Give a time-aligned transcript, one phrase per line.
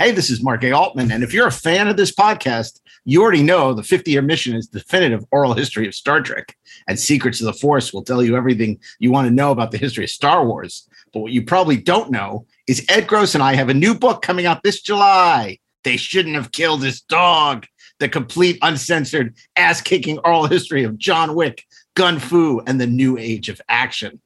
[0.00, 0.70] Hey, this is Mark A.
[0.70, 1.10] Altman.
[1.10, 4.54] And if you're a fan of this podcast, you already know the 50 year mission
[4.54, 6.56] is definitive oral history of Star Trek.
[6.86, 9.76] And Secrets of the Force will tell you everything you want to know about the
[9.76, 10.88] history of Star Wars.
[11.12, 14.22] But what you probably don't know is Ed Gross and I have a new book
[14.22, 15.58] coming out this July.
[15.82, 17.66] They shouldn't have killed his dog.
[17.98, 23.18] The complete, uncensored, ass kicking oral history of John Wick, Gun Fu, and the new
[23.18, 24.20] age of action.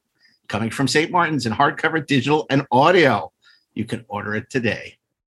[0.47, 1.09] Coming from St.
[1.09, 3.31] Martin's in hardcover, digital, and audio.
[3.73, 4.99] You can order it today.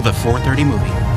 [0.00, 1.08] the 430 movie.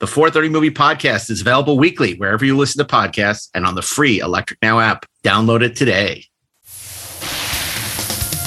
[0.00, 3.82] The 430 Movie Podcast is available weekly wherever you listen to podcasts and on the
[3.82, 5.04] free Electric Now app.
[5.22, 6.29] Download it today.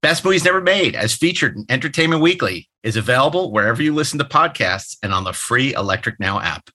[0.00, 4.24] Best Movies Never Made, as featured in Entertainment Weekly, is available wherever you listen to
[4.24, 6.70] podcasts and on the free Electric Now app.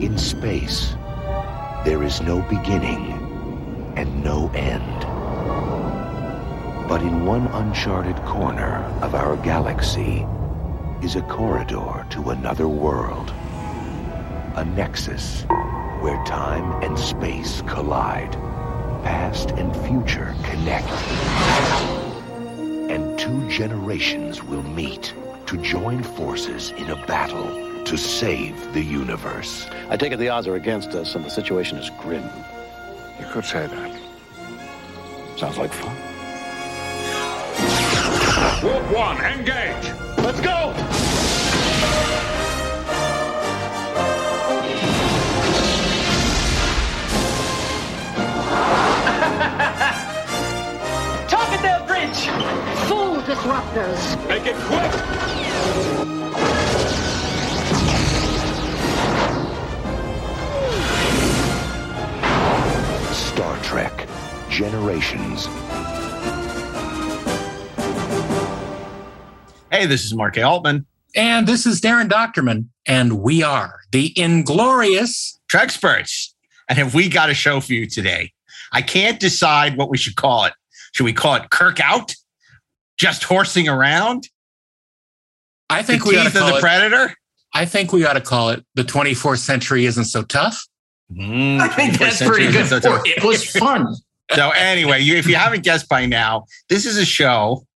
[0.00, 0.94] In space,
[1.84, 3.12] there is no beginning
[3.96, 5.00] and no end.
[6.88, 10.26] But in one uncharted corner of our galaxy
[11.02, 13.34] is a corridor to another world.
[14.54, 15.42] A nexus
[16.00, 18.32] where time and space collide.
[19.04, 20.88] Past and future connect.
[22.90, 25.12] And two generations will meet
[25.44, 29.68] to join forces in a battle to save the universe.
[29.88, 32.24] I take it the odds are against us and the situation is grim.
[33.18, 34.00] You could say that.
[35.38, 35.94] Sounds like fun.
[38.60, 39.92] Group one, engage.
[40.18, 40.72] Let's go!
[51.28, 52.28] Target bridge!
[52.88, 54.28] Full disruptors!
[54.28, 56.19] Make it quick.
[65.04, 65.46] Generations.
[69.72, 70.42] Hey, this is Mark A.
[70.42, 70.84] Altman,
[71.16, 75.38] And this is Darren Dochterman, and we are the Inglorious.
[75.50, 76.32] Treksperts.
[76.68, 78.32] And have we got a show for you today?
[78.72, 80.52] I can't decide what we should call it.
[80.92, 82.14] Should we call it Kirk Out?
[82.98, 84.28] Just horsing around?
[85.70, 87.14] I think the we ought teeth to of call the it, Predator?
[87.54, 90.62] I think we ought to call it the 24th century isn't so tough.
[91.12, 92.66] Mm, I think that's pretty good.
[92.68, 93.86] so for- It was fun.
[94.34, 97.66] So anyway, you, if you haven't guessed by now, this is a show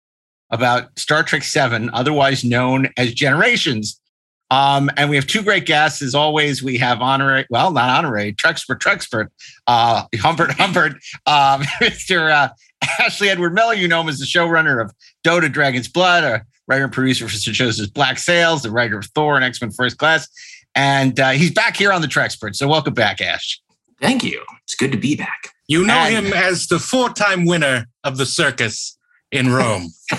[0.50, 4.00] about Star Trek Seven, otherwise known as Generations.
[4.50, 6.00] Um, and we have two great guests.
[6.00, 9.28] As always, we have honorary, well, not honorary, Trekspert, Trekspert,
[9.66, 10.92] uh, Humbert, Humbert,
[11.26, 12.30] um, Mr.
[12.30, 12.48] Uh,
[13.00, 13.74] Ashley Edward Miller.
[13.74, 14.92] You know him as the showrunner of
[15.24, 18.98] Dota Dragon's Blood, a writer and producer for such shows as Black Sails, the writer
[18.98, 20.28] of Thor and X Men First Class.
[20.74, 22.54] And uh, he's back here on the Trekspert.
[22.54, 23.60] So welcome back, Ash.
[24.00, 24.44] Thank you.
[24.64, 25.53] It's good to be back.
[25.68, 28.96] You know And- him as the four time winner of the circus
[29.32, 29.90] in Rome.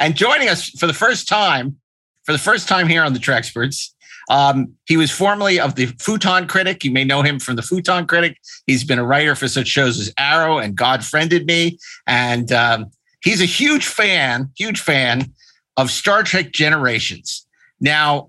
[0.00, 1.76] and joining us for the first time,
[2.24, 3.90] for the first time here on the Treksperts,
[4.30, 6.84] Um, he was formerly of the Futon Critic.
[6.84, 8.38] You may know him from the Futon Critic.
[8.66, 11.76] He's been a writer for such shows as Arrow and God Friended Me.
[12.06, 12.86] And um,
[13.22, 15.32] he's a huge fan, huge fan
[15.76, 17.44] of Star Trek Generations.
[17.80, 18.28] Now,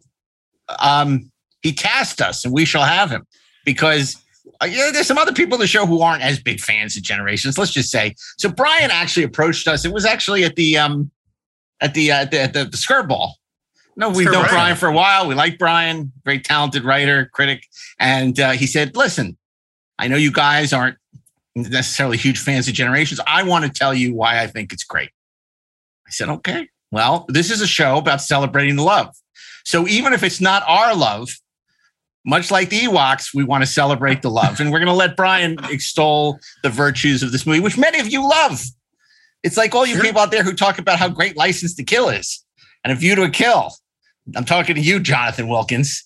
[0.80, 1.32] um,
[1.62, 3.28] he tasked us, and we shall have him
[3.64, 4.18] because
[4.64, 7.58] yeah, there's some other people in the show who aren't as big fans of Generations.
[7.58, 8.16] Let's just say.
[8.38, 9.86] So Brian actually approached us.
[9.86, 11.12] It was actually at the um,
[11.82, 13.32] at the uh, at the, at the, the Skirball.
[13.96, 14.50] No, we've known Brian.
[14.50, 15.28] Brian for a while.
[15.28, 17.68] We like Brian, very talented writer, critic,
[18.00, 19.38] and uh, he said, "Listen,
[20.00, 20.98] I know you guys aren't
[21.56, 23.20] necessarily huge fans of Generations.
[23.28, 25.12] I want to tell you why I think it's great."
[26.08, 29.16] I said, "Okay, well, this is a show about celebrating love.
[29.66, 31.30] So even if it's not our love,
[32.26, 34.60] much like the Ewoks, we want to celebrate the love.
[34.60, 38.08] And we're going to let Brian extol the virtues of this movie, which many of
[38.08, 38.62] you love.
[39.44, 40.04] It's like all you sure.
[40.04, 42.44] people out there who talk about how great License to Kill is
[42.84, 43.74] and A View to a Kill.
[44.36, 46.04] I'm talking to you, Jonathan Wilkins.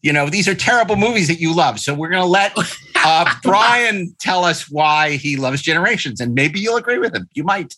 [0.00, 1.80] You know, these are terrible movies that you love.
[1.80, 2.56] So we're going to let
[2.96, 6.20] uh, Brian tell us why he loves Generations.
[6.20, 7.28] And maybe you'll agree with him.
[7.34, 7.74] You might.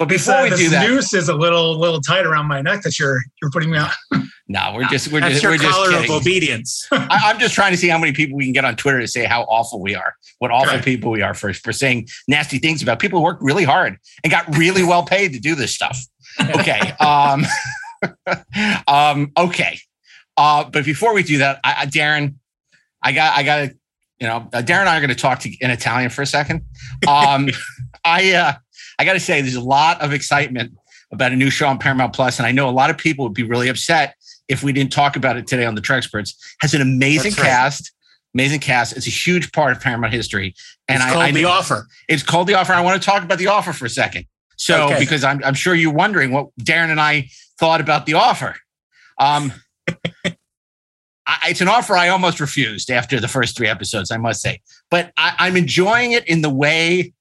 [0.00, 2.80] But before uh, we do that, noose is a little little tight around my neck
[2.84, 3.90] that you're you're putting me on.
[4.48, 6.10] no, we're just we're That's just your we're just collar kidding.
[6.10, 6.88] of obedience.
[6.90, 9.06] I, am just trying to see how many people we can get on Twitter to
[9.06, 10.82] say how awful we are, what awful Right.
[10.82, 14.30] people we are for for saying nasty things about people who worked really hard and
[14.30, 16.00] got really well paid to do this stuff.
[16.40, 16.78] Okay.
[17.00, 17.44] Um,
[18.86, 19.78] um, okay.
[20.38, 22.36] Uh, but before we do that, I, I, Darren,
[23.02, 23.76] I got I got to
[24.18, 26.26] you know uh, Darren and I are going to talk to, in Italian for a
[26.26, 26.62] second.
[27.06, 27.50] Um,
[28.04, 28.52] I uh,
[29.00, 30.74] I got to say, there's a lot of excitement
[31.10, 33.32] about a new show on Paramount Plus, and I know a lot of people would
[33.32, 34.14] be really upset
[34.46, 36.36] if we didn't talk about it today on the Trek Experts.
[36.60, 37.46] Has an amazing That's right.
[37.46, 37.92] cast,
[38.34, 38.94] amazing cast.
[38.94, 40.54] It's a huge part of Paramount history,
[40.86, 41.88] and it's I, called I The Offer.
[42.08, 42.74] It's called the offer.
[42.74, 44.26] I want to talk about the offer for a second.
[44.56, 44.98] So, Okay.
[44.98, 48.54] because I'm, I'm sure you're wondering what Darren and I thought about the offer.
[49.18, 49.50] Um,
[50.26, 54.60] I, it's an offer I almost refused after the first three episodes, I must say.
[54.90, 57.14] But I, I'm enjoying it in the way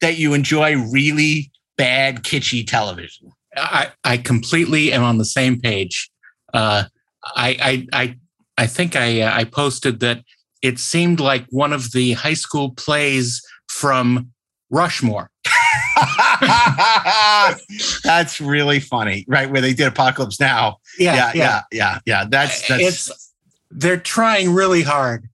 [0.00, 3.32] that you enjoy really bad, kitschy television.
[3.56, 6.10] I, I completely am on the same page.
[6.52, 6.84] Uh,
[7.24, 8.16] I, I, I,
[8.56, 10.22] I think I, uh, I posted that
[10.62, 14.30] it seemed like one of the high school plays from
[14.70, 15.30] Rushmore.
[18.04, 19.50] that's really funny, right?
[19.50, 20.78] Where they did Apocalypse Now.
[20.98, 21.62] Yeah, yeah, yeah.
[21.72, 22.24] yeah, yeah.
[22.28, 23.32] That's that's it's
[23.70, 25.28] they're trying really hard.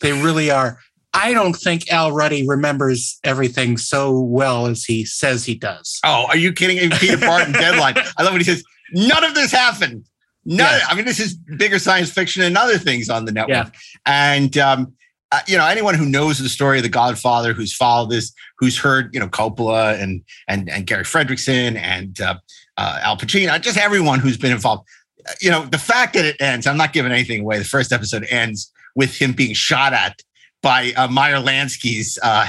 [0.00, 0.78] They really are.
[1.14, 6.00] I don't think Al Ruddy remembers everything so well as he says he does.
[6.04, 6.90] Oh, are you kidding?
[6.90, 7.94] Peter Bart on deadline.
[8.16, 10.06] I love when he says, none of this happened.
[10.44, 10.58] None.
[10.78, 10.86] Yeah.
[10.88, 13.66] I mean, this is bigger science fiction and other things on the network.
[13.66, 13.70] Yeah.
[14.06, 14.94] And, um,
[15.30, 18.76] uh, you know, anyone who knows the story of the Godfather, who's followed this, who's
[18.76, 22.34] heard, you know, Coppola and and and Gary Frederickson and uh,
[22.76, 24.86] uh, Al Pacino, just everyone who's been involved.
[25.26, 27.58] Uh, You know, the fact that it ends, I'm not giving anything away.
[27.58, 30.20] The first episode ends with him being shot at
[30.62, 32.48] by uh, Meyer Lansky's uh,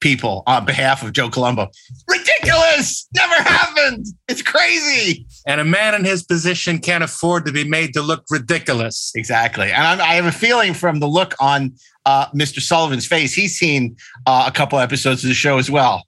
[0.00, 1.70] people on behalf of Joe Colombo.
[2.08, 3.08] Ridiculous!
[3.14, 4.06] Never happened.
[4.28, 5.26] It's crazy.
[5.46, 9.12] And a man in his position can't afford to be made to look ridiculous.
[9.14, 9.70] Exactly.
[9.70, 11.74] And I'm, I have a feeling from the look on
[12.06, 12.60] uh, Mr.
[12.60, 13.96] Sullivan's face, he's seen
[14.26, 16.04] uh, a couple episodes of the show as well.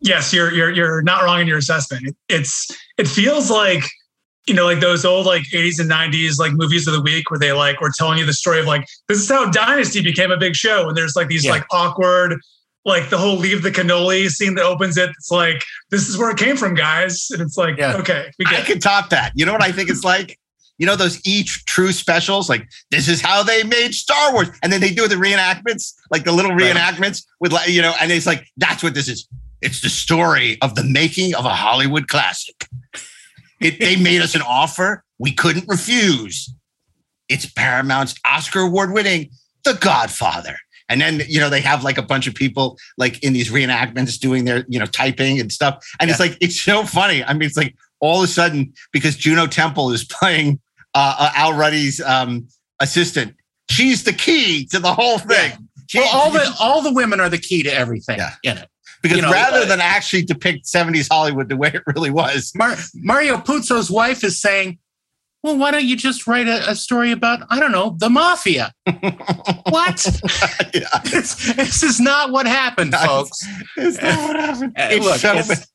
[0.00, 2.06] yes, you're you're you're not wrong in your assessment.
[2.06, 3.84] It, it's it feels like
[4.46, 7.38] you know like those old like 80s and 90s like movies of the week where
[7.40, 10.36] they like were telling you the story of like this is how Dynasty became a
[10.36, 11.52] big show and there's like these Yeah.
[11.52, 12.38] like awkward
[12.86, 15.08] like the whole leave the cannoli scene that opens it.
[15.18, 17.96] It's like this is where it came from, guys, and it's like Yeah.
[17.96, 18.66] okay, we I get it.
[18.66, 19.32] could top that.
[19.34, 20.38] You know what I think it's like?
[20.76, 24.70] You know those each true specials, like this is how they made Star Wars, and
[24.70, 26.74] then they do the reenactments, like the little Right.
[26.76, 29.26] reenactments with, like you know, and it's like that's what this is.
[29.62, 32.66] It's the story of the making of a Hollywood classic.
[33.60, 36.52] It, they made us an offer we couldn't refuse.
[37.28, 39.30] It's Paramount's Oscar award winning
[39.64, 40.56] The Godfather.
[40.88, 44.18] And then, you know, they have like a bunch of people like in these reenactments
[44.18, 45.82] doing their, you know, typing and stuff.
[46.00, 47.24] And it's like, it's so funny.
[47.24, 50.60] I mean, it's like all of a sudden, because Juno Temple is playing
[50.94, 52.46] uh, uh, Al Ruddy's um,
[52.80, 53.34] assistant,
[53.70, 55.52] she's the key to the whole thing.
[55.86, 58.34] She- Well, all the all the women are the key to everything Yeah.
[58.42, 58.68] in it.
[59.04, 62.76] Because you know, rather than actually depict 70s Hollywood the way it really was, Mar-
[62.94, 64.78] Mario Puzo's wife is saying,
[65.42, 68.72] "Well, why don't you just write a, a story about I don't know the mafia?"
[69.68, 70.06] what?
[70.74, 73.06] yeah, this, this is not what happened, Nice.
[73.06, 73.46] folks.
[73.76, 74.72] it's not what happened.
[74.76, 75.68] Uh, It's look, so it's-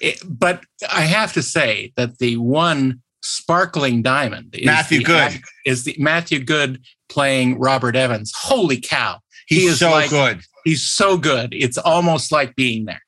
[0.00, 5.40] it- but I have to say that the one sparkling diamond is Matthew the Good.
[5.64, 8.32] is the Matthew Goode playing Robert Evans.
[8.34, 9.18] Holy cow!
[9.46, 10.40] He's he is so like- good.
[10.64, 11.52] He's so good.
[11.52, 13.02] It's almost like being there.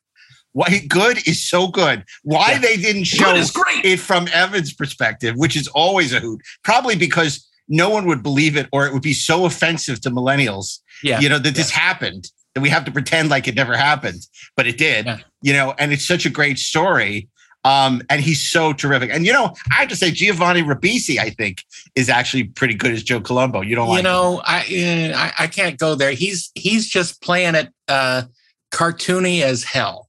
[0.52, 2.04] Why good is so good.
[2.22, 2.58] Why Yeah.
[2.58, 6.40] they didn't show it from Evan's perspective, which is always a hoot.
[6.62, 10.78] Probably because no one would believe it, or it would be so offensive to millennials.
[11.02, 11.18] Yeah.
[11.20, 14.20] You know that this happened that we have to pretend like it never happened,
[14.56, 15.06] but it did.
[15.06, 15.18] Yeah.
[15.42, 17.28] You know, and it's such a great story.
[17.64, 19.10] Um, and he's so terrific.
[19.10, 21.62] And you know, I have to say, Giovanni Ribisi, I think,
[21.94, 23.62] is actually pretty good as Joe Colombo.
[23.62, 26.12] You don't you like know, I, uh, I I can't go there.
[26.12, 28.22] He's he's just playing it uh,
[28.70, 30.08] cartoony as hell.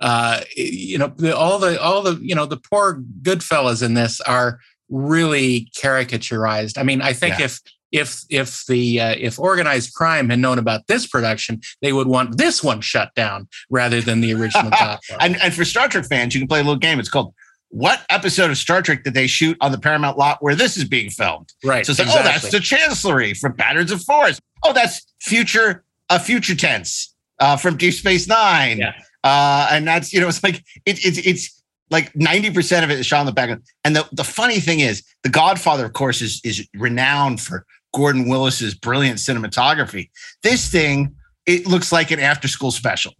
[0.00, 4.20] Uh, you know, the, all the all the you know the poor Goodfellas in this
[4.22, 6.78] are really caricaturized.
[6.78, 7.46] I mean, I think Yeah.
[7.46, 7.60] if
[7.92, 12.38] if if the uh, if organized crime had known about this production, they would want
[12.38, 14.70] this one shut down rather than the original
[15.20, 17.00] and, and for Star Trek fans, you can play a little game.
[17.00, 17.34] It's called
[17.68, 20.84] What episode of Star Trek did they shoot on the Paramount lot where this is
[20.84, 21.52] being filmed?
[21.64, 21.84] right.
[21.86, 24.40] So it's like, oh, that's the Chancellery from Patterns of Force.
[24.64, 28.78] Oh, that's future, a future tense uh, from Deep Space Nine.
[28.78, 28.92] Yeah.
[29.24, 32.98] Uh, and that's you know, it's like it, it's it's like ninety percent of it
[32.98, 33.62] is shot in the background.
[33.84, 38.28] And the the funny thing is, The Godfather, of course, is is renowned for Gordon
[38.28, 40.10] Willis's brilliant cinematography.
[40.42, 41.14] This thing,
[41.46, 43.12] it looks like an after school special.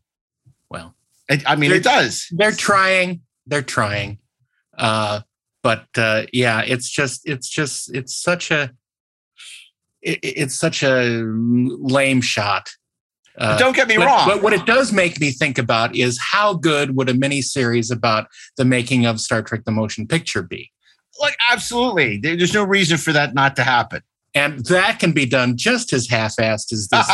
[0.71, 0.95] well.
[1.29, 2.27] It, I mean, it does.
[2.33, 4.19] they're trying they're trying
[4.79, 5.21] uh
[5.63, 8.71] but uh yeah it's just it's just it's such a
[10.01, 12.71] it, it's such a lame shot
[13.39, 14.27] uh, Don't get me but, wrong.
[14.29, 17.91] but what it does make me think about is how good would a mini series
[17.91, 20.73] about the making of Star Trek: The Motion Picture be?
[21.21, 24.03] like absolutely, there's no reason for that not to happen.
[24.39, 27.11] And that can be done just as half-assed as this.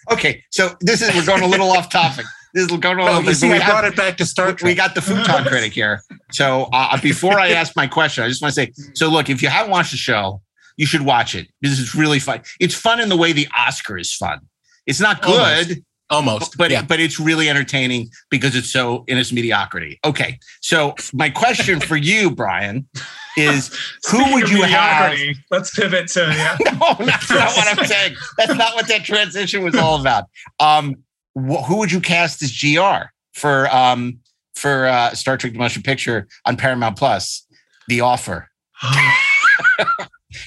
[0.12, 2.24] okay, so this is we're going a little off topic.
[2.54, 3.22] This is going a No, little.
[3.24, 5.72] you see, we I have- brought it back to Star we got the futon critic
[5.72, 6.02] here.
[6.32, 9.42] So uh, before I ask my question, I just want to say, so look, if
[9.42, 10.40] you haven't watched the show,
[10.76, 11.48] you should watch it.
[11.60, 12.40] This is really fun.
[12.60, 14.40] It's fun in the way the Oscar is fun.
[14.86, 15.80] It's not good, Almost.
[16.10, 16.80] Almost, but yeah.
[16.80, 20.00] but it's really entertaining because it's so in its mediocrity.
[20.06, 22.88] Okay, so my question for you, Brian,
[23.36, 23.76] is
[24.10, 25.18] who would you have?
[25.50, 26.56] Let's pivot to yeah.
[26.80, 28.16] No, that's not what I'm saying.
[28.38, 30.24] That's not what that transition was all about.
[30.60, 30.96] Um,
[31.34, 34.20] wh- who would you cast as GR for um
[34.54, 37.46] for uh, Star Trek: The Motion Picture on Paramount Plus?
[37.88, 38.48] The Offer.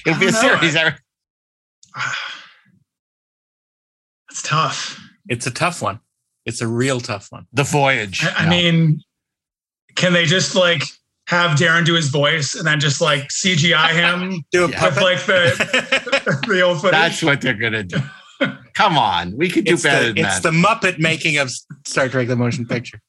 [0.06, 0.40] It'll be a know.
[0.40, 0.74] series.
[0.74, 0.96] That's
[4.42, 5.01] tough.
[5.28, 6.00] It's a tough one.
[6.44, 7.46] It's a real tough one.
[7.52, 8.24] The Voyage.
[8.24, 8.50] I, I No.
[8.50, 9.00] mean,
[9.94, 10.82] can they just like
[11.28, 14.84] have Darren do his voice and then just like CGI him Do a Yeah.
[14.84, 16.92] with like the the old footage?
[16.98, 17.98] that's what they're gonna do.
[18.74, 20.50] Come on, we could do it's better the, than it's that.
[20.50, 21.50] the Muppet making of
[21.86, 23.00] Star Trek: The Motion Picture.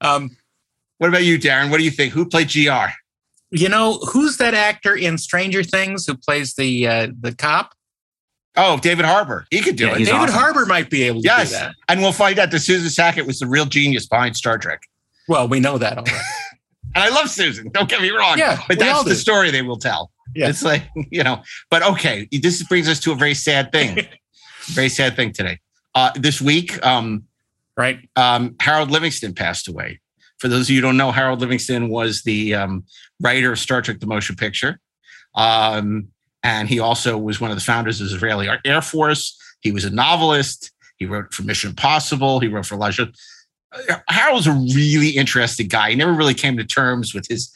[0.00, 0.36] Um,
[0.98, 1.70] what about you, Darren?
[1.70, 2.12] What do you think?
[2.12, 2.90] Who played GR?
[3.50, 7.72] you know who's that actor in Stranger Things who plays the uh, the cop?
[8.56, 9.46] Oh, David Harbour.
[9.50, 9.98] He could do it.
[9.98, 10.34] David awesome.
[10.34, 11.74] Harbour might be able to Yes, do that.
[11.88, 14.82] and we'll find out that Susan Sackett was the real genius behind Star Trek.
[15.28, 16.12] Well, we know that already.
[16.96, 17.70] And I love Susan.
[17.70, 18.38] Don't get me wrong.
[18.38, 20.12] Yeah, but that's the story they will tell.
[20.36, 20.48] Yeah.
[20.48, 22.28] It's like, you know, but okay.
[22.30, 24.06] This brings us to a very sad thing.
[24.66, 25.58] very sad thing today.
[25.96, 27.24] Uh, this week, um,
[27.76, 27.98] right?
[28.14, 30.00] um, Harold Livingston passed away.
[30.38, 32.84] For those of you who don't know, Harold Livingston was the um,
[33.20, 34.78] writer of Star Trek: The Motion Picture,
[35.34, 36.08] um,
[36.44, 39.36] and he also was one of the founders of the Israeli Air Force.
[39.62, 40.70] He was a novelist.
[40.98, 42.38] He wrote for Mission Impossible.
[42.38, 42.80] He wrote for.
[42.80, 42.96] Uh,
[44.08, 45.90] Harold's a really interesting guy.
[45.90, 47.52] He never really came to terms with his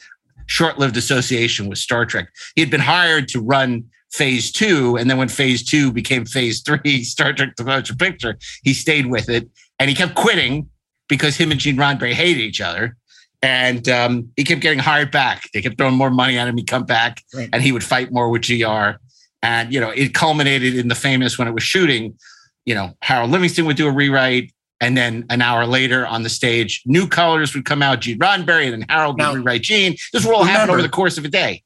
[0.47, 2.29] short-lived association with Star Trek.
[2.55, 6.61] He had been hired to run Phase Two, and then when Phase Two became Phase
[6.61, 10.67] Three, Star Trek: The Motion Picture, he stayed with it, and he kept quitting
[11.07, 12.97] because him and Gene Roddenberry hated each other.
[13.41, 15.43] And um, he kept getting hired back.
[15.53, 16.57] They kept throwing more money at him.
[16.57, 17.49] He'd come back Right.
[17.53, 18.97] and he would fight more with GR.
[19.41, 22.17] And, you know, it culminated in the famous when it was shooting,
[22.65, 24.51] you know, Harold Livingston would do a rewrite.
[24.81, 28.65] And then an hour later on the stage, new colors would come out, Gene Roddenberry,
[28.65, 29.95] and then Harold Now, would rewrite Gene.
[30.13, 31.63] This would all happen over the course of a day.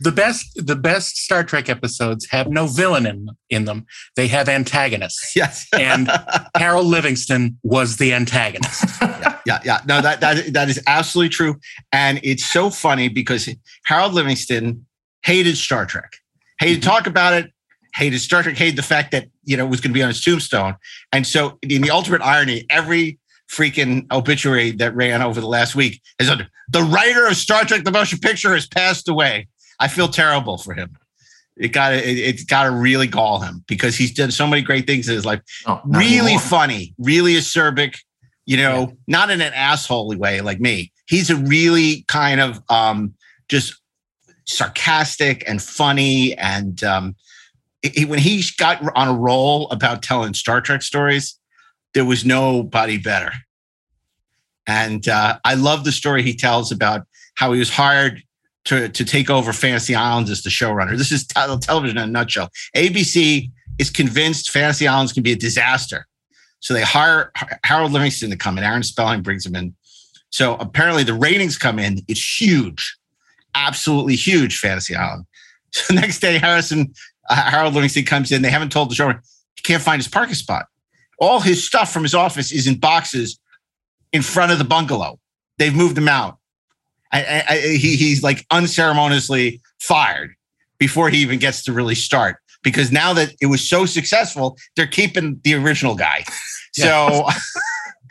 [0.00, 3.86] The best the best Star Trek episodes have no villain in in them.
[4.14, 5.34] They have antagonists.
[5.34, 5.66] Yes.
[5.72, 6.10] And
[6.56, 8.84] Harold Livingston was the antagonist.
[9.00, 9.60] yeah, yeah.
[9.64, 9.80] Yeah.
[9.86, 11.56] No, that that that is absolutely true,
[11.92, 13.48] and it's so funny because
[13.84, 14.84] Harold Livingston
[15.22, 16.16] hated Star Trek,
[16.58, 16.96] hated to mm-hmm.
[16.96, 17.52] talk about it,
[17.94, 20.08] hated Star Trek, hated the fact that you know it was going to be on
[20.08, 20.76] his tombstone,
[21.12, 23.18] and so in the ultimate irony, every
[23.50, 27.84] freaking obituary that ran over the last week is under the writer of Star Trek:
[27.84, 29.48] The Motion Picture has passed away.
[29.78, 30.96] I feel terrible for him.
[31.56, 34.86] It got it, it's got to really gall him because he's done so many great
[34.86, 37.96] things in his life Oh, really funny, really acerbic,
[38.46, 40.92] you know, not in an assholey way like me.
[41.08, 43.14] He's a really kind of um,
[43.48, 43.74] just
[44.44, 46.34] sarcastic and funny.
[46.38, 47.16] And um,
[47.82, 51.38] he- when he got on a roll about telling Star Trek stories,
[51.94, 53.32] there was nobody better.
[54.66, 58.22] And uh, I love the story he tells about how he was hired
[58.64, 60.96] to, to take over Fantasy Islands as the showrunner.
[60.98, 62.50] This is te- television in a nutshell.
[62.76, 66.06] ABC is convinced Fantasy Islands can be a disaster.
[66.60, 67.32] So they hire
[67.64, 68.64] Harold Livingston to come in.
[68.64, 69.74] Aaron Spelling brings him in.
[70.30, 72.00] So apparently the ratings come in.
[72.08, 72.96] It's huge,
[73.54, 74.58] absolutely huge.
[74.58, 75.26] Fantasy Island.
[75.72, 76.94] So next day, Harrison
[77.28, 78.40] uh, Harold Livingston comes in.
[78.40, 79.20] They haven't told the showrunner
[79.56, 80.66] he can't find his parking spot.
[81.18, 83.38] All his stuff from his office is in boxes
[84.12, 85.18] in front of the bungalow.
[85.58, 86.38] They've moved him out.
[87.12, 90.34] I, I, he, he's like unceremoniously fired
[90.78, 94.86] before he even gets to really start because now that it was so successful, they're
[94.86, 96.24] keeping the original guy.
[96.72, 97.26] So,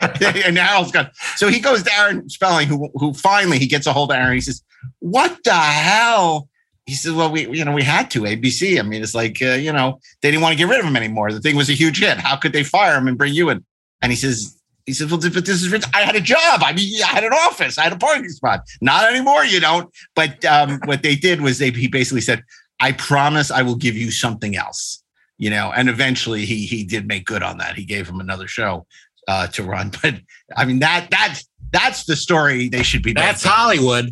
[0.00, 3.92] and Harold's got, so he goes to Aaron Spelling, who, who finally he gets a
[3.92, 4.34] hold of Aaron.
[4.34, 4.62] He says,
[4.98, 6.48] What the hell?
[6.86, 8.78] He says, Well, we, you know, we had to ABC.
[8.78, 10.96] I mean, it's like, uh, you know, they didn't want to get rid of him
[10.96, 11.32] anymore.
[11.32, 12.18] The thing was a huge hit.
[12.18, 13.64] How could they fire him and bring you in?
[14.02, 16.62] And he says, he said, well, but this is, I had a job.
[16.62, 17.76] I mean, I had an office.
[17.76, 18.60] I had a parking spot.
[18.80, 19.44] Not anymore.
[19.44, 19.92] You don't.
[20.14, 22.44] But um, what they did was they, he basically said,
[22.80, 25.02] I promise I will give you something else,
[25.38, 27.74] you know, and eventually he, he did make good on that.
[27.74, 28.86] He gave him another show
[29.28, 29.92] uh, to run.
[30.02, 30.16] But
[30.56, 33.12] I mean, that, that's, that's the story they should be.
[33.12, 33.56] That's making.
[33.56, 34.10] Hollywood.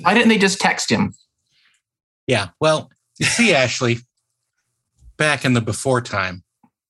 [0.00, 1.14] Why didn't they just text him?
[2.26, 2.48] Yeah.
[2.60, 3.98] Well, you see, Ashley,
[5.16, 6.42] back in the before time.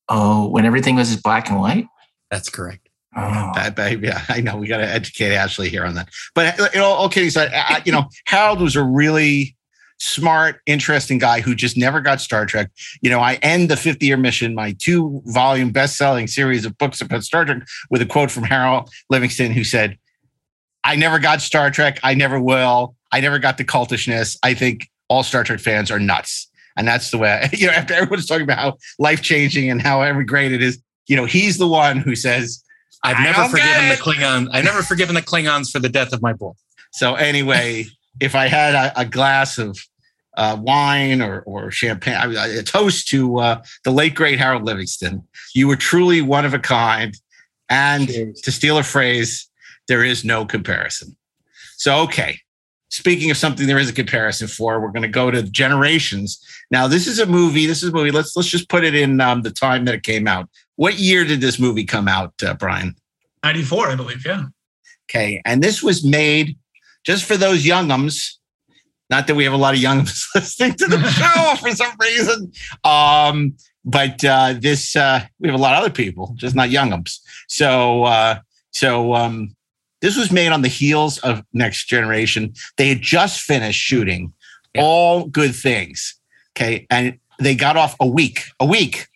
[0.09, 1.87] Oh, when everything was just black and white?
[2.31, 2.89] That's correct.
[3.17, 3.53] Oh.
[3.55, 6.09] That, baby, yeah, I know we got to educate Ashley here on that.
[6.35, 9.55] But uh, you know, all kidding aside, I, you know, Harold was a really
[10.03, 12.71] smart, interesting guy who just never got Star Trek.
[13.01, 16.77] You know, I end the 50 year mission, my two volume best selling series of
[16.77, 19.97] books about Star Trek, with a quote from Harold Livingston, who said,
[20.85, 22.01] I never got Star Trek.
[22.03, 22.97] I never will.
[23.13, 24.37] I never got the cultishness.
[24.43, 26.49] I think all Star Trek fans are nuts.
[26.77, 30.03] And that's the way, you know, after everyone's talking about how life changing and how
[30.03, 32.65] every great it is, you know, he's the one who says,
[33.05, 34.49] I've never forgiven the Klingon.
[34.53, 36.53] I've never forgiven the Klingons for the death of my boy.
[36.93, 37.87] So anyway,
[38.21, 39.79] if I had a, a glass of
[40.37, 44.65] uh, wine or, or champagne, I mean, a toast to uh, the late great Harold
[44.65, 47.15] Livingston, you were truly one of a kind.
[47.69, 48.09] And
[48.43, 49.49] to steal a phrase,
[49.89, 51.17] there is no comparison.
[51.77, 52.39] So okay,
[52.91, 56.39] speaking of something there is a comparison for, we're going to go to Generations.
[56.71, 57.67] Now, this is a movie.
[57.67, 58.11] This is a movie.
[58.11, 60.49] Let's let's just put it in um, the time that it came out.
[60.77, 62.95] What year did this movie come out, uh, Brian?
[63.43, 64.25] 94, I believe.
[64.25, 64.45] Yeah.
[65.11, 65.41] Okay.
[65.45, 66.57] And this was made
[67.05, 68.37] just for those youngums.
[69.13, 72.51] Not that we have a lot of youngums listening to the show for some reason.
[72.83, 77.19] Um, but uh, this, uh, we have a lot of other people, just not youngums.
[77.47, 78.39] So, uh,
[78.71, 79.55] so um,
[80.01, 82.55] this was made on the heels of Next Generation.
[82.79, 84.33] They had just finished shooting
[84.79, 86.19] all good things.
[86.57, 86.87] Okay.
[86.89, 89.09] And they got off a week, a week.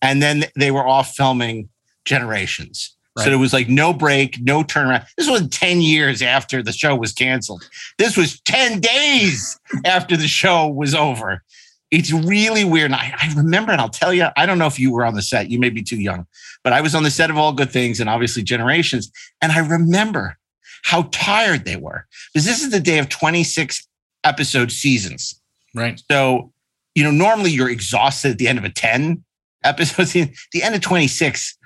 [0.00, 1.68] And then they were off filming
[2.06, 2.96] Generations.
[3.18, 5.04] So it was like no break, no turnaround.
[5.16, 7.68] This was 10 years after the show was canceled.
[7.98, 11.42] This was 10 days after the show was over.
[11.90, 12.92] It's really weird.
[12.92, 15.14] And I, I remember, and I'll tell you, I don't know if you were on
[15.14, 15.50] the set.
[15.50, 16.26] You may be too young,
[16.62, 19.10] but I was on the set of All Good Things and obviously Generations.
[19.42, 20.38] And I remember
[20.84, 23.86] how tired they were because this is the day of 26
[24.24, 25.40] episode seasons.
[25.74, 26.00] Right.
[26.10, 26.52] So,
[26.94, 29.24] you know, normally you're exhausted at the end of a 10
[29.64, 30.32] episode season.
[30.52, 31.58] The end of 26,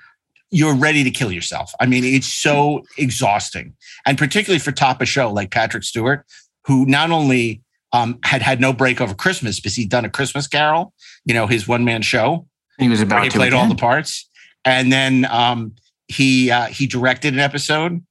[0.55, 1.73] you're ready to kill yourself.
[1.81, 3.73] I mean, it's so exhausting.
[4.05, 6.25] And particularly for top of show like Patrick Stewart,
[6.65, 10.47] who not only um, had had no break over Christmas because he'd done a Christmas
[10.47, 10.93] Carol,
[11.25, 12.47] you know, his one man show.
[12.79, 14.29] He was about he played all the parts,
[14.63, 15.75] and then um,
[16.07, 18.01] he uh, he directed an episode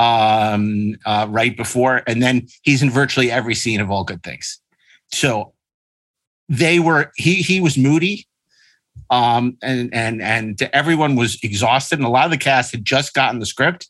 [0.00, 4.60] um, uh, right before, and then he's in virtually every scene of All Good Things.
[5.12, 5.52] So
[6.48, 8.26] they were he he was moody,
[9.12, 13.12] um, and and and everyone was exhausted, and a lot of the cast had just
[13.12, 13.88] gotten the script,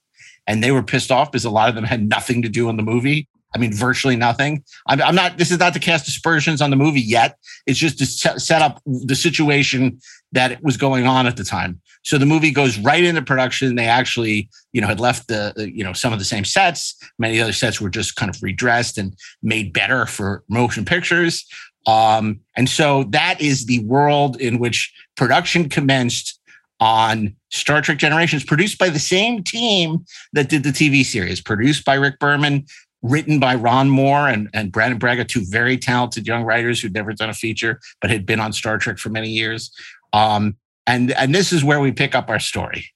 [0.48, 2.76] and they were pissed off because a lot of them had nothing to do in
[2.76, 3.28] the movie.
[3.54, 4.64] I mean, virtually nothing.
[4.86, 5.38] I'm, I'm not.
[5.38, 7.38] This is not to cast aspersions on the movie yet.
[7.66, 10.00] It's just to set, up the situation
[10.32, 11.80] that was going on at the time.
[12.02, 13.76] So the movie goes right into production.
[13.76, 16.96] They actually, you know, had left the, you know, some of the same sets.
[17.18, 21.46] Many other sets were just kind of redressed and made better for motion pictures.
[21.86, 26.40] Um, and so that is the world in which production commenced
[26.80, 31.84] on Star Trek Generations, produced by the same team that did the TV series, produced
[31.84, 32.66] by Rick Berman,
[33.02, 37.12] written by Ron Moore and, and Brannon Braga, two very talented young writers who'd never
[37.12, 39.72] done a feature, but had been on Star Trek for many years.
[40.12, 42.86] Um, and, and this is where we pick up our story.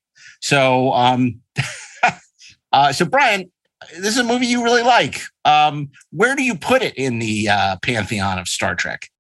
[0.41, 1.41] So, um,
[2.73, 3.51] uh, so Brian,
[3.91, 5.21] this is a movie you really like.
[5.45, 9.11] Um, where do you put it in the uh, pantheon of Star Trek?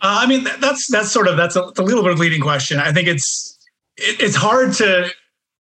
[0.00, 2.78] Uh, I mean, that's that's sort of that's a, a little bit of leading question.
[2.78, 3.58] I think it's
[3.96, 5.10] it, it's hard to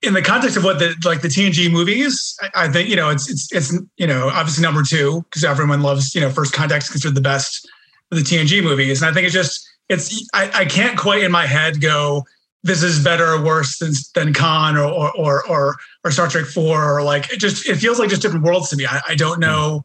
[0.03, 3.11] in the context of what the like the TNG movies, I, I think you know
[3.11, 6.85] it's it's it's you know obviously number two because everyone loves you know First Contact
[6.85, 7.69] is considered the best
[8.11, 11.31] of the TNG movies, and I think it's just it's I, I can't quite in
[11.31, 12.25] my head go
[12.63, 16.47] this is better or worse than than Khan or or or or, or Star Trek
[16.47, 18.87] Four or like it just it feels like just different worlds to me.
[18.87, 19.83] I, I don't know.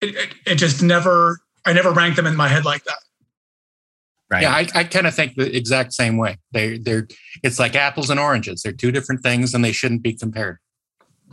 [0.00, 2.98] It, it, it just never I never ranked them in my head like that.
[4.30, 4.42] Right.
[4.42, 6.38] Yeah, I, I kind of think the exact same way.
[6.52, 7.06] They they're
[7.42, 8.62] it's like apples and oranges.
[8.62, 10.58] They're two different things and they shouldn't be compared.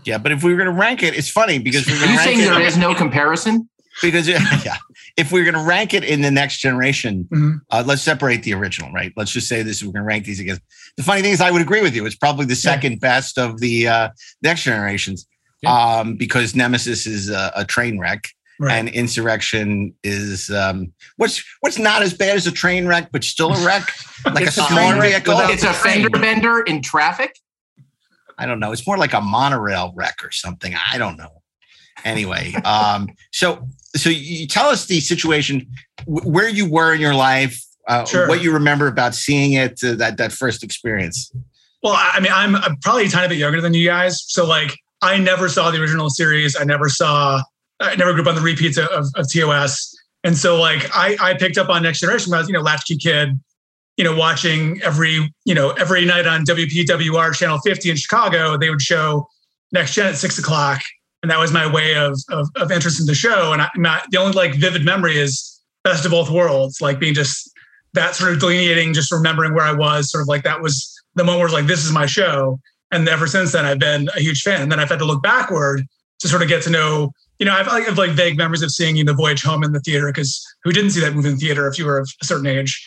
[0.03, 2.17] Yeah, but if we were going to rank it, it's funny because we're Are you
[2.19, 3.69] saying it, there is no comparison?
[4.01, 4.27] Because
[4.65, 4.75] yeah,
[5.19, 7.57] if we we're going to rank it in the next generation, mm-hmm.
[7.71, 9.11] uh, let's separate the original, right?
[9.17, 10.61] Let's just say this: we're going to rank these against.
[10.95, 12.05] The funny thing is, I would agree with you.
[12.05, 12.99] It's probably the second yeah.
[13.01, 14.09] best of the uh,
[14.41, 15.27] next generations,
[15.61, 15.73] yeah.
[15.99, 18.29] um, because Nemesis is a, a train wreck.
[18.61, 18.73] Right.
[18.73, 23.53] And insurrection is um, what's what's not as bad as a train wreck, but still
[23.53, 23.89] a wreck,
[24.25, 25.35] like a small vehicle.
[25.43, 27.37] It's a fender bender in traffic.
[28.37, 28.71] I don't know.
[28.71, 30.73] It's more like a monorail wreck or something.
[30.75, 31.38] I don't know.
[32.05, 35.67] Anyway, um, so so you tell us the situation
[36.05, 38.27] where you were in your life, uh, sure.
[38.27, 41.31] what you remember about seeing it, uh, that that first experience.
[41.81, 44.77] Well, I mean, I'm, I'm probably a tiny bit younger than you guys, so like
[45.01, 46.55] I never saw the original series.
[46.59, 47.41] I never saw
[47.79, 49.95] I never grew up on the repeats of, of TOS.
[50.23, 52.61] And so like I, I picked up on Next Generation when I was, you know,
[52.61, 53.39] latchkey kid,
[53.95, 58.69] you know, watching every, you know, every night on WPWR channel 50 in Chicago, they
[58.69, 59.27] would show
[59.71, 60.81] Next Gen at six o'clock.
[61.21, 63.51] And that was my way of, of, of interest in the show.
[63.51, 67.13] And I, not, the only like vivid memory is best of both worlds, like being
[67.13, 67.51] just
[67.93, 71.23] that sort of delineating, just remembering where I was sort of like that was the
[71.23, 72.59] moment where like, this is my show.
[72.91, 74.61] And ever since then, I've been a huge fan.
[74.61, 75.85] And then I've had to look backward
[76.19, 78.69] to sort of get to know you know, I've, I have like vague memories of
[78.69, 81.29] seeing you know, The Voyage Home in the theater because who didn't see that movie
[81.29, 82.85] in the theater if you were of a certain age?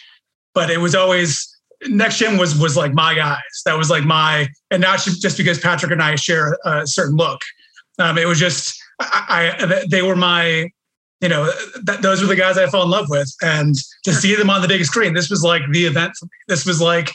[0.55, 1.49] But it was always
[1.88, 3.40] Next Gen was was like my guys.
[3.64, 7.40] That was like my, and not just because Patrick and I share a certain look.
[7.98, 10.68] Um, it was just I, I they were my,
[11.20, 11.50] you know,
[11.87, 13.74] th- those were the guys I fell in love with, and
[14.05, 16.12] to see them on the big screen, this was like the event.
[16.18, 16.31] For me.
[16.48, 17.12] This was like,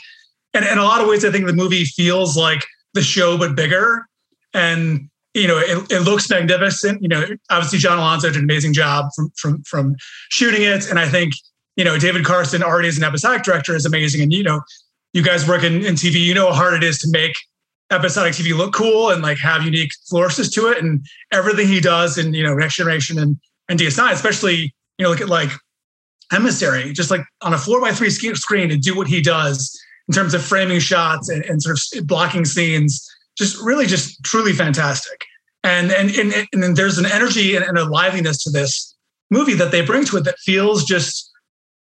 [0.54, 2.64] and in a lot of ways, I think the movie feels like
[2.94, 4.06] the show but bigger.
[4.54, 7.02] And you know, it, it, looks magnificent.
[7.02, 9.96] You know, obviously John Alonzo did an amazing job from from from
[10.30, 11.34] shooting it, and I think
[11.76, 14.22] you know David Carson already as an episodic director is amazing.
[14.22, 14.62] And you know,
[15.12, 17.36] you guys work in, in TV, you know how hard it is to make
[17.90, 22.18] episodic TV look cool and like have unique flourishes to it, and everything he does
[22.18, 25.50] in you know Next Generation and and DS9, especially you know look at like
[26.32, 30.14] Emissary, just like on a four by three screen to do what he does in
[30.14, 33.06] terms of framing shots and, and sort of blocking scenes
[33.38, 35.24] just really just truly fantastic.
[35.64, 38.94] And and and, and there's an energy and, and, a liveliness to this
[39.30, 41.30] movie that they bring to it that feels just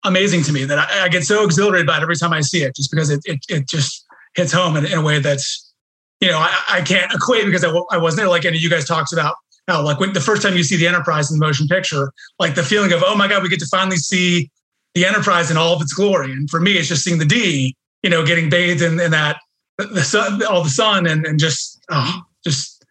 [0.04, 0.64] amazing to me.
[0.64, 3.10] That I, I get so exhilarated by it every time I see it, just because
[3.10, 5.71] it it, it just hits home in, in a way that's
[6.22, 8.28] you know I, I can't equate because I, I wasn't there.
[8.28, 9.34] Like any of you guys talked about
[9.68, 12.54] how like when the first time you see the Enterprise in the motion picture, like
[12.54, 14.50] the feeling of oh my god, we get to finally see
[14.94, 16.32] the Enterprise in all of its glory.
[16.32, 19.38] And for me, it's just seeing the D, you know, getting bathed in, in that
[19.78, 22.84] the sun, all the sun, and and just oh, just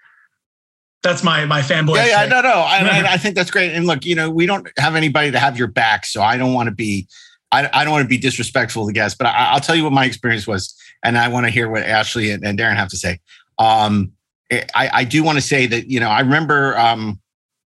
[1.03, 1.95] that's my my fanboy.
[1.95, 3.73] Yeah, yeah, no, no, I, I think that's great.
[3.73, 6.53] And look, you know, we don't have anybody to have your back, so I don't
[6.53, 7.07] want to be.
[7.53, 9.91] I, I don't want to be disrespectful to guests, but I, will tell you what
[9.91, 12.97] my experience was, and I want to hear what Ashley and, and Darren have to
[12.97, 13.19] say.
[13.57, 14.11] Um,
[14.51, 17.19] I, I do want to say that you know I remember um,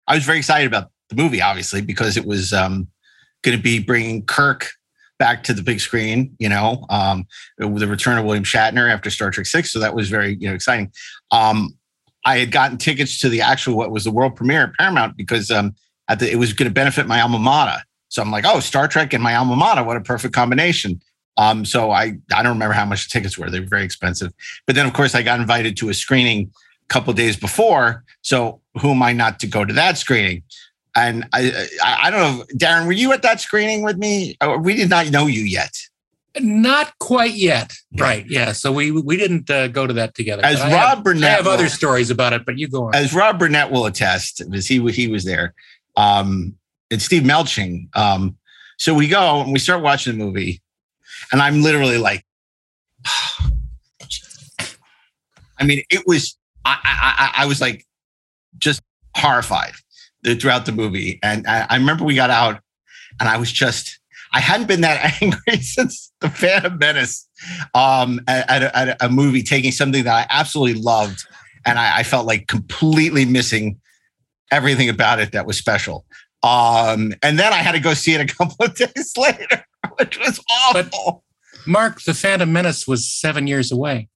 [0.06, 2.88] I was very excited about the movie, obviously, because it was um,
[3.42, 4.70] going to be bringing Kirk
[5.18, 7.26] back to the big screen, you know, um,
[7.58, 9.72] the return of William Shatner after Star Trek Six.
[9.72, 10.92] So that was very, you know, exciting.
[11.30, 11.76] Um,
[12.24, 15.50] I had gotten tickets to the actual what was the world premiere at Paramount because
[15.50, 15.74] um,
[16.08, 17.82] at the, it was going to benefit my alma mater.
[18.08, 21.00] So I'm like, oh, Star Trek and my alma mater, what a perfect combination.
[21.36, 24.32] Um, so I I don't remember how much the tickets were; they were very expensive.
[24.66, 26.50] But then, of course, I got invited to a screening
[26.84, 28.04] a couple days before.
[28.22, 30.42] So who am I not to go to that screening?
[30.94, 34.36] And I, I, I don't know, Darren, were you at that screening with me?
[34.40, 35.76] Oh, we did not know you yet.
[36.40, 38.24] Not quite yet, right?
[38.28, 40.44] Yeah, so we we didn't uh, go to that together.
[40.44, 42.94] As Rob have, Burnett, I have other stories about it, but you go on.
[42.94, 45.54] As Rob Burnett will attest, because he he was there,
[45.96, 46.54] um,
[46.90, 47.88] and Steve Melching.
[47.96, 48.36] Um,
[48.78, 50.60] so we go and we start watching the movie,
[51.32, 52.24] and I'm literally like,
[55.58, 57.84] I mean, it was I I, I was like
[58.58, 58.82] just
[59.16, 59.72] horrified
[60.34, 61.18] throughout the movie.
[61.22, 62.60] And I, I remember we got out
[63.20, 63.98] and I was just,
[64.32, 67.28] I hadn't been that angry since The Phantom Menace
[67.74, 71.24] um, at, at, a, at, a, movie taking something that I absolutely loved.
[71.64, 73.80] And I, I, felt like completely missing
[74.52, 76.04] everything about it that was special.
[76.42, 79.65] Um, and then I had to go see it a couple of days later,
[79.98, 81.24] which was awful.
[81.54, 84.08] But Mark, The Phantom Menace was seven years away.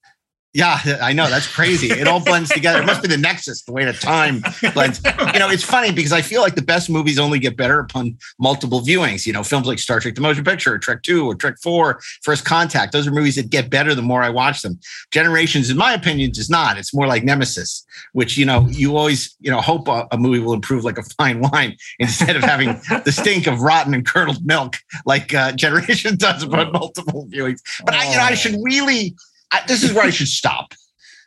[0.52, 1.28] Yeah, I know.
[1.28, 1.90] That's crazy.
[1.90, 2.80] It all blends together.
[2.82, 4.42] It must be the nexus, the way the time
[4.74, 5.00] blends.
[5.32, 8.18] You know, it's funny because I feel like the best movies only get better upon
[8.38, 9.26] multiple viewings.
[9.26, 12.00] You know, films like Star Trek The Motion Picture, or Trek 2, or Trek 4,
[12.22, 12.92] First Contact.
[12.92, 14.78] Those are movies that get better the more I watch them.
[15.10, 16.78] Generations, in my opinion, does not.
[16.78, 20.40] It's more like Nemesis, which, you know, you always, you know, hope a, a movie
[20.40, 24.44] will improve like a fine wine instead of having the stink of rotten and curdled
[24.44, 27.60] milk like uh, Generation does upon multiple viewings.
[27.84, 29.14] But I, you know, I should really
[29.52, 30.74] I, this is where I should stop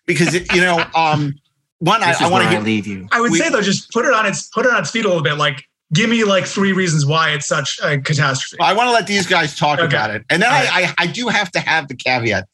[0.05, 1.35] because it, you know, um,
[1.79, 3.07] one, I, I want to leave you.
[3.11, 5.03] I would we, say though, just put it on its put it on its feet
[5.03, 5.37] a little bit.
[5.37, 8.61] Like, give me like three reasons why it's such a catastrophe.
[8.61, 9.87] I want to let these guys talk okay.
[9.87, 12.47] about it, and then I, I I do have to have the caveat.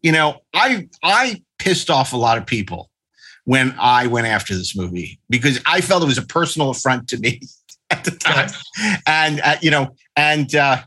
[0.00, 2.90] You know, I I pissed off a lot of people
[3.44, 7.18] when I went after this movie because I felt it was a personal affront to
[7.18, 7.42] me
[7.90, 8.48] at the time,
[9.06, 10.82] and uh, you know, and uh,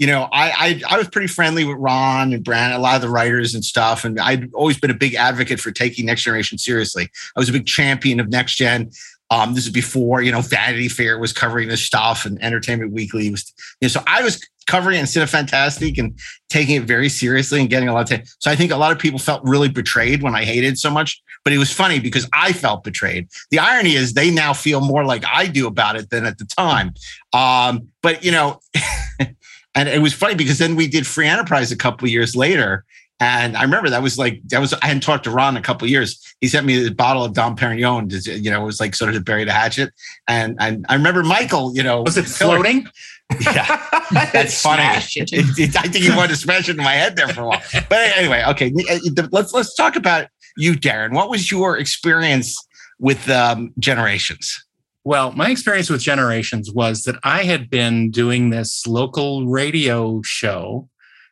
[0.00, 3.02] you know, I, I, I was pretty friendly with Ron and Brand, a lot of
[3.02, 6.56] the writers and stuff, and I'd always been a big advocate for taking Next Generation
[6.56, 7.10] seriously.
[7.36, 8.90] I was a big champion of Next Gen.
[9.30, 13.30] Um, this is before you know Vanity Fair was covering this stuff, and Entertainment Weekly
[13.30, 13.52] was.
[13.82, 17.60] You know, so I was covering it instead of Fantastic and taking it very seriously
[17.60, 18.26] and getting a lot of time.
[18.38, 21.20] So I think a lot of people felt really betrayed when I hated so much.
[21.44, 23.28] But it was funny because I felt betrayed.
[23.50, 26.46] The irony is they now feel more like I do about it than at the
[26.46, 26.94] time.
[27.34, 28.60] Um, but you know.
[29.74, 32.84] And it was funny because then we did Free Enterprise a couple years later.
[33.20, 35.62] And I remember that was like that was I hadn't talked to Ron in a
[35.62, 36.34] couple years.
[36.40, 38.08] He sent me a bottle of Dom Perignon.
[38.08, 39.92] To, you know, it was like sort of to bury the hatchet.
[40.26, 41.76] And and I remember Michael.
[41.76, 42.88] You know, was it floating?
[43.40, 43.86] Yeah,
[44.32, 44.82] that's funny.
[45.14, 47.46] It, it, I think you wanted to smash it in my head there for a
[47.46, 47.62] while.
[47.88, 51.12] But anyway, okay, uh, let's let's talk about you, Darren.
[51.12, 52.56] What was your experience
[52.98, 54.64] with um, Generations?
[55.04, 60.88] Well, my experience with Generations was that I had been doing this local radio show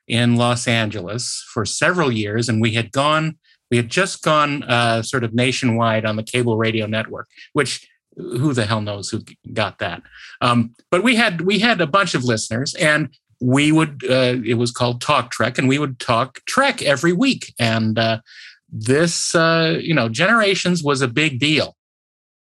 [0.07, 3.37] in Los Angeles for several years, and we had gone,
[3.71, 8.55] we had just gone uh, sort of nationwide on the cable radio network, which who
[8.55, 9.21] the hell knows who
[9.53, 10.03] got that?
[10.41, 14.55] Um, but we had we had a bunch of listeners, and we would uh, it
[14.55, 18.21] was called Talk Trek, and we would talk Trek every week, and uh,
[18.71, 21.77] this uh, you know Generations was a big deal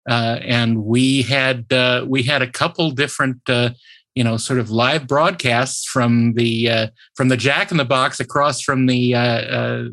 [0.07, 3.71] uh, and we had uh, we had a couple different uh,
[4.13, 8.19] you know sort of live broadcasts from the uh, from the Jack in the Box
[8.19, 9.85] across from the uh,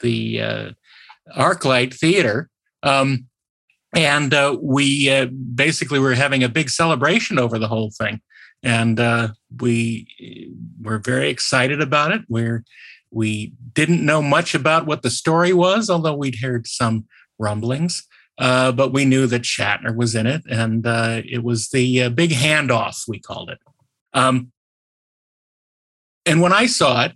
[0.00, 0.74] the
[1.36, 2.48] ArcLight Theater.
[2.82, 3.26] Um,
[3.96, 8.20] and we basically were having a big celebration over the whole thing,
[8.62, 8.98] and
[9.60, 12.22] we were very excited about it.
[12.28, 12.64] We're
[13.12, 17.06] we didn't know much about what the story was, although we'd heard some
[17.38, 18.04] rumblings.
[18.36, 22.08] Uh, but we knew that Shatner was in it, and uh, it was the uh,
[22.08, 23.58] big handoff, we called it.
[24.12, 24.50] Um,
[26.26, 27.12] and when I saw it,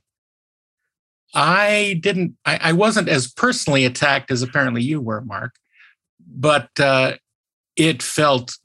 [1.34, 5.56] I didn't, I, I, wasn't as personally attacked as apparently you were, Mark,
[6.20, 7.14] but uh,
[7.76, 8.56] it felt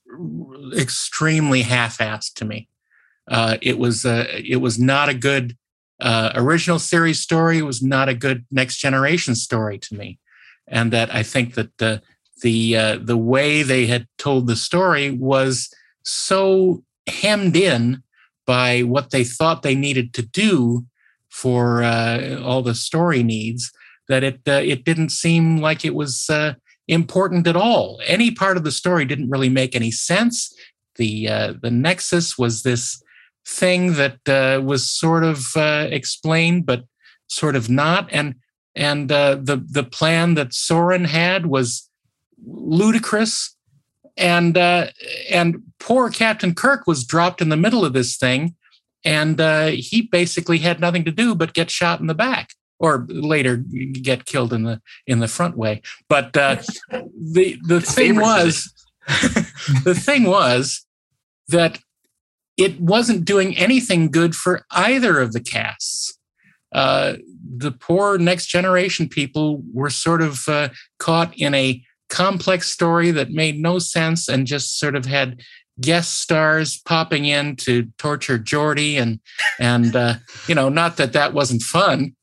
[0.78, 2.70] extremely half-assed to me.
[3.28, 5.58] Uh, it was, it was not a good
[6.02, 7.58] original series story.
[7.58, 10.20] It was not a good next generation story to me,
[10.68, 12.02] and that I think that
[12.44, 18.04] the uh, the way they had told the story was so hemmed in
[18.46, 20.86] by what they thought they needed to do
[21.30, 23.72] for uh, all the story needs
[24.10, 26.54] that it uh, it didn't seem like it was uh,
[26.88, 28.00] important at all.
[28.06, 30.54] Any part of the story didn't really make any sense.
[30.98, 33.02] The uh, the nexus was this
[33.48, 36.84] thing that uh, was sort of explained, but
[37.28, 38.10] sort of not.
[38.12, 38.36] And
[38.76, 41.90] and the the plan that Soren had was
[42.46, 43.56] ludicrous.
[44.16, 44.88] And uh,
[45.32, 48.56] and poor Captain Kirk was dropped in the middle of this thing,
[49.04, 53.08] and uh, he basically had nothing to do but get shot in the back, or
[53.10, 55.82] later get killed in the in the front way.
[56.10, 56.58] But uh,
[56.92, 58.72] the the thing was,
[59.84, 60.86] the thing was
[61.48, 61.80] that
[62.58, 66.18] it wasn't doing anything good for either of the casts.
[66.74, 67.16] Uh,
[67.58, 73.32] the poor next generation people were sort of uh, caught in a complex story that
[73.32, 75.42] made no sense and just sort of had
[75.82, 79.20] guest stars popping in to torture Geordi and
[79.60, 80.16] and uh,
[80.48, 82.16] you know not that that wasn't fun.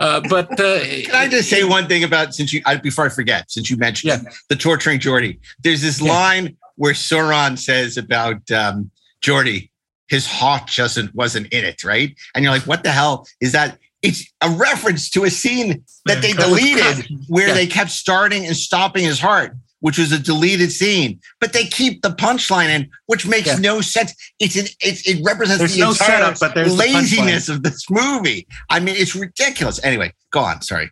[0.00, 3.10] Uh, but uh, can I just say one thing about since you I, before I
[3.10, 4.30] forget since you mentioned yeah.
[4.48, 5.38] the torturing Geordi?
[5.62, 6.12] There's this yeah.
[6.12, 8.90] line where Soran says about um,
[9.22, 9.70] Geordi,
[10.08, 12.16] his heart just wasn't in it, right?
[12.34, 13.78] And you're like, what the hell is that?
[14.02, 17.54] It's a reference to a scene that they deleted where yeah.
[17.54, 21.20] they kept starting and stopping his heart, which was a deleted scene.
[21.40, 23.56] But they keep the punchline in, which makes yeah.
[23.56, 24.14] no sense.
[24.38, 27.62] It's an it, it represents there's the no entire setup, but there's laziness the of
[27.62, 28.46] this movie.
[28.70, 29.82] I mean, it's ridiculous.
[29.84, 30.62] Anyway, go on.
[30.62, 30.90] Sorry.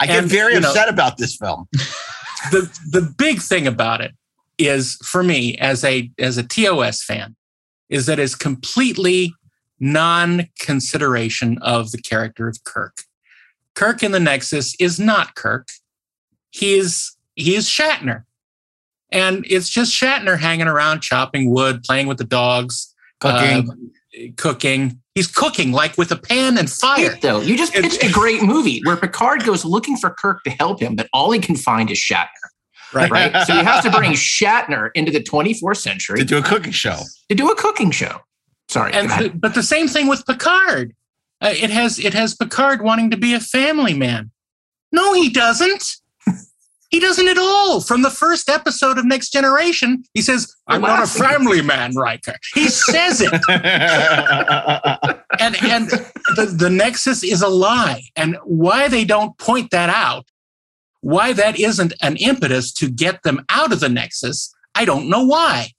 [0.00, 1.68] I get And, very you know- upset about this film.
[2.50, 4.12] the the big thing about it
[4.58, 7.36] is for me as a as a TOS fan
[7.88, 9.34] is that it's completely
[9.80, 12.98] non-consideration of the character of Kirk.
[13.74, 15.68] Kirk in the Nexus is not Kirk.
[16.50, 18.24] He's is he is Shatner.
[19.10, 23.70] And it's just Shatner hanging around chopping wood, playing with the dogs, Cooking.
[23.70, 23.90] um,
[24.36, 25.00] cooking.
[25.14, 27.12] He's cooking like with a pan and fire.
[27.12, 30.50] Wait, though, you just pitched a great movie where Picard goes looking for Kirk to
[30.50, 32.26] help him, but all he can find is Shatner.
[32.92, 33.10] Right.
[33.10, 33.46] Right.
[33.46, 36.98] so he has to bring Shatner into the 24th century to do a cooking show.
[37.28, 38.20] To do a cooking show.
[38.68, 38.92] Sorry.
[38.92, 40.94] and but the same thing with Picard.
[41.40, 44.30] Uh, it has it has Picard wanting to be a family man.
[44.92, 45.84] No, he doesn't.
[46.90, 47.80] he doesn't at all.
[47.80, 52.36] From the first episode of Next Generation, he says, "I'm not a family man, Riker."
[52.54, 53.32] He says it,
[55.38, 55.88] and and
[56.36, 58.02] the, the Nexus is a lie.
[58.16, 60.26] And why they don't point that out,
[61.00, 65.24] why that isn't an impetus to get them out of the Nexus, I don't know
[65.24, 65.72] why.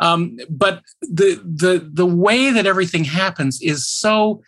[0.00, 4.42] Um, but the the the way that everything happens is so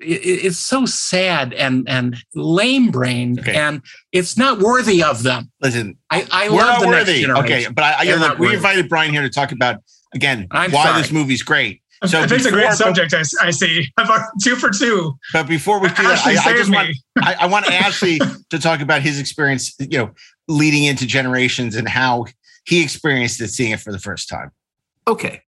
[0.00, 5.50] it's so sad and and lame brained, and it's not worthy of them.
[5.60, 7.20] Listen, I, I we're love not the next worthy.
[7.22, 7.44] generation.
[7.44, 9.80] Okay, but I, I They're look, we invited Brian here to talk about
[10.14, 11.02] again I'm why sorry.
[11.02, 11.82] this movie's great.
[12.02, 13.14] I So think it's a great subject.
[13.14, 13.86] I, I see.
[13.96, 14.10] I've
[14.42, 15.16] two for two.
[15.32, 16.76] But before we do that, I, I just me.
[16.76, 18.18] want I, I want Ashley
[18.50, 20.10] to talk about his experience, you know,
[20.46, 22.26] leading into generations and how
[22.66, 24.50] he experienced it, seeing it for the first time.
[25.08, 25.42] Okay.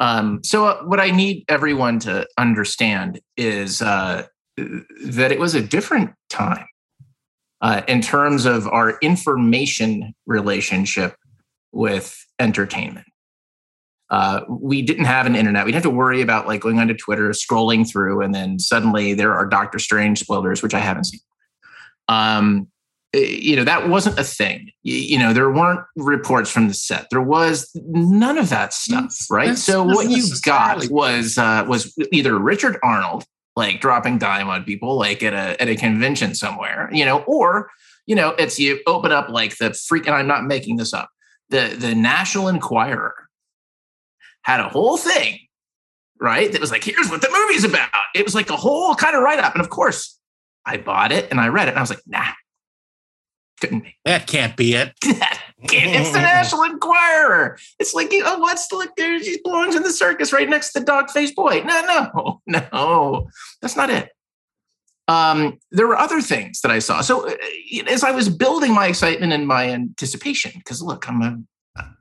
[0.00, 5.62] Um, so uh, what I need everyone to understand is uh, that it was a
[5.62, 6.66] different time
[7.60, 11.14] uh, in terms of our information relationship
[11.72, 13.06] with entertainment.
[14.10, 15.64] Uh, we didn't have an internet.
[15.64, 19.14] We didn't have to worry about like going onto Twitter, scrolling through, and then suddenly
[19.14, 21.20] there are Doctor Strange spoilers, which I haven't seen.
[22.08, 22.68] Um,
[23.14, 24.70] you know that wasn't a thing.
[24.82, 27.08] You know there weren't reports from the set.
[27.10, 29.46] There was none of that stuff, right?
[29.46, 34.48] that's- so that's what you got was uh, was either Richard Arnold like dropping dime
[34.48, 37.70] on people like at a at a convention somewhere, you know, or
[38.06, 41.10] you know it's you open up like the freak and I'm not making this up.
[41.50, 43.14] The the National Enquirer
[44.42, 45.38] had a whole thing,
[46.18, 46.50] right?
[46.50, 47.90] That was like, here's what the movie's about.
[48.14, 49.54] It was like a whole kind of write up.
[49.54, 50.18] And of course,
[50.64, 52.24] I bought it and I read it and I was like, nah,
[53.62, 53.96] couldn't be.
[54.04, 54.92] That can't be it.
[55.02, 57.56] It's the National Enquirer.
[57.78, 59.22] It's like, oh, what's the look there?
[59.22, 61.62] She belongs in the circus right next to the dog faced boy.
[61.64, 61.80] No,
[62.16, 62.40] no,
[62.72, 63.28] no,
[63.60, 64.10] that's not it.
[65.08, 67.00] Um, there were other things that I saw.
[67.00, 67.34] So uh,
[67.86, 71.38] as I was building my excitement and my anticipation, because look, I'm a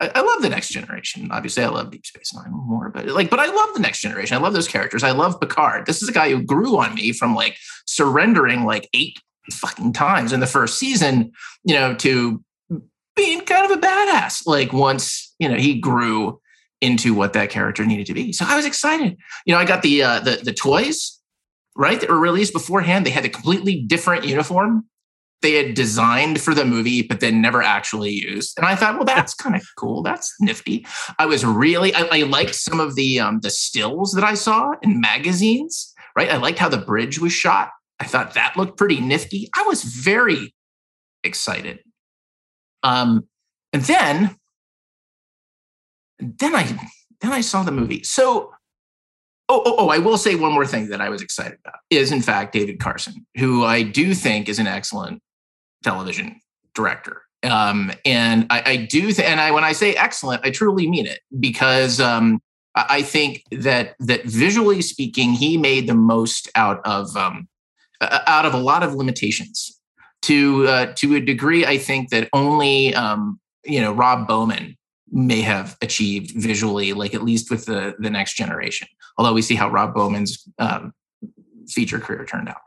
[0.02, 1.30] I, I love the next generation.
[1.32, 4.36] Obviously, I love Deep Space Nine more, but like, but I love the next generation.
[4.36, 5.04] I love those characters.
[5.04, 5.86] I love Picard.
[5.86, 9.18] This is a guy who grew on me from like surrendering like eight
[9.52, 11.32] fucking times in the first season,
[11.64, 12.44] you know, to
[13.16, 14.46] being kind of a badass.
[14.46, 16.40] Like once you know he grew
[16.82, 18.34] into what that character needed to be.
[18.34, 19.18] So I was excited.
[19.46, 21.20] You know, I got the uh, the the toys
[21.76, 23.06] right that were released beforehand.
[23.06, 24.86] They had a completely different uniform
[25.42, 28.58] they had designed for the movie, but then never actually used.
[28.58, 30.04] And I thought, well, that's kind of cool.
[30.04, 30.86] That's nifty.
[31.20, 34.74] I was really, I, I liked some of the um, the stills that I saw
[34.82, 35.94] in magazines.
[36.16, 37.70] Right, I liked how the bridge was shot.
[38.02, 39.50] I thought that looked pretty nifty.
[39.56, 40.54] I was very
[41.24, 41.80] excited.
[42.82, 43.28] Um,
[43.72, 44.36] and then,
[46.20, 46.64] then I
[47.22, 48.02] then I saw the movie.
[48.04, 48.52] So
[49.54, 52.14] Oh, oh, oh, I will say one more thing that I was excited about is,
[52.14, 55.22] in fact, David Carson, who I do think is an excellent
[55.84, 56.40] television
[56.74, 57.24] director.
[57.44, 61.06] Um, and I, I do, th- and I when I say excellent, I truly mean
[61.06, 62.40] it because um,
[62.76, 67.50] I I think that that visually speaking, he made the most out of um,
[68.02, 69.78] out of a lot of limitations.
[70.24, 74.78] To uh, to a degree, I think that only um, you know Rob Bowman
[75.12, 78.88] may have achieved visually, like at least with the the next generation.
[79.18, 80.94] Although we see how Rob Bowman's um,
[81.68, 82.62] feature career turned out,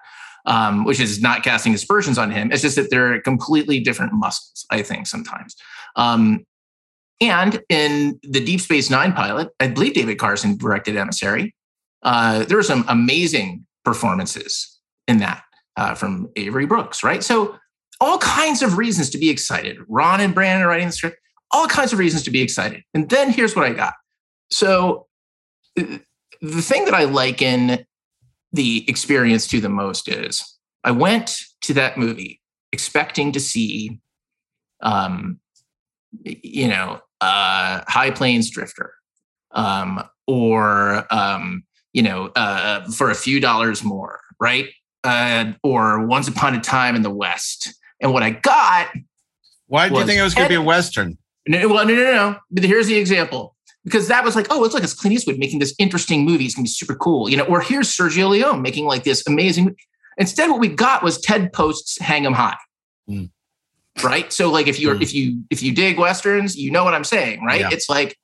[0.46, 2.50] um, which is not casting aspersions on him.
[2.50, 4.66] It's just that they're completely different muscles.
[4.70, 5.54] I think sometimes.
[5.94, 6.44] Um,
[7.20, 11.54] and in the Deep Space Nine pilot, I believe David Carson directed Emissary.
[12.02, 14.73] Uh, there were some amazing performances
[15.08, 15.42] in that
[15.76, 17.22] uh, from Avery Brooks, right?
[17.22, 17.56] So
[18.00, 19.78] all kinds of reasons to be excited.
[19.88, 21.18] Ron and Brannon are writing the script
[21.54, 22.82] all kinds of reasons to be excited.
[22.92, 23.94] And then here's what I got.
[24.50, 25.06] So
[25.78, 25.98] uh,
[26.42, 27.86] the thing that I liken
[28.52, 32.40] the experience to the most is I went to that movie
[32.72, 34.00] expecting to see,
[34.82, 35.40] um,
[36.24, 38.92] you know, uh, High Plains Drifter,
[39.52, 44.68] um, or um, you know, uh, for a few dollars more, right?
[45.04, 47.74] Uh, or Once Upon a Time in the West.
[48.00, 48.88] And what I got.
[49.66, 51.16] Why did you think it was going to be a Western?
[51.46, 52.36] No, well, no, no, no.
[52.50, 53.54] But here's the example.
[53.84, 56.46] Because that was like, oh, it's like it's Clint Eastwood making this interesting movie.
[56.46, 57.44] It's gonna be super cool, you know.
[57.44, 59.76] Or here's Sergio Leone making like this amazing.
[60.16, 62.56] Instead, what we got was Ted Post's "Hang 'Em High,"
[63.10, 63.30] Mm.
[64.02, 64.32] right?
[64.32, 67.44] So, like, if you're if you if you dig westerns, you know what I'm saying,
[67.44, 67.60] right?
[67.60, 67.68] Yeah.
[67.72, 68.16] It's like,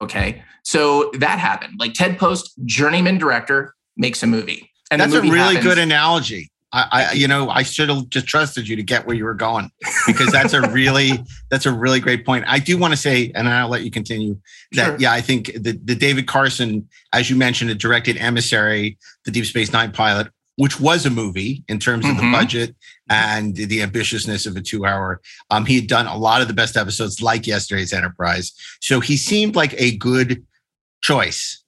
[0.00, 1.80] okay, so that happened.
[1.80, 6.50] Like Ted Post, journeyman director, makes a movie, and That's a really happens- good analogy.
[6.72, 9.34] I, I, you know, I should have just trusted you to get where you were
[9.34, 9.70] going
[10.06, 11.12] because that's a really,
[11.50, 12.44] that's a really great point.
[12.48, 14.36] I do want to say, and I'll let you continue
[14.72, 14.84] that.
[14.84, 14.96] Sure.
[14.98, 19.46] Yeah, I think the the David Carson, as you mentioned, it directed Emissary, the Deep
[19.46, 20.26] Space Nine pilot,
[20.56, 22.32] which was a movie in terms of the Mhm.
[22.32, 22.74] budget
[23.08, 25.22] and the ambitiousness of a two hour.
[25.50, 29.16] Um, he had done a lot of the best episodes, like yesterday's Enterprise, so he
[29.16, 30.44] seemed like a good
[31.02, 31.62] choice.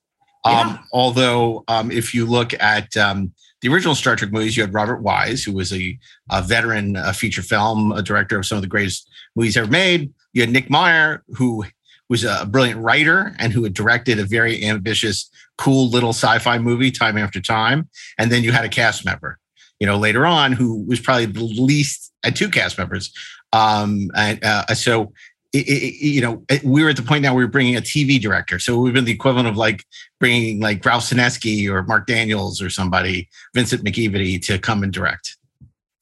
[0.45, 4.73] Um, Although, um, if you look at um, the original Star Trek movies, you had
[4.73, 5.99] Robert Wise, who was a,
[6.31, 10.13] a veteran uh, feature film a director of some of the greatest movies ever made.
[10.33, 11.65] You had Nick Meyer, who
[12.09, 16.91] was a brilliant writer and who had directed a very ambitious, cool little sci-fi movie
[16.91, 17.89] time after time.
[18.17, 19.39] And then you had a cast member,
[19.79, 23.13] you know, later on who was probably the least, at two cast members.
[23.53, 25.13] Um, and uh, so
[25.53, 27.81] it, it, you know, it- we were at the point now we were bringing a
[27.81, 28.59] TV director.
[28.59, 29.85] So we've been the equivalent of like
[30.21, 35.37] bringing like Ralph Senensky or Marc Daniels or somebody, Vincent McEveety to come and direct.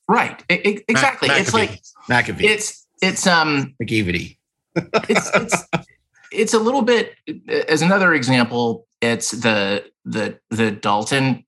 [0.08, 0.42] right?
[0.50, 1.28] E- exactly.
[1.30, 4.36] it's like McAfee, it's it's um McEveety.
[4.76, 5.64] it's it's
[6.32, 7.14] it's a little bit
[7.68, 11.44] as another example it's the the the dalton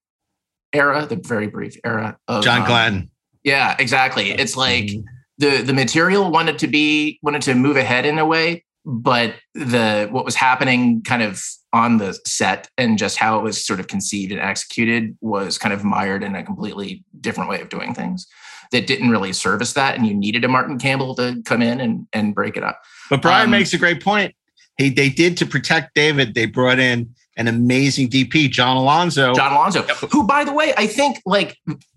[0.73, 3.11] era the very brief era of John um, Glen.
[3.45, 4.91] yeah exactly it's like
[5.39, 10.09] the the material wanted to be wanted to move ahead in a way but the
[10.11, 13.87] what was happening kind of on the set and just how it was sort of
[13.87, 18.27] conceived and executed was kind of mired in a completely different way of doing things
[18.73, 22.07] that didn't really service that and you needed a martin campbell to come in and
[22.13, 22.81] and break it up
[23.11, 24.35] But Brian Um, makes a great point.
[24.77, 26.35] He they did to protect David.
[26.35, 29.35] They brought in an amazing DP, John Alonzo.
[29.35, 31.57] John Alonzo, who, by the way, I think like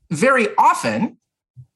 [0.09, 1.17] very often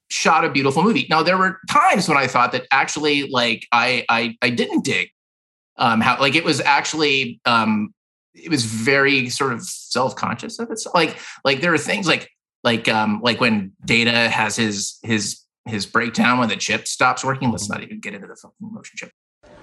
[0.10, 1.08] shot a beautiful movie.
[1.10, 5.10] Now there were times when I thought that actually like I I, I didn't dig
[5.78, 7.93] um how like it was actually um
[8.34, 10.80] it was very sort of self-conscious of it.
[10.80, 12.30] So, like like there are things like
[12.64, 17.51] like um like when Data has his his his breakdown when the chip stops working.
[17.51, 19.12] Let's not even get into the fucking motion chip.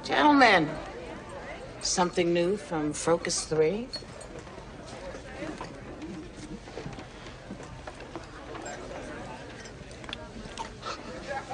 [0.03, 0.69] Gentlemen,
[1.81, 3.87] something new from Forcas 3?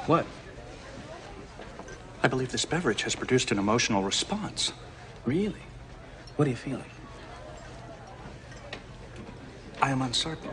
[0.09, 0.25] What?
[2.23, 4.73] I believe this beverage has produced an emotional response.
[5.27, 5.61] Really?
[6.37, 6.91] What are you feeling?
[9.83, 10.51] I am uncertain.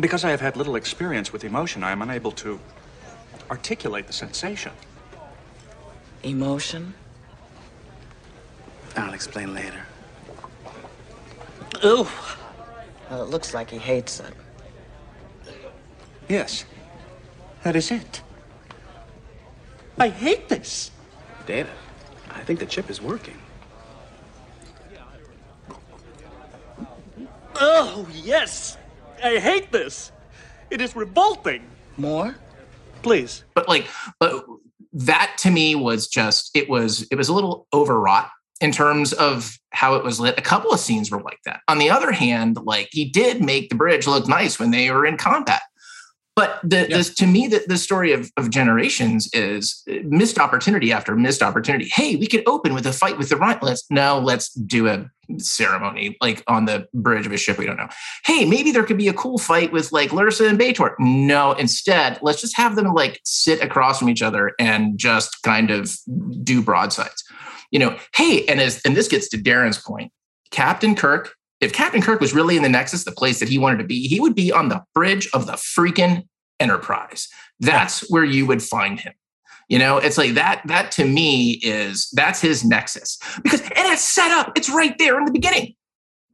[0.00, 2.58] Because I have had little experience with emotion, I am unable to
[3.52, 4.72] articulate the sensation.
[6.24, 6.92] Emotion?
[8.96, 9.86] I'll explain later.
[11.84, 12.08] Ooh.
[13.08, 14.34] Well, it looks like he hates it.
[16.28, 16.64] Yes,
[17.64, 18.22] that is it.
[19.98, 20.90] I hate this.
[21.46, 21.72] David,
[22.30, 23.36] I think the chip is working.
[27.56, 28.76] Oh, yes!
[29.22, 30.12] I hate this!
[30.70, 31.62] It is revolting!
[31.96, 32.34] More?
[33.02, 33.44] Please.
[33.54, 33.86] but like
[34.18, 34.46] but
[34.94, 38.30] that to me was just it was it was a little overwrought
[38.62, 41.76] in terms of how it was lit a couple of scenes were like that on
[41.76, 45.18] the other hand like he did make the bridge look nice when they were in
[45.18, 45.60] combat
[46.36, 50.92] but the, this to me the, the story of, of generations is uh, missed opportunity
[50.92, 54.18] after missed opportunity hey we could open with a fight with the right let's no
[54.18, 57.88] let's do a ceremony like on the bridge of a ship we don't know
[58.26, 60.94] hey maybe there could be a cool fight with like Lursa and B'Etor.
[60.98, 65.70] No, instead, let's just have them like sit across from each other and just kind
[65.70, 65.96] of
[66.42, 67.24] do broadsides.
[67.70, 70.12] You know, hey, and as and this gets to Darren's point,
[70.50, 71.34] Captain Kirk.
[71.60, 74.06] If Captain Kirk was really in the Nexus, the place that he wanted to be,
[74.06, 76.26] he would be on the bridge of the freaking
[76.60, 77.28] Enterprise.
[77.58, 79.12] That's where you would find him.
[79.68, 80.62] You know, it's like that.
[80.66, 84.52] That to me is that's his nexus because and it's set up.
[84.56, 85.74] It's right there in the beginning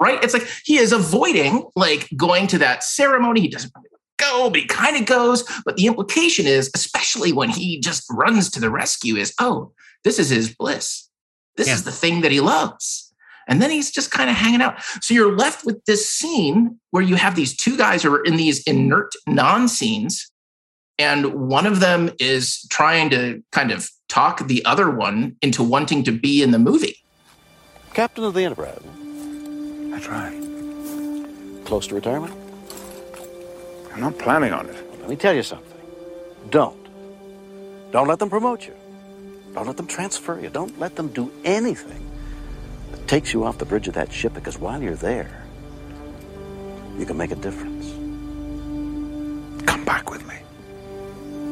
[0.00, 0.22] right?
[0.24, 3.42] It's like he is avoiding like going to that ceremony.
[3.42, 5.44] He doesn't really go, but he kind of goes.
[5.64, 10.18] But the implication is, especially when he just runs to the rescue, is oh, this
[10.18, 11.08] is his bliss.
[11.56, 13.09] This is the thing that he loves.
[13.50, 14.80] And then he's just kind of hanging out.
[15.02, 18.36] So you're left with this scene where you have these two guys who are in
[18.36, 20.30] these inert non scenes.
[20.98, 26.04] And one of them is trying to kind of talk the other one into wanting
[26.04, 26.96] to be in the movie.
[27.92, 28.80] Captain of the Enterprise.
[29.90, 31.64] That's right.
[31.64, 32.32] Close to retirement?
[33.92, 35.00] I'm not planning on it.
[35.00, 35.66] Let me tell you something.
[36.50, 36.78] Don't.
[37.90, 38.74] Don't let them promote you.
[39.54, 40.50] Don't let them transfer you.
[40.50, 42.09] Don't let them do anything
[42.90, 45.44] that takes you off the bridge of that ship because while you're there,
[46.98, 47.90] you can make a difference.
[49.66, 50.36] Come back with me.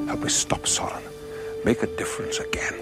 [0.06, 1.02] Help me stop Soran.
[1.64, 2.74] Make a difference again.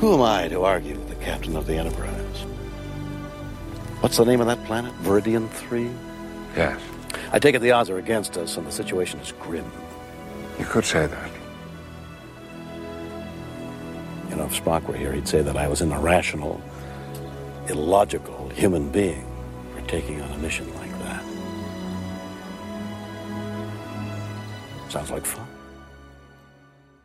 [0.00, 2.23] Who am I to argue with the captain of the Enterprise?
[4.04, 4.92] What's the name of that planet?
[5.00, 5.90] Veridian 3?
[6.54, 6.78] Yes.
[7.32, 9.64] I take it the odds are against us and the situation is grim.
[10.58, 11.30] You could say that.
[14.28, 16.60] You know, if Spock were here, he'd say that I was an irrational,
[17.70, 19.26] illogical human being
[19.74, 21.24] for taking on a mission like that.
[24.90, 25.46] Sounds like fun.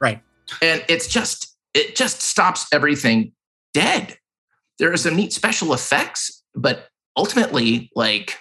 [0.02, 0.22] Right.
[0.62, 3.32] And it's just, it just stops everything
[3.74, 4.18] dead.
[4.80, 6.88] There are some neat special effects, but
[7.18, 8.38] ultimately, like,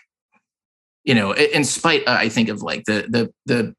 [1.04, 3.06] you know, in spite, uh, I think of like the,
[3.46, 3.74] the,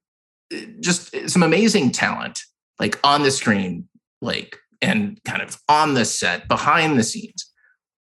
[0.51, 2.39] the, just some amazing talent,
[2.79, 3.87] like on the screen,
[4.21, 7.45] like, and kind of on the set, behind the scenes.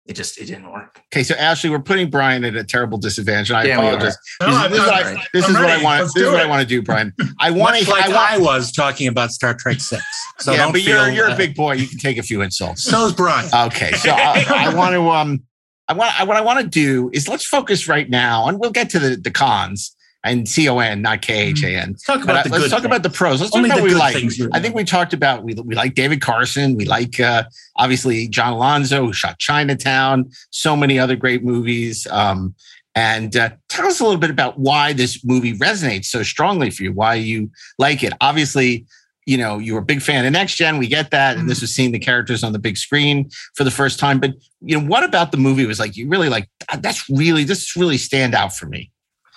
[0.05, 0.99] It just, it didn't work.
[1.13, 3.51] Okay, so Ashley, we're putting Brian at a terrible disadvantage.
[3.51, 4.17] I Yeah, apologize.
[4.41, 4.93] No, This, is- I'm this is what.
[5.05, 6.01] I, this I'm is what I want.
[6.01, 7.13] Let's This is do what I want to do, Brian.
[7.39, 7.91] I want Much to.
[7.91, 10.03] like I, want, I was talking about Star Trek Six.
[10.39, 11.76] So yeah, don't but feel, you're you're uh, a big boy.
[11.76, 12.84] You can take a few insults.
[12.84, 13.49] So's Brian.
[13.67, 15.41] Okay, so I, I want to um,
[15.88, 18.71] I want I, what I want to do is let's focus right now, and we'll
[18.71, 21.89] get to the the cons and C O N, not K H A N.
[21.91, 23.41] Let's talk But, about uh, the let's talk about the pros.
[23.41, 24.15] Let's Only talk about the what we good like.
[24.15, 26.75] things we I think we talked about we we like David Carson.
[26.75, 27.43] We like uh,
[27.75, 30.29] obviously John Alonzo, who shot Chinatown.
[30.51, 32.07] So many other great movies.
[32.09, 32.55] Um,
[32.95, 36.84] and uh, tell us a little bit about why this movie resonates so strongly for
[36.84, 36.93] you.
[36.93, 38.13] Why you like it?
[38.21, 38.86] Obviously,
[39.26, 40.78] you know you were a big fan of Next Gen.
[40.78, 43.71] We get that, and this was seeing the characters on the big screen for the
[43.71, 44.19] first time.
[44.19, 45.95] But you know, what about the movie was like?
[45.95, 46.49] You really like
[46.80, 48.91] that's really this really stand out for me.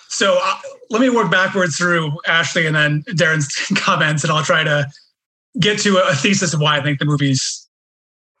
[0.09, 0.59] So uh,
[0.89, 4.87] let me work backwards through Ashley and then Darren's comments, and I'll try to
[5.59, 7.67] get to a, a thesis of why I think the movie's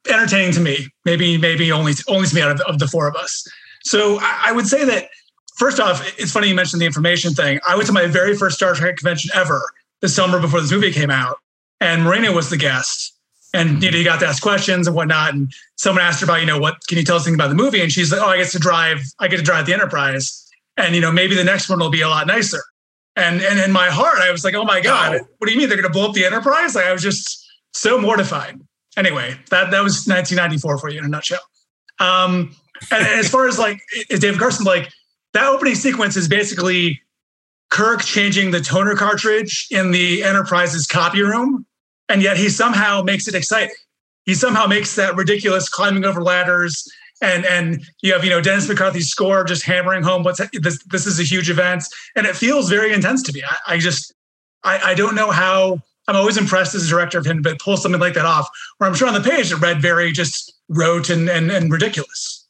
[0.09, 0.87] entertaining to me.
[1.05, 3.47] Maybe, maybe only only to me out of, of the four of us.
[3.83, 5.09] So I, I would say that
[5.57, 7.59] first off, it's funny you mentioned the information thing.
[7.67, 9.61] I went to my very first Star Trek convention ever
[10.01, 11.37] the summer before this movie came out,
[11.79, 13.13] and Marina was the guest.
[13.53, 15.33] And you know, you got to ask questions and whatnot.
[15.33, 17.55] And someone asked her about, you know, what can you tell us anything about the
[17.55, 17.81] movie?
[17.81, 20.47] And she's like, Oh, I get to drive, I get to drive the Enterprise.
[20.75, 22.61] And you know, maybe the next one will be a lot nicer.
[23.15, 25.69] And and in my heart, I was like, oh my God, what do you mean
[25.69, 26.75] they're gonna blow up the Enterprise?
[26.75, 28.59] Like I was just so mortified.
[28.95, 31.39] Anyway, that that was 1994 for you in a nutshell.
[31.99, 32.55] Um,
[32.91, 34.91] and, and as far as like is David Carson, like
[35.33, 37.01] that opening sequence is basically
[37.69, 41.65] Kirk changing the toner cartridge in the Enterprise's copy room,
[42.09, 43.75] and yet he somehow makes it exciting.
[44.25, 46.89] He somehow makes that ridiculous climbing over ladders,
[47.21, 50.83] and and you have you know Dennis McCarthy's score just hammering home what's this.
[50.85, 51.83] This is a huge event,
[52.15, 53.43] and it feels very intense to me.
[53.47, 54.13] I, I just
[54.63, 55.79] I, I don't know how.
[56.09, 58.47] I'm always impressed as a director of him but pull something like that off.
[58.77, 62.47] Where I'm sure on the page it read very just rote and and, and ridiculous.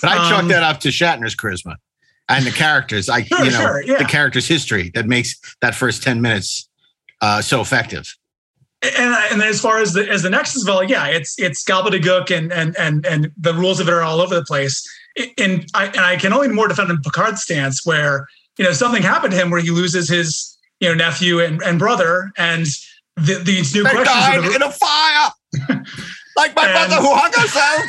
[0.00, 1.76] But I chalk Um, that up to Shatner's charisma
[2.28, 3.08] and the characters.
[3.08, 3.98] I, Sure, you know, sure, yeah.
[3.98, 6.68] the character's history that makes that first ten minutes
[7.20, 8.16] uh, so effective.
[8.82, 12.52] and and as far as the as the Nexus Valley, yeah, it's it's gobbledygook and
[12.52, 14.86] and and and the rules of it are all over the place.
[15.38, 18.26] And I and I can only more defend in Picard's stance where
[18.58, 21.78] you know something happened to him where he loses his you know nephew and, and
[21.78, 22.66] brother and
[23.16, 24.08] the, these new They questions.
[24.16, 25.30] died the- in a fire,
[26.36, 27.82] like my And- mother who hung herself.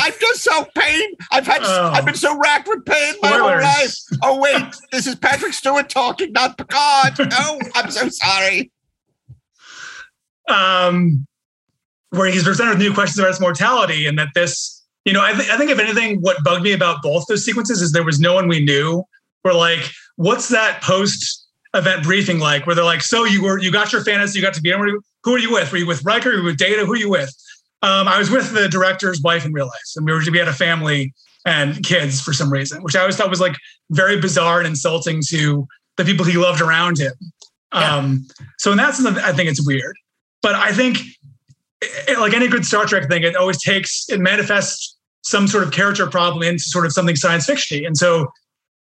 [0.00, 1.12] I've just so pain.
[1.32, 1.60] I've had.
[1.62, 1.90] Oh.
[1.94, 3.94] I've been so racked with pain my whole life.
[4.22, 7.14] Oh wait, this is Patrick Stewart talking, not Picard.
[7.32, 8.70] Oh, I'm so sorry.
[10.48, 11.26] um,
[12.10, 15.32] where he's presented with new questions about his mortality, and that this, you know, I,
[15.34, 18.18] th- I think if anything, what bugged me about both those sequences is there was
[18.18, 19.04] no one we knew.
[19.44, 22.66] We're like, what's that post event briefing like?
[22.66, 25.00] Where they're like, so you were, you got your fantasy, you got to be, in
[25.24, 25.70] who are you with?
[25.70, 26.30] Were you with Riker?
[26.30, 26.84] Were you with Data?
[26.86, 27.34] Who are you with?
[27.82, 30.48] Um, I was with the director's wife in real life, and we were we had
[30.48, 31.12] a family
[31.44, 33.56] and kids for some reason, which I always thought was like
[33.90, 35.66] very bizarre and insulting to
[35.96, 37.12] the people he loved around him.
[37.72, 38.26] Um,
[38.58, 39.96] so in that sense, I think it's weird.
[40.42, 40.98] But I think,
[41.80, 45.72] it, like any good Star Trek thing, it always takes it manifests some sort of
[45.72, 47.86] character problem into sort of something science fictiony.
[47.86, 48.28] And so,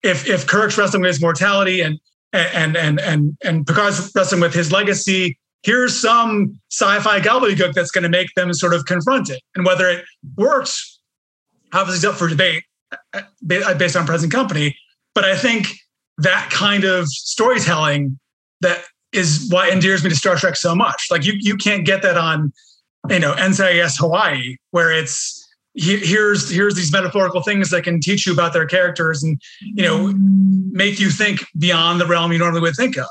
[0.04, 2.00] if if Kirk's wrestling with his mortality and
[2.34, 8.04] and and and and Picard's wrestling with his legacy, here's some sci-fi gobbledygook that's going
[8.04, 9.42] to make them sort of confront it.
[9.56, 10.06] And whether it
[10.38, 11.00] works,
[11.74, 12.64] obviously, is up for debate
[13.14, 14.78] uh, based on present company.
[15.16, 15.68] But I think
[16.18, 18.20] that kind of storytelling
[18.62, 21.08] that is what endears me to Star Trek so much.
[21.10, 22.52] Like you you can't get that on
[23.10, 25.40] you know NCIS Hawaii where it's
[25.76, 30.14] here's here's these metaphorical things that can teach you about their characters and you know
[30.72, 33.08] make you think beyond the realm you normally would think of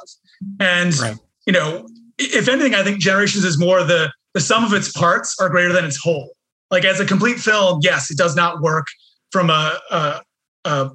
[0.60, 1.16] and right.
[1.46, 1.86] you know
[2.24, 5.72] if anything i think generations is more the the sum of its parts are greater
[5.72, 6.32] than its whole
[6.70, 8.86] like as a complete film yes it does not work
[9.30, 10.20] from a a,
[10.64, 10.90] a,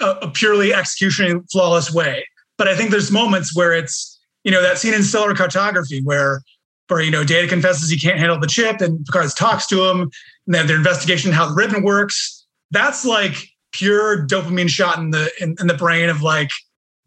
[0.00, 2.26] a purely execution flawless way
[2.58, 6.42] but i think there's moments where it's you know that scene in stellar cartography where
[6.88, 10.10] where you know data confesses he can't handle the chip and picard talks to him
[10.46, 12.46] and then their investigation how the ribbon works.
[12.70, 13.34] That's like
[13.72, 16.50] pure dopamine shot in the in, in, the brain of like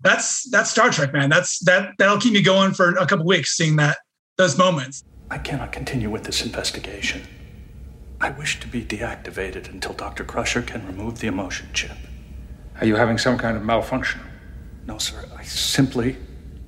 [0.01, 1.29] that's that's Star Trek, man.
[1.29, 3.97] That's that that'll keep me going for a couple weeks seeing that
[4.37, 5.03] those moments.
[5.29, 7.23] I cannot continue with this investigation.
[8.21, 10.23] I wish to be deactivated until Dr.
[10.23, 11.97] Crusher can remove the emotion chip.
[12.79, 14.21] Are you having some kind of malfunction?
[14.85, 15.25] No, sir.
[15.35, 16.17] I simply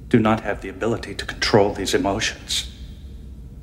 [0.07, 2.71] do not have the ability to control these emotions.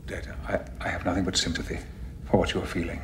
[0.06, 1.78] Data, I, I have nothing but sympathy
[2.24, 3.00] for what you are feeling.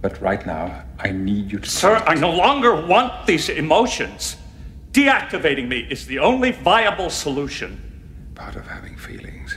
[0.00, 1.68] But right now, I need you to.
[1.68, 4.36] Sir, I no longer want these emotions.
[4.96, 8.32] Deactivating me is the only viable solution.
[8.34, 9.54] Part of having feelings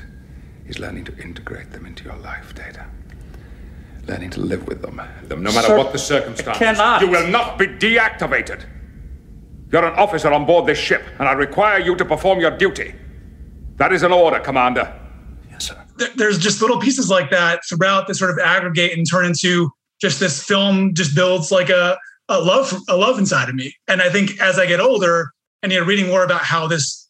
[0.67, 2.85] is learning to integrate them into your life, Data.
[4.05, 6.61] Learning to live with them, them no matter Sir, what the circumstances.
[6.61, 6.99] I cannot.
[6.99, 8.65] You will not be deactivated.
[9.71, 12.93] You're an officer on board this ship, and I require you to perform your duty.
[13.77, 14.93] That is an order, Commander
[15.49, 15.85] Yes, sir.
[16.17, 19.71] there's just little pieces like that throughout that sort of aggregate and turn into
[20.01, 21.97] just this film just builds like a,
[22.29, 23.73] a love a love inside of me.
[23.87, 27.07] And I think as I get older and you know reading more about how this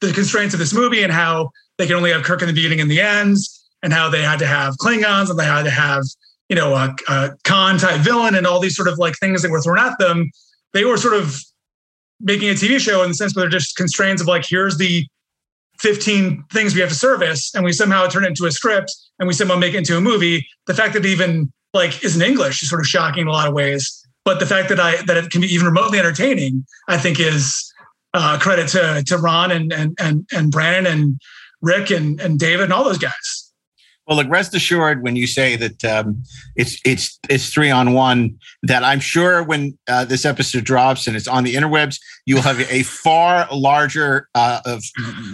[0.00, 2.80] the constraints of this movie and how they can only have Kirk in the beginning
[2.80, 6.04] and the ends, and how they had to have Klingons and they had to have
[6.48, 9.50] you know a, a Khan type villain and all these sort of like things that
[9.50, 10.30] were thrown at them.
[10.72, 11.36] They were sort of
[12.20, 15.06] making a TV show in the sense where they're just constraints of like here's the
[15.78, 19.26] 15 things we have to service and we somehow turn it into a script and
[19.26, 22.22] we somehow make it into a movie the fact that it even like is in
[22.22, 25.02] english is sort of shocking in a lot of ways but the fact that i
[25.02, 27.72] that it can be even remotely entertaining i think is
[28.12, 31.20] uh, credit to to ron and and and, and Brannon and
[31.60, 33.50] rick and and david and all those guys
[34.10, 36.24] well, look, rest assured when you say that um,
[36.56, 41.16] it's it's it's three on one, that I'm sure when uh, this episode drops and
[41.16, 44.82] it's on the interwebs, you'll have a far larger uh, of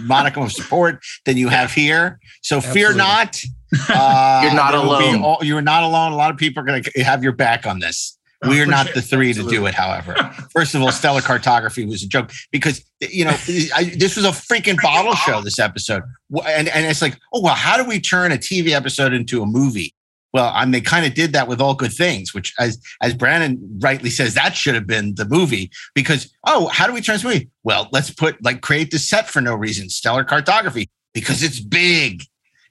[0.05, 2.19] monicum of support than you have here.
[2.43, 2.81] So Absolutely.
[2.81, 3.41] fear not.
[3.89, 5.23] Uh, you're not alone.
[5.23, 6.11] All, you're not alone.
[6.11, 8.16] A lot of people are going to have your back on this.
[8.43, 9.55] Oh, we are not the three Absolutely.
[9.55, 10.13] to do it, however.
[10.53, 13.35] First of all, stellar cartography was a joke because, you know,
[13.75, 16.03] I, this was a freaking bottle show, this episode.
[16.45, 19.45] And, and it's like, oh, well, how do we turn a TV episode into a
[19.47, 19.93] movie?
[20.33, 23.15] Well, I mean, they kind of did that with all good things, which, as as
[23.15, 25.71] Brannon rightly says, that should have been the movie.
[25.95, 27.49] Because oh, how do we turn this movie?
[27.63, 32.23] Well, let's put like create the set for no reason, stellar cartography, because it's big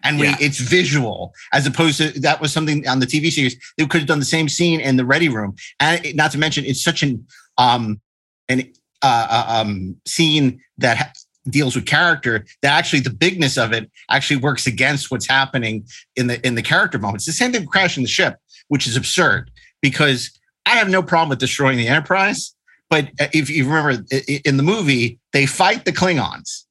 [0.07, 0.37] and we, yeah.
[0.41, 3.57] it's visual as opposed to that was something on the TV series.
[3.77, 6.39] They could have done the same scene in the ready room, and it, not to
[6.39, 7.27] mention it's such an
[7.59, 8.01] um
[8.49, 11.13] an uh, uh um scene that ha-
[11.49, 15.87] deals with character that actually the bigness of it actually works against what's happening
[16.17, 17.27] in the in the character moments.
[17.27, 18.37] The same thing with crashing the ship,
[18.69, 19.51] which is absurd
[19.83, 20.31] because
[20.67, 22.53] I have no problem with destroying the Enterprise.
[22.89, 24.05] But uh, if you remember
[24.45, 26.66] in the movie, they fight the Klingons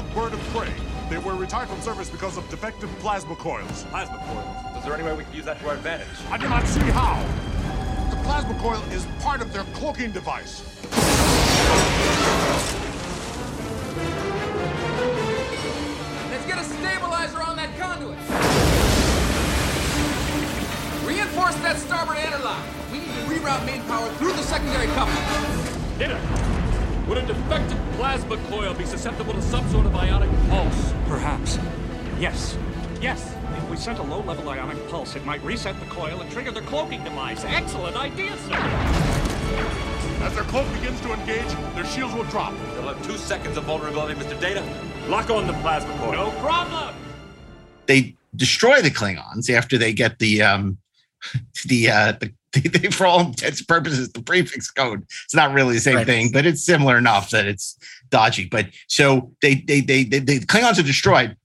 [0.00, 0.72] D-12 bird of prey.
[1.08, 3.84] They were retired from service because of defective plasma coils.
[3.90, 4.76] Plasma coils?
[4.78, 6.08] Is there any way we can use that to our advantage?
[6.30, 7.20] I do not see how.
[8.10, 10.62] The plasma coil is part of their cloaking device.
[16.30, 18.18] Let's get a stabilizer on that conduit.
[21.06, 22.64] Reinforce that starboard interlock.
[22.92, 25.98] We need to reroute main power through the secondary coupling.
[25.98, 26.69] Dinner.
[27.10, 30.92] Would a defective plasma coil be susceptible to some sort of ionic pulse?
[31.08, 31.58] Perhaps.
[32.20, 32.56] Yes.
[33.00, 33.34] Yes.
[33.56, 36.60] If we sent a low-level ionic pulse, it might reset the coil and trigger the
[36.60, 37.42] cloaking device.
[37.44, 38.54] Excellent idea, sir.
[40.22, 42.54] As their cloak begins to engage, their shields will drop.
[42.74, 44.40] They'll have two seconds of vulnerability, Mr.
[44.40, 44.62] Data.
[45.08, 46.12] Lock on the plasma coil.
[46.12, 46.94] No problem.
[47.86, 50.78] They destroy the Klingons after they get the um
[51.66, 55.02] the uh the they, they, for all intents and purposes, the prefix code.
[55.02, 56.06] It's not really the same right.
[56.06, 57.78] thing, but it's similar enough that it's
[58.10, 58.46] dodgy.
[58.46, 61.36] But so they they they, they the Klingons are destroyed.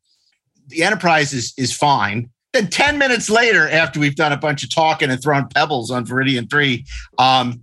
[0.68, 2.30] The Enterprise is is fine.
[2.54, 6.06] Then 10 minutes later, after we've done a bunch of talking and thrown pebbles on
[6.06, 6.86] Veridian 3,
[7.18, 7.60] um,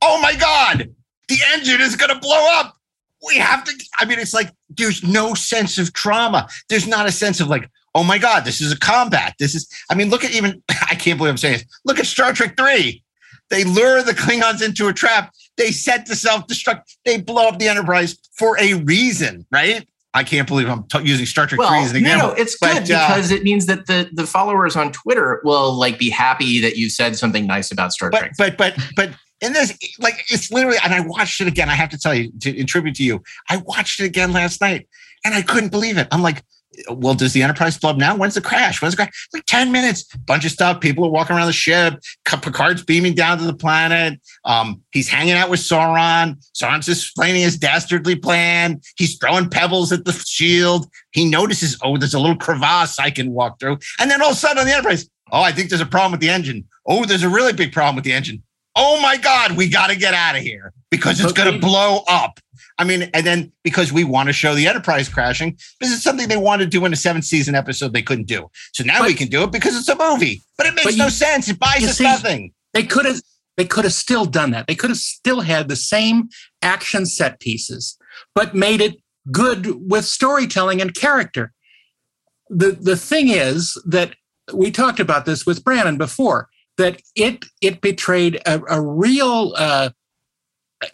[0.00, 0.88] oh my God,
[1.26, 2.76] the engine is gonna blow up.
[3.26, 6.48] We have to, I mean, it's like there's no sense of trauma.
[6.68, 9.34] There's not a sense of like, oh my God, this is a combat.
[9.38, 11.64] This is, I mean, look at even, I can't believe I'm saying this.
[11.84, 13.02] Look at Star Trek 3.
[13.48, 15.32] They lure the Klingons into a trap.
[15.56, 16.82] They set to self destruct.
[17.04, 19.88] They blow up the Enterprise for a reason, right?
[20.12, 22.28] I can't believe I'm t- using Star Trek 3 as an no, example.
[22.28, 25.72] no, it's But, good uh, because it means that the the followers on Twitter will
[25.74, 28.32] like be happy that you said something nice about Star but Trek.
[28.36, 31.90] but but but in this like it's literally and i watched it again i have
[31.90, 34.88] to tell you to in tribute to you i watched it again last night
[35.26, 36.42] and i couldn't believe it i'm like
[36.90, 38.16] well does the enterprise blow up now?
[38.16, 38.80] When's the crash?
[38.80, 39.28] When's the crash?
[39.32, 40.04] Like 10 minutes.
[40.26, 40.80] Bunch of stuff.
[40.80, 42.00] People are walking around the ship.
[42.24, 44.20] Picard's beaming down to the planet.
[44.44, 46.36] Um he's hanging out with Soran.
[46.54, 48.80] Soran's explaining his dastardly plan.
[48.96, 50.86] He's throwing pebbles at the shield.
[51.12, 53.78] He notices oh there's a little crevasse i can walk through.
[53.98, 56.12] And then all of a sudden on the enterprise oh i think there's a problem
[56.12, 56.66] with the engine.
[56.86, 58.42] Oh there's a really big problem with the engine.
[58.78, 62.02] Oh my God, we got to get out of here because it's going to blow
[62.08, 62.38] up.
[62.78, 66.28] I mean, and then because we want to show the Enterprise crashing, this is something
[66.28, 68.50] they wanted to do in a seventh season episode they couldn't do.
[68.74, 71.04] So now we can do it because it's a movie, but it makes But no
[71.06, 71.48] you- sense.
[71.48, 72.52] It buys us see, nothing.
[72.74, 73.20] They could have
[73.56, 74.66] they could have still done that.
[74.66, 76.28] They could have still had the same
[76.60, 77.96] action set pieces,
[78.34, 78.96] but made it
[79.32, 81.52] good with storytelling and character.
[82.50, 84.14] The the thing is that
[84.52, 89.90] we talked about this with Brannon before that it it betrayed a, a real uh,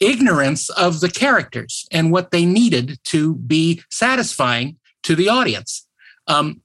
[0.01, 5.87] ignorance of the characters and what they needed to be satisfying to the audience.
[6.27, 6.63] Um,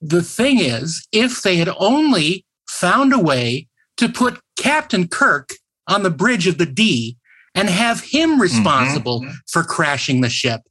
[0.00, 5.50] the thing is, if they had only found a way to put Captain Kirk
[5.88, 7.16] on the bridge of the D
[7.54, 10.62] and have him responsible for crashing the ship,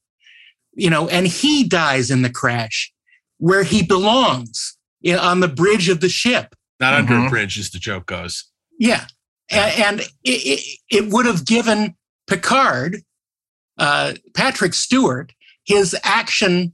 [0.73, 2.91] you know, and he dies in the crash
[3.37, 6.55] where he belongs you know, on the bridge of the ship.
[6.79, 7.27] Not under Mm-hmm.
[7.27, 8.45] a bridge, as the joke goes.
[8.79, 9.05] Yeah.
[9.51, 11.95] A- And, it, it, it would have given
[12.27, 13.01] Picard,
[13.77, 15.33] uh, Patrick Stewart,
[15.65, 16.73] his action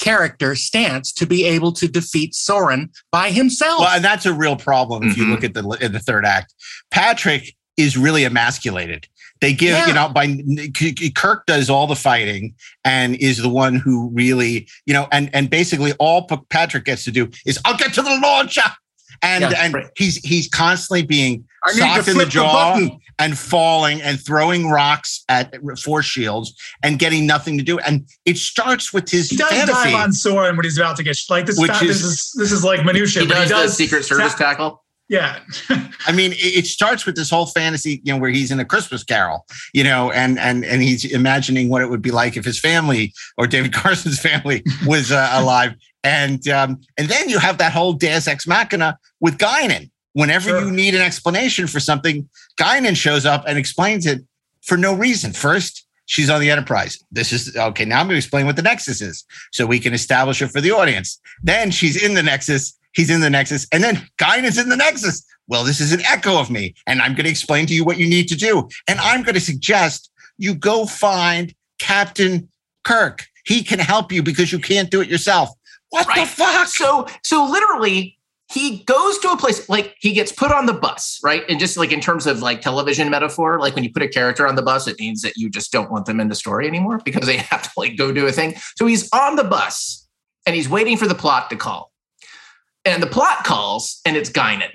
[0.00, 3.80] character stance to be able to defeat Soran by himself.
[3.80, 5.32] Well, and that's a real problem if you Mm-hmm.
[5.32, 6.54] look at the in the third act.
[6.90, 9.08] Patrick is really emasculated.
[9.40, 9.86] They give, Yeah.
[9.86, 10.36] you know, by
[11.14, 15.48] Kirk does all the fighting and is the one who really, you know, and and
[15.50, 18.62] basically all Patrick gets to do is I'll get to the launcher.
[19.22, 19.86] And Yeah, and right.
[19.96, 22.88] he's he's constantly being I socked in the flip the jaw
[23.18, 26.54] and falling and throwing rocks at force shields
[26.84, 27.78] and getting nothing to do.
[27.80, 29.72] And it starts with his He does fantasy.
[29.90, 31.58] dive on Soran when he's about to get sh- like this.
[31.58, 33.22] Which Which is- this is this is like minutia.
[33.22, 34.84] he but does, he does the Secret Service ta- tackle.
[35.10, 35.38] Yeah,
[36.06, 38.64] I mean, it, it starts with this whole fantasy, you know, where he's in a
[38.66, 42.44] Christmas Carol, you know, and and and he's imagining what it would be like if
[42.44, 45.72] his family or David Carson's family was uh, alive,
[46.08, 49.90] and um, and then you have that whole Deus Ex Machina with Guinan.
[50.14, 50.64] Whenever Sure.
[50.64, 52.28] you need an explanation for something,
[52.58, 54.20] Guinan shows up and explains it
[54.62, 55.32] for no reason.
[55.32, 56.98] First, she's on the Enterprise.
[57.12, 57.84] This is okay.
[57.84, 60.60] Now I'm going to explain what the Nexus is, so we can establish it for
[60.60, 61.20] the audience.
[61.42, 62.74] Then she's in the Nexus.
[62.94, 65.22] He's in the Nexus, and then Guinan's in the Nexus.
[65.46, 67.98] Well, this is an echo of me, and I'm going to explain to you what
[67.98, 68.68] you need to do.
[68.88, 72.48] And I'm going to suggest you go find Captain
[72.84, 73.26] Kirk.
[73.44, 75.48] He can help you because you can't do it yourself.
[75.90, 76.68] What the fuck?
[76.68, 78.18] So so literally
[78.50, 81.44] he goes to a place like he gets put on the bus, right?
[81.48, 84.46] And just like in terms of like television metaphor, like when you put a character
[84.46, 87.00] on the bus, it means that you just don't want them in the story anymore
[87.04, 88.54] because they have to like go do a thing.
[88.76, 90.08] So he's on the bus
[90.46, 91.92] and he's waiting for the plot to call.
[92.86, 94.70] And the plot calls and it's Guinan,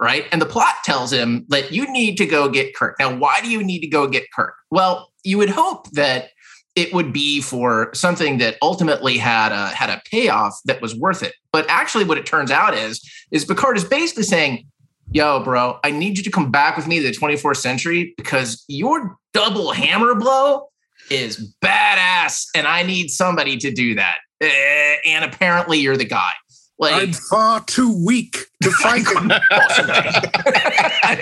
[0.00, 0.24] right?
[0.32, 2.96] And the plot tells him that you need to go get Kirk.
[2.98, 4.54] Now, why do you need to go get Kirk?
[4.72, 6.30] Well, you would hope that
[6.76, 11.22] it would be for something that ultimately had a had a payoff that was worth
[11.22, 11.34] it.
[11.50, 13.02] But actually, what it turns out is
[13.32, 14.66] is Picard is basically saying,
[15.10, 18.62] "Yo, bro, I need you to come back with me to the 24th century because
[18.68, 20.68] your double hammer blow
[21.10, 24.18] is badass, and I need somebody to do that.
[24.40, 26.32] Eh, and apparently, you're the guy."
[26.78, 29.32] Like I'm far too weak to fight him.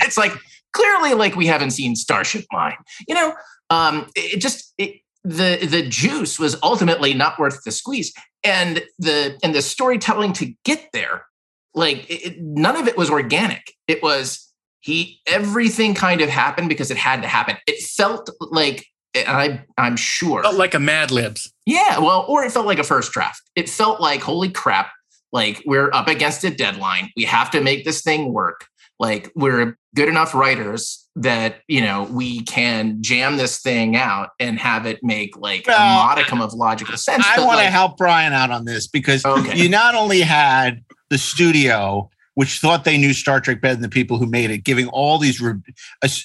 [0.03, 0.33] it's like
[0.73, 2.75] clearly like we haven't seen Starship Mine.
[3.07, 3.35] You know,
[3.71, 8.12] um, it just it, the the juice was ultimately not worth the squeeze,
[8.45, 11.27] and the and the storytelling to get there,
[11.75, 13.72] like it, none of it was organic.
[13.89, 17.57] It was he everything kind of happened because it had to happen.
[17.66, 18.87] It felt like.
[19.16, 20.43] I, I'm sure.
[20.43, 21.53] Felt like a Mad Libs.
[21.66, 23.41] Yeah, well, or it felt like a first draft.
[23.55, 24.91] It felt like, holy crap,
[25.31, 27.11] like we're up against a deadline.
[27.16, 28.66] We have to make this thing work.
[28.99, 34.59] Like we're good enough writers that, you know, we can jam this thing out and
[34.59, 37.24] have it make like a modicum of logical sense.
[37.26, 39.57] I want to like, help Brian out on this because Okay.
[39.57, 43.88] you not only had the studio, which thought they knew Star Trek better than the
[43.88, 45.55] people who made it, giving all these, uh,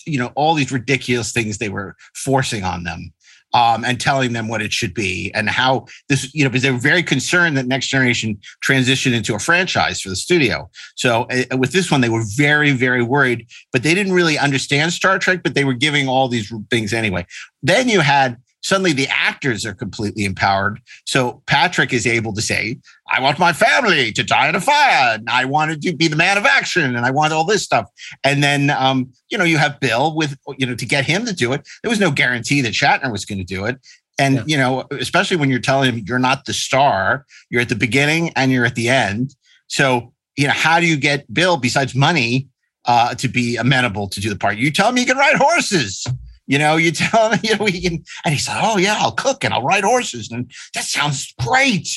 [0.08, 3.14] you know, all these ridiculous things they were forcing on them.
[3.54, 6.72] Um, and telling them what it should be and how this, you know, because they
[6.72, 10.70] were very concerned that Next Generation transitioned into a franchise for the studio.
[10.96, 14.94] So uh, with this one, they were very, very worried, but they didn't really understand
[14.94, 17.26] Star Trek, but they were giving all these things anyway.
[17.64, 20.82] Then you had suddenly the actors are completely empowered.
[21.06, 22.78] So Patrick is able to say,
[23.10, 25.16] I want my family to die in a fire.
[25.16, 27.88] And I wanted to be the man of action and I want all this stuff.
[28.24, 31.34] And then, um, you know, you have Bill with, you know, to get him to
[31.34, 31.68] do it.
[31.84, 33.78] There was no guarantee that Shatner was going to do it.
[34.20, 34.44] And, yeah.
[34.46, 38.32] you know, especially when you're telling him you're not the star, you're at the beginning
[38.36, 39.36] and you're at the end.
[39.68, 42.50] So, you know, how do you get Bill, besides money,
[42.86, 44.58] uh, to be amenable to do the part?
[44.58, 46.06] You tell him he can ride horses.
[46.50, 49.14] You know, you tell him, you know, he can, and he said, "Oh yeah, I'll
[49.14, 51.88] cook and I'll ride horses," and that sounds great.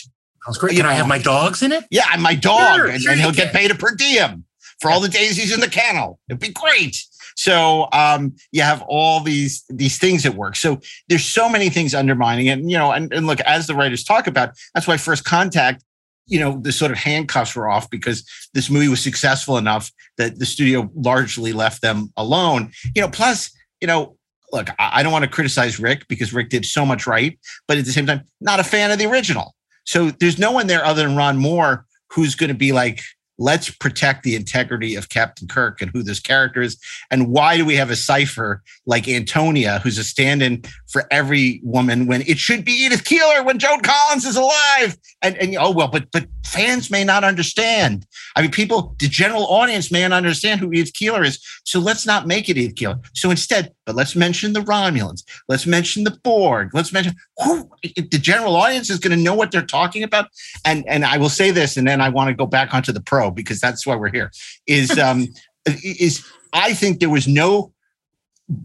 [0.45, 0.73] Sounds great.
[0.73, 1.85] You can know, I have my dogs in it?
[1.91, 4.45] Yeah, and my dog, sure, and, sure and he'll get paid a per diem
[4.81, 6.21] for all the days he's in the kennel.
[6.29, 7.03] It'd be great.
[7.35, 10.55] So um, you have all these these things at work.
[10.55, 12.59] So there's so many things undermining it.
[12.59, 15.83] And, you know, and, and look, as the writers talk about, that's why First Contact
[16.27, 18.25] you know the sort of handcuffs were off because
[18.55, 23.51] this movie was successful enough that the studio largely left them alone you know plus
[23.81, 24.17] you know
[24.53, 27.85] look, I don't want to criticize Rick because Rick did so much right, but at
[27.85, 29.55] the same time, not a fan of the original.
[29.85, 33.01] So there's no one there other than Ron Moore who's going to be like,
[33.39, 36.79] let's protect the integrity of Captain Kirk and who this character is.
[37.11, 41.61] And why do we have a cipher like Antonia, who's a stand in for every
[41.65, 44.97] woman when it should be Edith Keeler when Joan Collins is alive?
[45.23, 48.07] And, and oh, well, but, but fans may not understand.
[48.37, 51.43] I mean, people, the general audience may not understand who Edith Keeler is.
[51.65, 52.99] So let's not make it Edith Keeler.
[53.15, 55.25] So instead, but let's mention the Romulans.
[55.49, 56.71] Let's mention the Borg.
[56.73, 60.29] Let's mention who the general audience is going to know what they're talking about.
[60.65, 63.01] And and I will say this, and then I want to go back onto the
[63.01, 64.31] pro because that's why we're here.
[64.67, 65.29] Is um
[65.67, 67.73] is I think there was no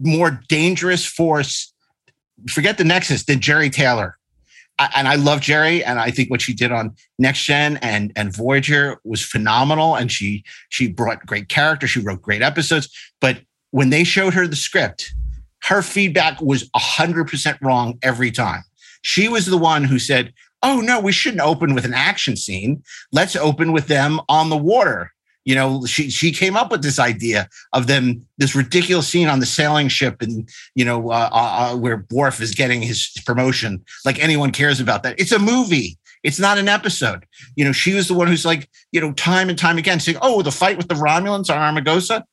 [0.00, 1.72] more dangerous force.
[2.48, 4.16] Forget the Nexus than Jeri Taylor.
[4.78, 8.12] I, and I love Jeri, and I think what she did on Next Gen and
[8.14, 9.96] and Voyager was phenomenal.
[9.96, 11.86] And she she brought great character.
[11.86, 12.88] She wrote great episodes.
[13.20, 13.40] But
[13.70, 15.12] when they showed her the script,
[15.62, 18.62] her feedback was 100% wrong every time.
[19.02, 20.32] She was the one who said,
[20.62, 22.82] Oh, no, we shouldn't open with an action scene.
[23.12, 25.12] Let's open with them on the water.
[25.44, 29.40] You know, she she came up with this idea of them, this ridiculous scene on
[29.40, 33.82] the sailing ship, and you know, uh, uh, uh where Worf is getting his promotion.
[34.04, 35.18] Like anyone cares about that.
[35.18, 35.96] It's a movie.
[36.22, 37.24] It's not an episode.
[37.56, 40.18] You know, she was the one who's like, you know, time and time again saying,
[40.20, 42.24] "Oh, the fight with the Romulans on Armagosa,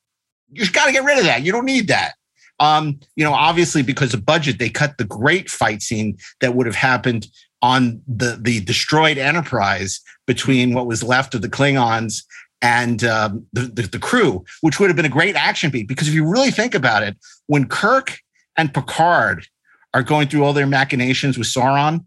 [0.51, 1.43] you've got to get rid of that.
[1.43, 2.15] You don't need that.
[2.59, 6.65] Um, you know, obviously because of budget, they cut the great fight scene that would
[6.65, 7.27] have happened
[7.65, 12.23] on the the destroyed Enterprise between what was left of the Klingons
[12.61, 15.87] and um, the, the, the crew, which would have been a great action beat.
[15.87, 18.19] Because if you really think about it, when Kirk
[18.55, 19.47] and Picard
[19.93, 22.05] are going through all their machinations with Soran,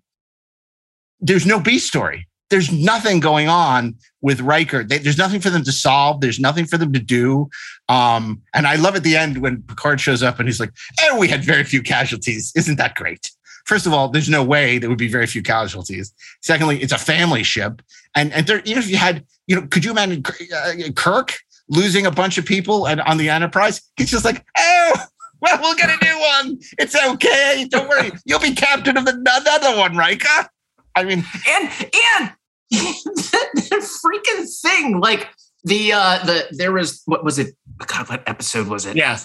[1.21, 4.83] there's no B story there's nothing going on with Riker.
[4.83, 6.21] They, there's nothing for them to solve.
[6.21, 7.49] There's nothing for them to do.
[7.89, 11.13] Um, and I love at the end when Picard shows up and he's like, "And
[11.13, 12.53] oh, we had very few casualties.
[12.57, 13.31] Isn't that great?"
[13.69, 16.15] First of all, there's no way there would be very few casualties.
[16.41, 17.83] Secondly, it's a family ship,
[18.15, 21.39] and and there, even if you had, you know, could you imagine uh, Kirk
[21.69, 23.83] losing a bunch of people and on the Enterprise?
[23.97, 24.95] He's just like, "Oh."
[25.41, 26.59] Well, we'll get a new one.
[26.81, 27.65] It's okay.
[27.71, 28.11] Don't worry.
[28.25, 30.49] You'll be captain of the, another one, Riker.
[30.97, 32.33] I mean, and and
[32.73, 34.99] the, freaking thing.
[34.99, 35.29] Like
[35.63, 37.55] the uh the there was what was it?
[37.87, 38.97] God, what episode was it?
[38.97, 39.17] Yeah.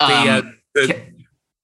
[0.00, 1.02] The, uh, um, the,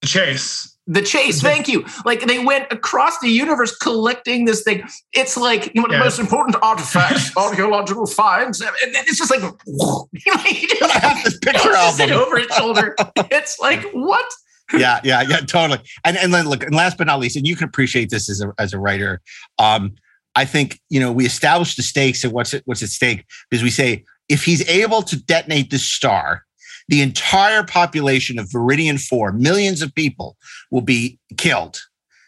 [0.03, 0.76] the chase.
[0.89, 1.85] The chase, thank you.
[2.05, 4.85] Like they went across the universe collecting this thing.
[5.13, 5.99] It's like one of yeah.
[5.99, 8.61] the most important artifacts, archaeological finds.
[8.61, 12.95] And it's just like, I have this picture album over his shoulder.
[13.31, 14.27] It's like what?
[14.75, 15.81] yeah, yeah, yeah, totally.
[16.05, 18.41] And and then look, and last but not least, and you can appreciate this as
[18.41, 19.21] a as a writer.
[19.59, 19.95] Um,
[20.35, 23.63] I think you know we establish the stakes and what's at, what's at stake because
[23.63, 26.46] we say if he's able to detonate this star,
[26.89, 30.37] the entire population of Veridian Four, millions of people,
[30.71, 31.81] will be killed.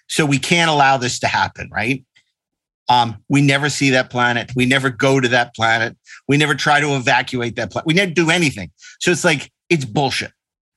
[0.09, 2.05] So we can't allow this to happen, right?
[2.89, 4.51] Um, we never see that planet.
[4.57, 5.97] We never go to that planet.
[6.27, 7.87] We never try to evacuate that planet.
[7.87, 8.71] We never do anything.
[9.01, 10.33] So it's like it's bullshit.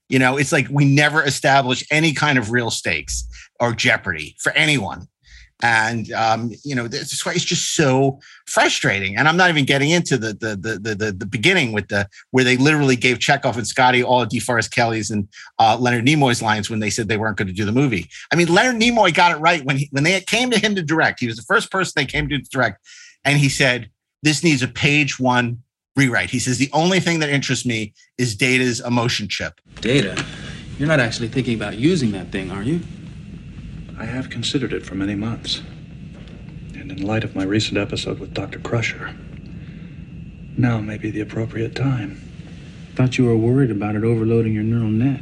[0.09, 3.25] You know, it's like we never establish any kind of real stakes
[3.61, 5.07] or jeopardy for anyone
[5.61, 9.17] and um, you know that's why it's just so frustrating.
[9.17, 12.43] And I'm not even getting into the the the the, the beginning with the where
[12.43, 15.27] they literally gave Chekhov and Scotty all of DeForest Kelley's and
[15.59, 18.09] uh, Leonard Nimoy's lines when they said they weren't going to do the movie.
[18.31, 20.81] I mean, Leonard Nimoy got it right when he when they came to him to
[20.81, 21.19] direct.
[21.19, 22.85] He was the first person they came to direct,
[23.23, 23.89] and he said
[24.23, 25.61] this needs a page one
[25.95, 26.29] rewrite.
[26.29, 29.59] He says the only thing that interests me is Data's emotion chip.
[29.81, 30.23] Data,
[30.77, 32.81] you're not actually thinking about using that thing, are you?
[34.01, 35.61] I have considered it for many months.
[36.73, 38.57] And in light of my recent episode with Dr.
[38.57, 39.15] Crusher,
[40.57, 42.19] now may be the appropriate time.
[42.95, 45.21] Thought you were worried about it overloading your neural net.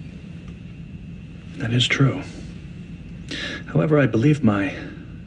[1.57, 2.23] That is true.
[3.67, 4.73] However, I believe my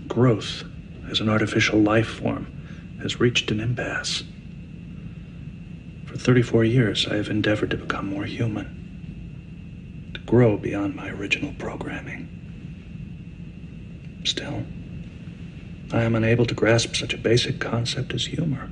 [0.09, 0.65] growth
[1.11, 2.47] as an artificial life form
[3.03, 4.25] has reached an impasse.
[6.07, 11.53] For 34 years, I have endeavored to become more human, to grow beyond my original
[11.59, 12.31] programming.
[14.25, 14.65] Still,
[15.93, 18.71] I am unable to grasp such a basic concept as humor.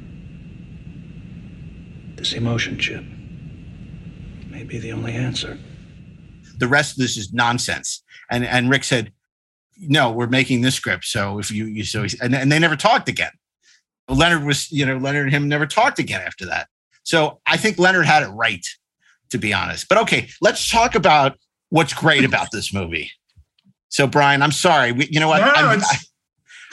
[2.17, 3.05] This emotion chip
[4.49, 5.59] may be the only answer.
[6.59, 8.03] The rest of this is nonsense.
[8.31, 9.13] And and Rick said,
[9.81, 11.05] no, we're making this script.
[11.05, 13.33] So if you, you so, and, and they never talked again.
[14.09, 16.69] Leonard was, you know, Leonard and him never talked again after that.
[17.03, 18.65] So I think Leonard had it right,
[19.31, 19.89] to be honest.
[19.89, 21.39] But okay, let's talk about
[21.71, 23.11] what's great about this movie.
[23.91, 24.93] So Brian, I'm sorry.
[24.93, 25.41] We, you know what?
[25.41, 25.97] No, I'm, I,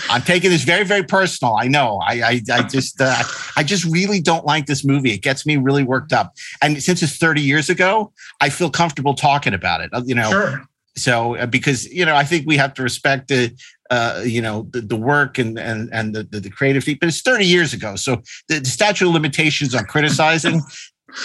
[0.09, 1.55] I'm taking this very, very personal.
[1.55, 1.99] I know.
[2.05, 3.23] I, I, I just, uh,
[3.55, 5.11] I just really don't like this movie.
[5.11, 6.33] It gets me really worked up.
[6.61, 9.89] And since it's 30 years ago, I feel comfortable talking about it.
[9.93, 10.61] Uh, You know, Sure.
[10.95, 13.51] so uh, because you know i think we have to respect the
[13.91, 17.07] uh you know the, the work and and and the, the, the creative thing but
[17.07, 18.15] it's 30 years ago so
[18.49, 20.59] the, the statute of limitations on criticizing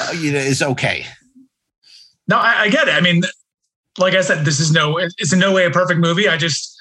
[0.03, 1.07] uh, you know is okay
[2.29, 2.95] No, I, I get it.
[2.95, 3.23] I mean,
[3.99, 6.29] like I said, this is no, it's in no way a perfect movie.
[6.29, 6.77] I just,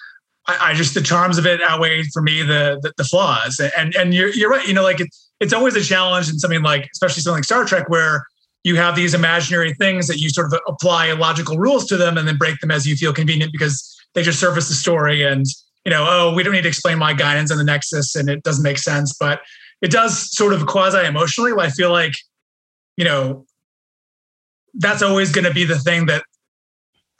[0.47, 3.59] I, I just the charms of it outweigh for me the the, the flaws.
[3.77, 4.67] And and you're you're right.
[4.67, 7.65] You know, like it's it's always a challenge in something like, especially something like Star
[7.65, 8.25] Trek, where
[8.63, 12.27] you have these imaginary things that you sort of apply logical rules to them and
[12.27, 15.45] then break them as you feel convenient because they just surface the story and
[15.85, 18.43] you know, oh, we don't need to explain my guidance and the Nexus and it
[18.43, 19.41] doesn't make sense, but
[19.81, 21.53] it does sort of quasi emotionally.
[21.57, 22.13] I feel like,
[22.97, 23.45] you know,
[24.75, 26.23] that's always going to be the thing that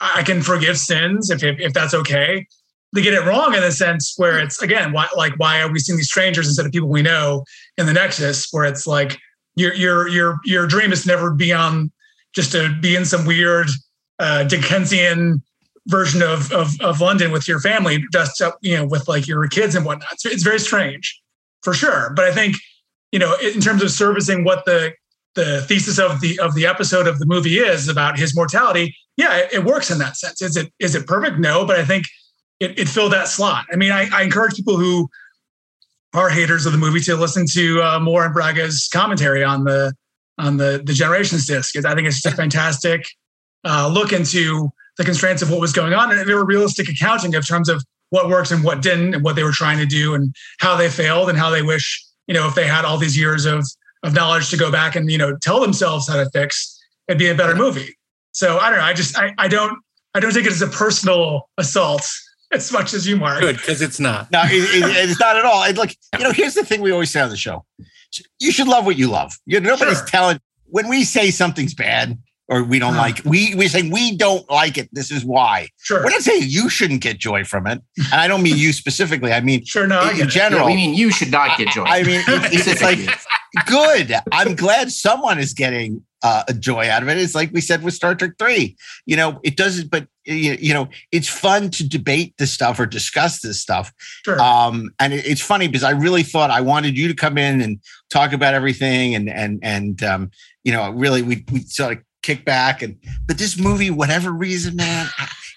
[0.02, 2.46] I can forgive sins if, if if that's okay.
[2.94, 5.78] They get it wrong in the sense where it's again, why like why are we
[5.78, 7.44] seeing these strangers instead of people we know
[7.78, 8.48] in the Nexus?
[8.50, 9.18] Where it's like
[9.54, 11.90] your your your your dream is never beyond
[12.34, 13.68] just to be in some weird
[14.18, 15.42] uh, Dickensian
[15.86, 19.46] version of, of of London with your family, just up, you know with like your
[19.48, 20.12] kids and whatnot.
[20.12, 21.20] It's, it's very strange,
[21.62, 22.12] for sure.
[22.14, 22.56] But I think
[23.12, 24.92] you know in terms of servicing what the
[25.34, 29.36] the thesis of the of the episode of the movie is about his mortality, yeah,
[29.36, 30.42] it, it works in that sense.
[30.42, 31.38] Is it is it perfect?
[31.38, 32.06] No, but I think
[32.60, 33.66] it, it filled that slot.
[33.72, 35.08] I mean, I, I encourage people who
[36.14, 39.92] are haters of the movie to listen to uh, Moore and Braga's commentary on the
[40.38, 41.76] on the the Generations disc.
[41.76, 43.06] I think it's just a fantastic
[43.64, 47.34] uh, look into the constraints of what was going on and a very realistic accounting
[47.34, 50.14] of terms of what works and what didn't, and what they were trying to do,
[50.14, 53.16] and how they failed, and how they wish you know if they had all these
[53.16, 53.64] years of
[54.02, 57.28] of knowledge to go back and you know tell themselves how to fix, it'd be
[57.28, 57.96] a better movie.
[58.32, 58.84] So I don't know.
[58.84, 59.78] I just I, I don't
[60.14, 62.06] I don't take it as a personal assault
[62.52, 63.40] as much as you, Mark.
[63.40, 64.30] Good, because it's not.
[64.30, 66.90] no it, it- it's not at all and look you know here's the thing we
[66.90, 67.64] always say on the show
[68.40, 70.06] you should love what you love you know, nobody's Sure.
[70.06, 72.18] telling when we say something's bad
[72.48, 73.02] or we don't Uh-huh.
[73.02, 76.02] like we we say we don't like it this is why Sure.
[76.04, 79.32] we're not saying you shouldn't get joy from it and i don't mean you specifically
[79.32, 81.68] i mean Sure, no, in, get in general Yeah, we mean you should not get
[81.68, 81.84] joy.
[81.84, 82.98] I mean, it's, it's like
[83.66, 84.14] good.
[84.32, 87.18] I'm glad someone is getting uh, a joy out of it.
[87.18, 88.76] It's like we said with Star Trek Three.
[89.06, 93.40] You know, it doesn't, but you know, it's fun to debate this stuff or discuss
[93.40, 93.92] this stuff.
[94.24, 94.40] Sure.
[94.40, 97.60] Um, and it, it's funny because I really thought I wanted you to come in
[97.60, 100.30] and talk about everything, and and and um,
[100.64, 102.96] you know, really we we sort of kick back and
[103.26, 105.08] but this movie, whatever reason, man,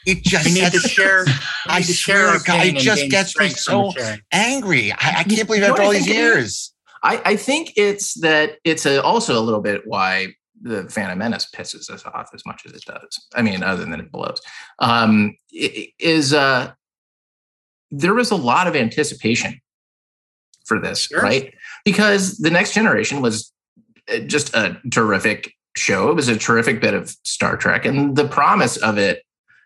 [0.06, 1.26] it just need to share.
[1.68, 3.92] I to share God, it just gets me so
[4.32, 4.92] angry.
[4.92, 6.74] I, I can't believe after all these years.
[7.04, 10.34] I, I think it's that it's a, also a little bit why
[10.66, 13.28] the Phantom Menace pisses us off as much as it does.
[13.36, 14.42] I mean, other than it blows,
[14.80, 16.72] um, is uh,
[17.92, 19.62] there was a lot of anticipation
[20.66, 21.54] for this, right?
[21.86, 23.54] Because the Next Generation was
[24.12, 26.10] uh, just a terrific show.
[26.10, 29.22] It was a terrific bit of Star Trek, and the promise of it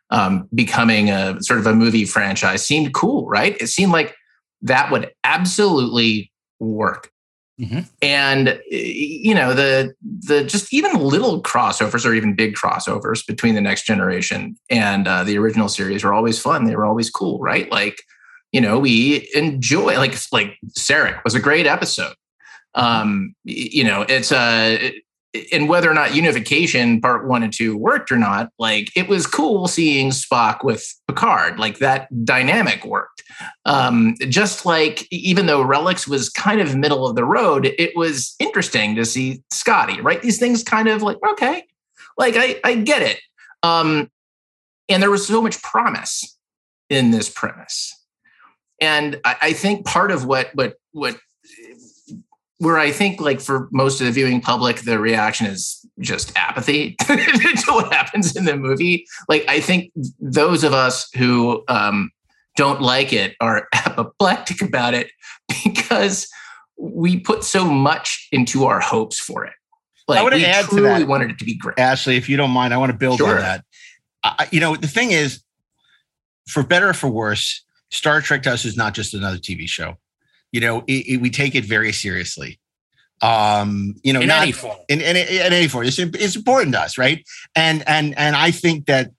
[0.09, 3.55] um, becoming a sort of a movie franchise seemed cool, right?
[3.61, 4.15] It seemed like
[4.63, 7.09] that would absolutely work
[8.01, 13.55] and uh, you know the the just even little crossovers or even big crossovers between
[13.55, 16.65] the next generation and uh, the original series were always fun.
[16.65, 17.69] They were always cool right?
[17.71, 18.01] Like
[18.51, 22.15] you know we enjoy like like Sarek was a great episode.
[22.75, 24.91] Um you know it's uh
[25.51, 29.27] and whether or not unification part one and two worked or not like it was
[29.27, 33.19] cool seeing spock with picard like that dynamic worked
[33.65, 38.35] um, just like even though Relics was kind of middle of the road, it was
[38.39, 40.21] interesting to see Scotty, right?
[40.21, 41.65] These things kind of like, okay,
[42.17, 43.19] like I, I get it.
[43.63, 44.09] Um,
[44.87, 46.37] and there was so much promise
[46.89, 47.95] in this premise.
[48.81, 51.17] And I, I think part of what what what
[52.59, 56.95] where I think like for most of the viewing public, the reaction is just apathy
[56.99, 59.05] to what happens in the movie.
[59.27, 62.11] Like I think those of us who um,
[62.55, 65.09] don't like it are apoplectic about it
[65.63, 66.27] because
[66.77, 69.53] we put so much into our hopes for it.
[70.07, 71.07] Like I want to add to truly that.
[71.07, 71.79] wanted it to be great.
[71.79, 73.35] Ashley, if you don't mind, I want to build Sure.
[73.35, 73.63] on that.
[74.23, 75.41] I, you know, the thing is,
[76.47, 79.97] for better or for worse, Star Trek to us is not just another TV show.
[80.51, 82.59] You know, it, it- we take it very seriously.
[83.21, 84.77] Um, you know, In not any form.
[84.87, 85.85] in, in, in any form.
[85.85, 87.23] It's, it's important to us, right?
[87.55, 89.11] And and and I think that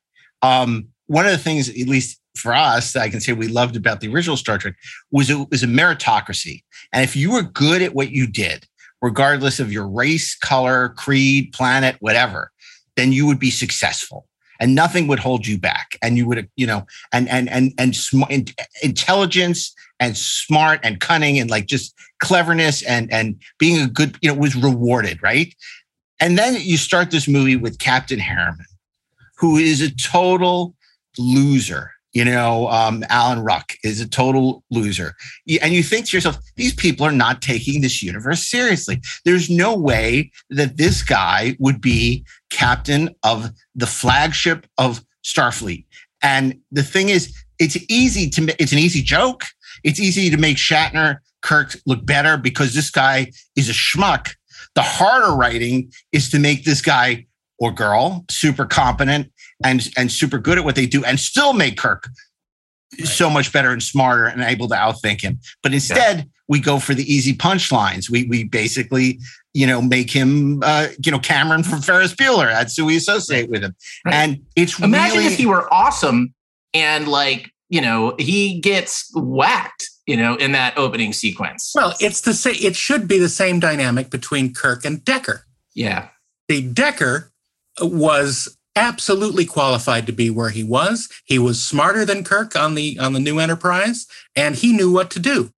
[0.43, 3.77] um, one of the things, at least for us, that I can say we loved
[3.77, 4.75] about the original Star Trek
[5.11, 6.63] was it was a meritocracy.
[6.95, 8.67] And if you were good at what you did,
[9.03, 12.51] regardless of your race, color, creed, planet, whatever,
[12.97, 14.27] then you would be successful
[14.59, 17.95] and nothing would hold you back and you would you know and and and and
[17.95, 18.47] sm- in-
[18.83, 24.29] intelligence and smart and cunning and like just cleverness and and being a good you
[24.29, 25.55] know was rewarded right?
[26.19, 28.67] And then you start this movie with captain harriman
[29.37, 30.75] who is a total
[31.19, 35.15] loser you know um alan ruck is a total loser.
[35.63, 39.01] And you think to yourself these people are not taking this universe seriously.
[39.25, 45.85] There's no way that this guy would be captain of the flagship of starfleet.
[46.23, 49.45] And the thing is it's easy to it's an easy joke
[49.85, 54.35] it's easy to make shatner kirk look better because this guy is a schmuck
[54.75, 57.27] the harder writing is to make this guy
[57.59, 59.31] or girl super competent
[59.65, 62.09] and and super good at what they do and still make kirk
[63.05, 65.39] so much better and smarter and able to outthink him.
[65.63, 68.11] But instead, we go for the easy punchlines.
[68.11, 69.21] We we basically,
[69.55, 72.51] you know, make him, uh, you know, Cameron from Ferris Bueller.
[72.51, 73.77] That's who we associate with him.
[74.11, 76.35] And it's Imagine really, if he were awesome
[76.75, 81.73] and like, you know, he gets whacked, you know, in that opening sequence.
[81.75, 82.57] Well, it's the same.
[82.61, 85.47] It should be the same dynamic between Kirk and Decker.
[85.73, 86.09] Yeah.
[86.49, 87.31] The Decker
[87.81, 91.09] was absolutely qualified to be where he was.
[91.25, 95.11] He was smarter than Kirk on the on the new Enterprise, and he knew what
[95.13, 95.53] to do.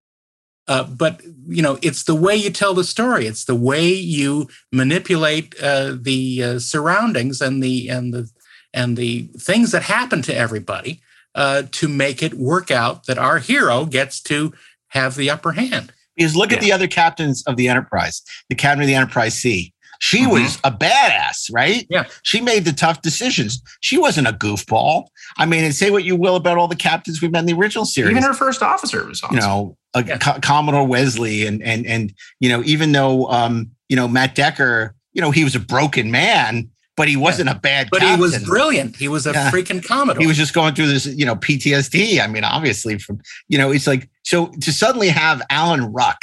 [0.67, 3.25] Uh, but you know, it's the way you tell the story.
[3.25, 8.29] It's the way you manipulate uh, the uh, surroundings and the and the
[8.71, 11.01] and the things that happen to everybody
[11.35, 14.53] uh, to make it work out that our hero gets to
[14.89, 15.91] have the upper hand.
[16.15, 19.73] Because look at the other captains of the Enterprise, the captain of the Enterprise C.
[19.99, 21.87] She was a badass, right?
[21.89, 22.03] Yeah.
[22.23, 23.61] She made the tough decisions.
[23.79, 25.05] She wasn't a goofball.
[25.37, 27.53] I mean, and say what you will about all the captains we've met in the
[27.53, 28.11] original series.
[28.11, 29.35] Even her first officer was awesome.
[29.37, 33.95] you know, a Co- Commodore Wesley, and and and you know, even though um, you
[33.95, 37.89] know Matt Decker, you know, he was a broken man, but he wasn't a bad.
[37.91, 38.95] But he was brilliant.
[38.95, 39.51] He was a Yeah.
[39.51, 40.21] freaking Commodore.
[40.21, 42.19] He was just going through this, you know, PTSD.
[42.21, 46.19] I mean, obviously, from you know, it's like so to suddenly have Alan Ruck,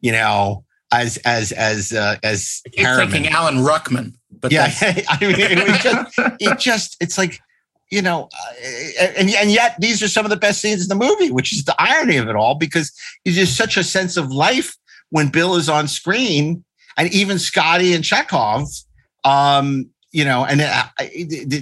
[0.00, 3.10] you know, as as as uh, as I keep Harriman.
[3.10, 7.40] thinking Alan Ruckman, but yeah, I mean, it was just, it just, it's like,
[7.90, 10.94] you know, uh, and and yet these are some of the best scenes in the
[11.04, 12.92] movie, which is the irony of it all, because
[13.24, 14.76] it's just such a sense of life
[15.10, 16.64] when Bill is on screen,
[16.96, 18.68] and even Scotty and Chekov,
[19.24, 20.90] um, you know, and I-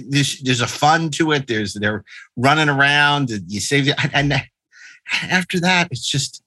[0.07, 1.47] there's there's a fun to it.
[1.47, 2.03] There's they're
[2.37, 4.33] running around, you save it, and
[5.23, 6.41] after that, it's just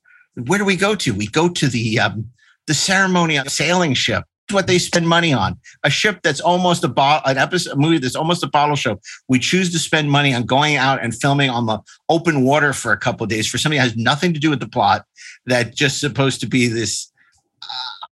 [0.46, 1.12] where do we go to?
[1.12, 2.30] We go to the um,
[2.66, 4.24] the ceremony on a sailing ship.
[4.50, 7.99] What they spend money on a ship that's almost a bottle, an episode, a movie
[7.99, 8.99] that's almost a bottle show.
[9.28, 11.78] We choose to spend money on going out and filming on the
[12.08, 14.61] open water for a couple of days for something that has nothing to do with
[14.61, 15.04] the plot.
[15.45, 17.12] That just supposed to be this.
[17.62, 17.66] Uh,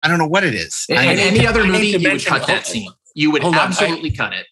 [0.01, 0.85] I don't know what it is.
[0.89, 2.89] In I- any other movie, you would cut that scene.
[3.13, 4.45] You would Hold on, I- absolutely cut it.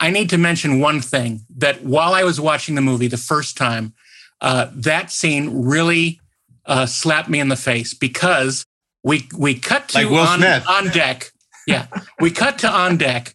[0.00, 3.56] I need to mention one thing that while I was watching the movie the first
[3.56, 3.94] time,
[4.40, 6.20] uh, that scene really
[6.66, 8.66] uh, slapped me in the face because
[9.04, 11.30] we we cut to Like on, on deck.
[11.66, 11.86] Yeah,
[12.20, 13.34] we cut to on deck,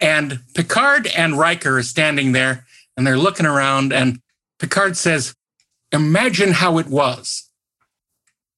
[0.00, 2.66] and Picard and Riker are standing there,
[2.96, 4.20] and they're looking around, and
[4.58, 5.34] Picard says,
[5.92, 7.48] "Imagine how it was."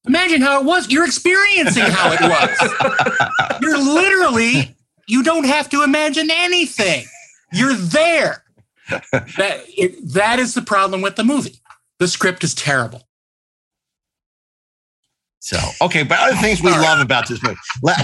[0.09, 0.91] Imagine how it was.
[0.91, 3.61] You're experiencing how it was.
[3.63, 4.75] You're literally,
[5.07, 7.07] you don't have to imagine anything.
[7.53, 8.45] You're there.
[9.13, 11.61] That, it, that is the problem with the movie.
[11.99, 13.09] The script is terrible.
[15.39, 17.57] So okay, but other things we love about this movie.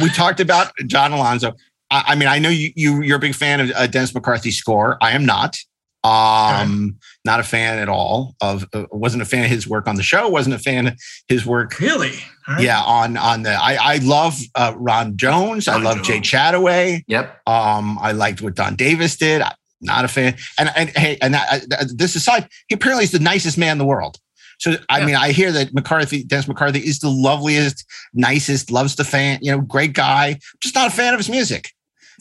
[0.02, 1.54] We talked about John Alonzo.
[1.90, 4.56] I, I mean, I know you, you you're a big fan of uh, Dennis McCarthy's
[4.56, 4.98] score.
[5.00, 5.56] I am not.
[6.04, 8.66] Um, not a fan at all of.
[8.72, 10.28] Uh, wasn't a fan of his work on the show.
[10.28, 10.98] Wasn't a fan of
[11.28, 11.78] his work.
[11.78, 12.14] Really?
[12.48, 12.62] Right.
[12.62, 13.50] Yeah, on on the.
[13.52, 15.68] I I love uh, Ron Jones.
[15.68, 17.02] I love Jay Chattaway.
[17.06, 17.46] Yep.
[17.46, 19.42] Um, I liked what Don Davis did.
[19.42, 19.52] I,
[19.82, 20.34] not a fan.
[20.58, 23.78] And and hey, and I, I- this aside, he apparently is the nicest man in
[23.78, 24.18] the world.
[24.58, 27.84] So I mean, I hear that McCarthy, Dennis McCarthy, is the loveliest,
[28.14, 30.38] nicest, loves the fan, you know, great guy.
[30.60, 31.70] Just not a fan of his music.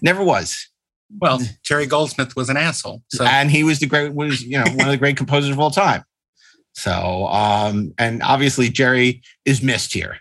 [0.04, 0.68] Never was.
[1.20, 3.02] Well, Jerry Goldsmith was an asshole.
[3.08, 5.60] So and he was the great was you know one of the great composers of
[5.60, 6.04] all time.
[6.78, 10.18] So um, and obviously Jerry is missed here.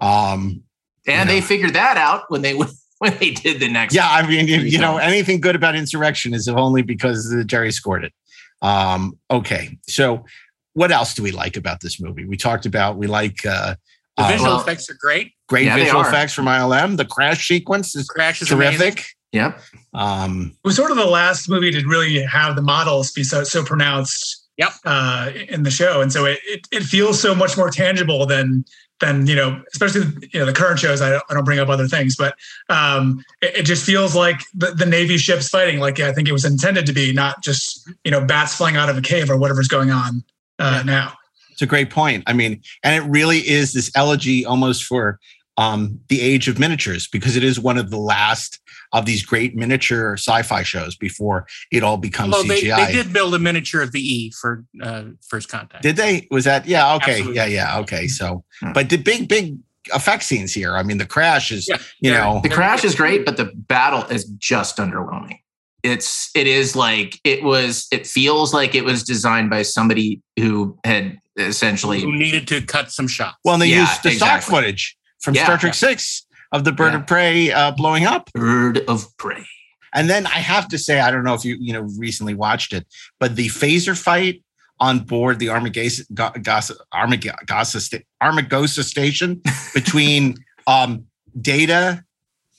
[0.00, 0.62] Um,
[1.06, 2.52] And they figured that out when they
[2.98, 3.94] when they did the next.
[3.94, 7.72] yeah, I mean, you, you know, anything good about insurrection is only because uh, Jerry
[7.72, 8.12] scored it.
[8.60, 10.26] Um, okay, so
[10.74, 12.26] what else do we like about this movie?
[12.26, 13.76] We talked about we like uh,
[14.18, 15.32] the uh, visual effects are great.
[15.48, 16.98] great Yeah, visual effects from ILM.
[16.98, 18.80] The crash sequence is Crash is terrific.
[18.80, 19.04] amazing.
[19.32, 19.60] Yep.
[19.94, 23.42] Um, It was sort of the last movie to really have the models be so
[23.44, 24.37] so pronounced.
[24.58, 24.70] Yep.
[24.84, 28.64] Uh, in the show, and so it, it it feels so much more tangible than
[29.00, 31.00] than you know, especially you know the current shows.
[31.00, 32.34] I don't, I don't bring up other things, but
[32.68, 36.32] um, it, it just feels like the, the Navy ships fighting like I think it
[36.32, 39.36] was intended to be, not just you know bats flying out of a cave or
[39.36, 40.24] whatever's going on
[40.58, 41.12] uh, now.
[41.52, 42.24] It's a great point.
[42.26, 45.18] I mean, and it really is this elegy almost for
[45.58, 48.60] um, the age of miniatures because it is one of the last
[48.92, 52.86] of these great miniature sci-fi shows before it all becomes Although they, CGI.
[52.86, 55.82] they did build a miniature of the E for uh, First Contact.
[55.82, 56.28] Did they?
[56.30, 56.66] Was that?
[56.66, 56.94] Yeah.
[56.94, 57.10] Okay.
[57.18, 57.34] Absolutely.
[57.36, 57.46] Yeah.
[57.46, 57.78] Yeah.
[57.80, 58.06] Okay.
[58.06, 59.58] So, but the big, big
[59.92, 60.76] effect scenes here.
[60.76, 61.68] I mean, the crash is,
[62.00, 65.40] you know, the crash is great, but the battle is just underwhelming.
[65.82, 67.88] It's it is like it was.
[67.90, 72.90] It feels like it was designed by somebody who had essentially Who needed to cut
[72.90, 73.36] some shots.
[73.44, 75.44] well, and they Yeah, used the stock footage from Yeah.
[75.44, 78.30] Star Trek Six of the bird of prey uh, blowing up.
[78.32, 79.46] Bird of prey.
[79.94, 82.72] And then I have to say, I don't know if you you know recently watched
[82.72, 82.86] it,
[83.18, 84.42] but the phaser fight
[84.80, 89.42] on board the Armagosa Gosa, Armagosa, Armagosa station
[89.74, 90.36] between
[90.66, 91.04] um,
[91.40, 92.04] Data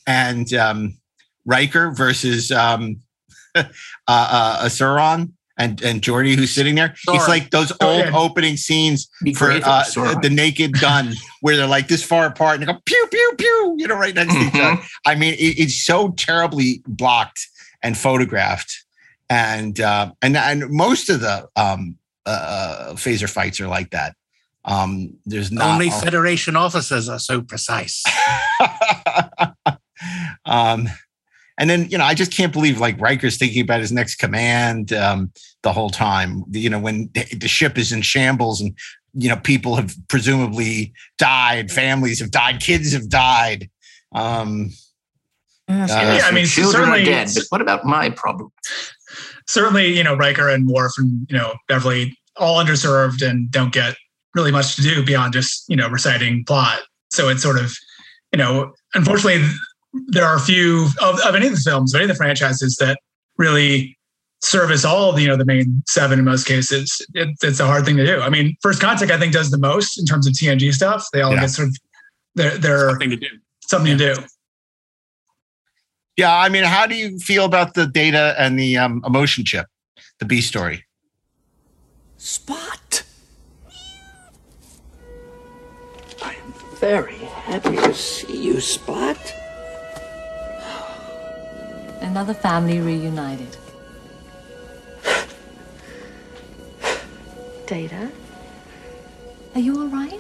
[0.08, 0.98] and um,
[1.46, 3.02] Riker versus um,
[3.56, 3.64] uh,
[4.08, 6.96] uh, Soran and and Geordi who's sitting there.
[7.10, 8.18] It's like those old yeah.
[8.18, 12.04] opening scenes Be for great if it uh, the Naked Gun, where they're like this
[12.04, 14.74] far apart and they go pew pew pew, you know, right next to each Mm-hmm.
[14.78, 14.82] other.
[15.06, 17.46] I mean, it, it's so terribly blocked
[17.84, 18.84] and photographed,
[19.30, 24.16] and uh, and and most of the um, uh, phaser fights are like that.
[24.66, 28.04] Um, there's not Only a- Federation officers are so precise.
[30.46, 30.88] um,
[31.60, 34.92] and then you know, I just can't believe like Riker's thinking about his next command
[34.94, 35.32] um,
[35.62, 36.44] the whole time.
[36.50, 38.76] You know, when the, the ship is in shambles and
[39.14, 43.70] you know people have presumably died, families have died, kids have died.
[44.14, 44.72] Um,
[45.68, 47.30] uh, Yeah, I mean, children are certainly- dead.
[47.36, 48.52] But what about my problem?
[49.50, 53.96] certainly, you know, Riker and Worf and, you know, Beverly all underserved and don't get
[54.36, 56.82] really much to do beyond just, you know, reciting plot.
[57.10, 57.76] So it's sort of,
[58.32, 59.46] you know, unfortunately,
[60.08, 62.76] there are a few of, of any of the films, of any of the franchises
[62.78, 63.00] that
[63.38, 63.98] really
[64.42, 67.06] service all of, you know, the main seven in most cases.
[67.14, 68.22] It, it's a hard thing to do.
[68.22, 71.06] I mean, First Contact, I think, does the most in terms of TNG stuff.
[71.12, 71.42] They all Yeah.
[71.42, 71.78] get sort of,
[72.36, 73.28] they're, they're Something to do.
[73.68, 74.22] something to do.
[76.18, 79.66] yeah, I mean, how do you feel about the data and the um, emotion chip,
[80.20, 80.86] the B story?
[82.18, 83.04] Spot.
[86.22, 89.18] I am very happy to see you, Spot.
[92.02, 93.58] Another family reunited.
[97.68, 98.12] Data?
[99.54, 100.20] Are you all right?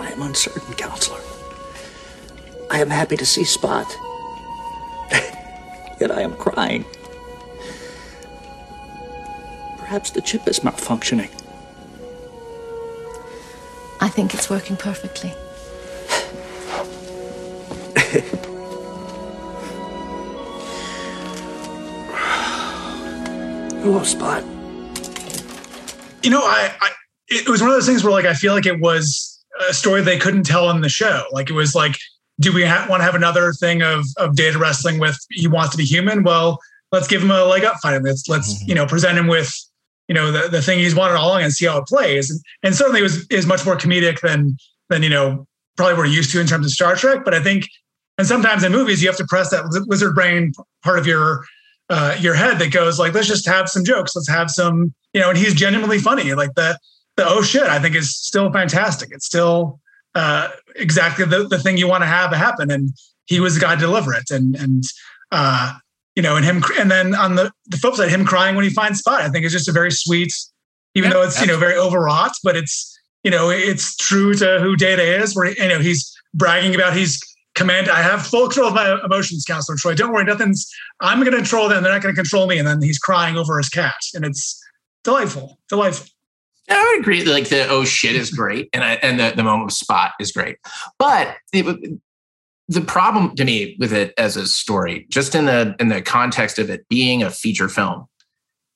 [0.00, 1.20] I am uncertain, Counselor.
[2.70, 3.86] I am happy to see Spot.
[6.00, 6.84] Yet I am crying.
[9.78, 11.30] Perhaps the chip is malfunctioning.
[14.00, 15.32] I think it's working perfectly.
[23.86, 24.42] Hello, Spot.
[26.24, 26.90] you know, I, I
[27.28, 29.40] it was one of those things where like I feel like it was
[29.70, 31.22] a story they couldn't tell in the show.
[31.30, 31.96] Like it was like,
[32.40, 35.70] do we ha- want to have another thing of of data wrestling with he wants
[35.70, 36.24] to be human?
[36.24, 36.58] Well,
[36.90, 38.10] let's give him a leg up finally.
[38.10, 38.70] Let's let's mm-hmm.
[38.70, 39.54] you know present him with
[40.08, 42.28] you know the, the thing he's wanted all along and see how it plays.
[42.28, 44.56] And, and certainly it was is much more comedic than
[44.88, 45.46] than you know
[45.76, 47.24] probably we're used to in terms of Star Trek.
[47.24, 47.68] But I think
[48.18, 51.44] and sometimes in movies you have to press that liz- lizard brain part of your
[51.88, 54.16] uh, your head that goes like, let's just have some jokes.
[54.16, 56.34] Let's have some, you know, and he's genuinely funny.
[56.34, 56.78] Like the,
[57.16, 59.10] the, oh shit, I think is still fantastic.
[59.12, 59.80] It's still
[60.14, 62.70] uh, exactly the, the thing you want to have happen.
[62.70, 62.90] And
[63.26, 64.30] he was the guy to deliver it.
[64.30, 64.84] And, and,
[65.30, 65.74] uh,
[66.14, 68.70] you know, and him, and then on the, the flip side, him crying when he
[68.70, 70.32] finds Spot, I think is just a very sweet,
[70.94, 74.76] even though it's, you know, very overwrought, but it's, you know, it's true to who
[74.76, 77.20] Data is where, you know, he's bragging about he's
[77.56, 77.88] command.
[77.88, 79.96] I have full control of my emotions, Counselor Troi.
[79.96, 80.70] Don't worry, nothing's.
[81.00, 81.82] I'm going to control them.
[81.82, 82.58] They're not going to control me.
[82.58, 84.62] And then he's crying over his cat, and it's
[85.02, 86.06] delightful, delightful.
[86.68, 87.24] I would agree.
[87.24, 90.32] Like the oh shit is great, and I, and the, the moment of spot is
[90.32, 90.58] great.
[90.98, 96.02] But the problem to me with it as a story, just in the in the
[96.02, 98.06] context of it being a feature film,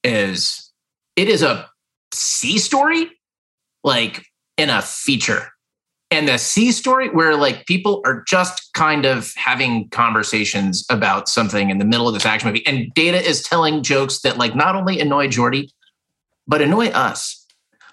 [0.05, 0.73] is
[1.17, 1.69] it is a
[2.13, 3.11] C story,
[3.83, 4.25] like
[4.57, 5.49] in a feature.
[6.11, 11.71] And the C story where like people are just kind of having conversations about something
[11.71, 12.67] in the middle of this action movie.
[12.67, 15.71] And Data is telling jokes that like not only annoy Geordi,
[16.49, 17.47] but annoy us.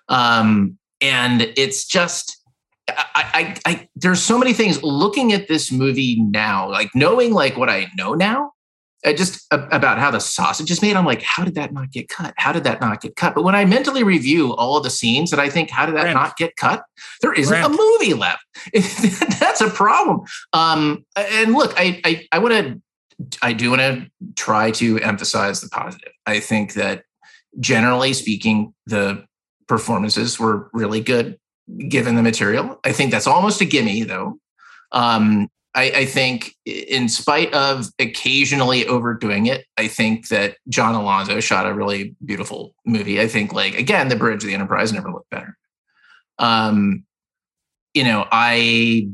[0.09, 2.37] Um, and it's just
[2.89, 7.57] I, I, I, there's so many things looking at this movie now, like knowing like
[7.57, 8.53] what I know now,
[9.05, 10.95] just about how the sausage is made.
[10.95, 12.33] I'm like, how did that not get cut?
[12.37, 13.35] How did that not get cut?
[13.35, 16.13] But when I mentally review all of the scenes that I think, how did that
[16.13, 16.83] not get cut?
[17.21, 18.43] There isn't a movie left.
[19.39, 20.21] That's a problem.
[20.53, 22.81] Um, and look, I, I, I want to,
[23.41, 26.11] I do want to try to emphasize the positive.
[26.25, 27.03] I think that
[27.59, 29.25] generally speaking, the
[29.67, 31.37] performances were really good
[31.87, 32.79] given the material.
[32.83, 34.39] I think that's almost a gimme, though.
[34.91, 41.39] Um, I, I, think, in spite of occasionally overdoing it, I think that John Alonzo
[41.39, 43.21] shot a really beautiful movie.
[43.21, 45.55] I think, like again, the Bridge of the Enterprise never looked better.
[46.39, 47.03] Um,
[47.93, 49.09] you know, I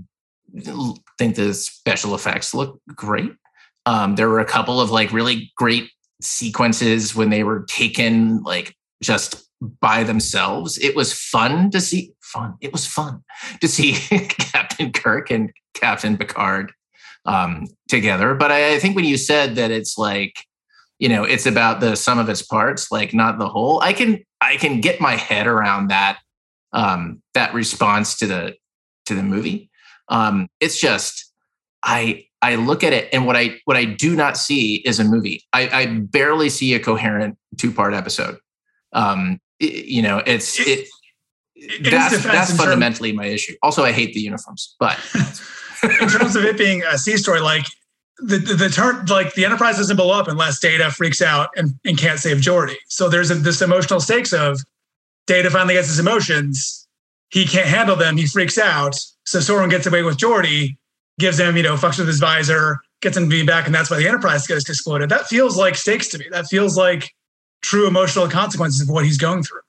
[1.17, 3.31] think the special effects look great.
[3.85, 5.89] Um, there were a couple of like really great
[6.21, 9.43] sequences when they were taken like just
[9.81, 10.77] by themselves.
[10.77, 12.12] It was fun to see.
[12.33, 12.55] Fun.
[12.61, 13.23] It was fun
[13.61, 13.93] to see
[14.27, 16.73] Captain Kirk and Captain Picard
[17.25, 18.33] um, together.
[18.33, 20.45] But I, I think when you said that it's like,
[20.99, 23.81] you know, it's about the sum of its parts, like not the whole.
[23.81, 26.19] I can I can get my head around that
[26.71, 28.55] um, that response to the
[29.05, 29.69] to the movie.
[30.09, 31.31] Um, it's just
[31.83, 35.03] I I look at it and what I what I do not see is a
[35.03, 35.43] movie.
[35.53, 38.37] I, I barely see a coherent two part episode.
[38.91, 40.87] Um, you know, it's it.
[41.81, 43.55] That's that's fundamentally term, my issue.
[43.61, 44.97] Also, I hate the uniforms, but
[45.83, 47.65] in terms of it being a C story, like
[48.19, 51.71] the the, the turn, like the Enterprise doesn't blow up unless Data freaks out and,
[51.85, 52.75] and can't save Geordi.
[52.87, 54.59] So there's a, this emotional stakes of
[55.27, 56.87] Data finally gets his emotions,
[57.29, 58.95] he can't handle them, he freaks out.
[59.25, 60.77] So Soran gets away with Geordi,
[61.19, 63.89] gives him you know fucks with his visor, gets him to be back, and that's
[63.89, 65.09] why the Enterprise gets exploded.
[65.09, 66.25] That feels like stakes to me.
[66.31, 67.11] That feels like
[67.61, 69.61] true emotional consequences of what he's going through.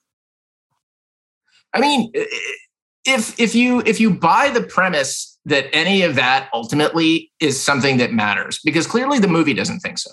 [1.74, 2.10] I mean,
[3.04, 7.98] if if you if you buy the premise that any of that ultimately is something
[7.98, 10.10] that matters, because clearly the movie doesn't think so.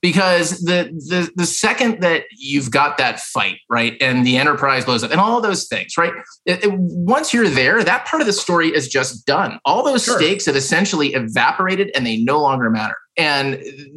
[0.00, 5.04] Because the the the second that you've got that fight, right, and the Enterprise blows
[5.04, 6.12] up, and all those things, right,
[6.46, 9.58] it, it, once you're there, that part of the story is just done.
[9.64, 10.18] All those sure.
[10.18, 12.96] stakes have essentially evaporated, and they no longer matter.
[13.16, 13.54] And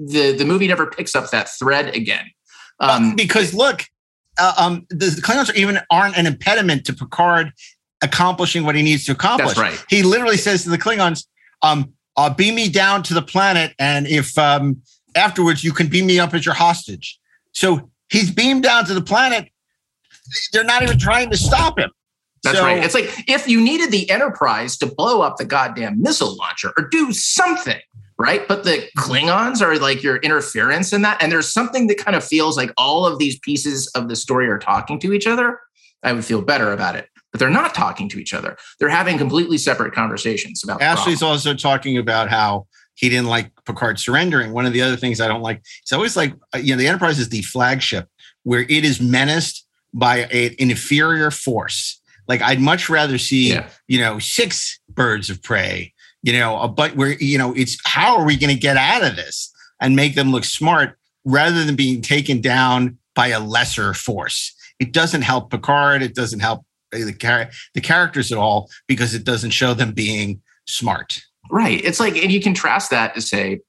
[0.08, 2.26] the the movie never picks up that thread again.
[2.80, 3.84] Um, because look,
[4.40, 7.52] uh, um, the, the Klingons are even aren't an impediment to Picard
[8.02, 9.56] accomplishing what he needs to accomplish.
[9.56, 9.86] That's right.
[9.90, 11.26] He literally says to the Klingons,
[11.62, 14.82] um, uh, "Beam me down to the planet, and if um,
[15.16, 17.20] afterwards you can beam me up as your hostage."
[17.52, 19.50] So he's beamed down to the planet.
[20.52, 21.92] They're not even trying to stop him.
[22.44, 22.84] That's so, right.
[22.84, 26.90] It's like if you needed the Enterprise to blow up the goddamn missile launcher or
[26.90, 27.80] do something,
[28.24, 28.48] right?
[28.48, 31.22] But the Klingons are like your interference in that.
[31.22, 34.48] And there's something that kind of feels like all of these pieces of the story
[34.48, 35.60] are talking to each other.
[36.04, 37.10] I would feel better about it.
[37.34, 38.56] But they're not talking to each other.
[38.80, 44.00] They're having completely separate conversations about Ashley's also talking about how he didn't like Picard
[44.00, 44.54] surrendering.
[44.54, 46.88] One of the other things I don't like, it's always like, uh, you know, the
[46.88, 48.08] Enterprise is the flagship
[48.44, 52.00] where it is menaced by a, an inferior force.
[52.30, 53.68] Like I'd much rather see, yeah.
[53.88, 55.93] you know, six birds of prey
[56.24, 59.04] you know, uh, but we're, you know, it's how are we going to get out
[59.04, 63.94] of this and make them look smart rather than being taken down by a lesser
[63.94, 64.56] force?
[64.80, 66.02] It doesn't help Picard.
[66.02, 69.92] It doesn't help uh, the, char- the characters at all because it doesn't show them
[69.92, 71.22] being smart.
[71.52, 71.84] Right.
[71.84, 73.60] It's like, and you contrast that to say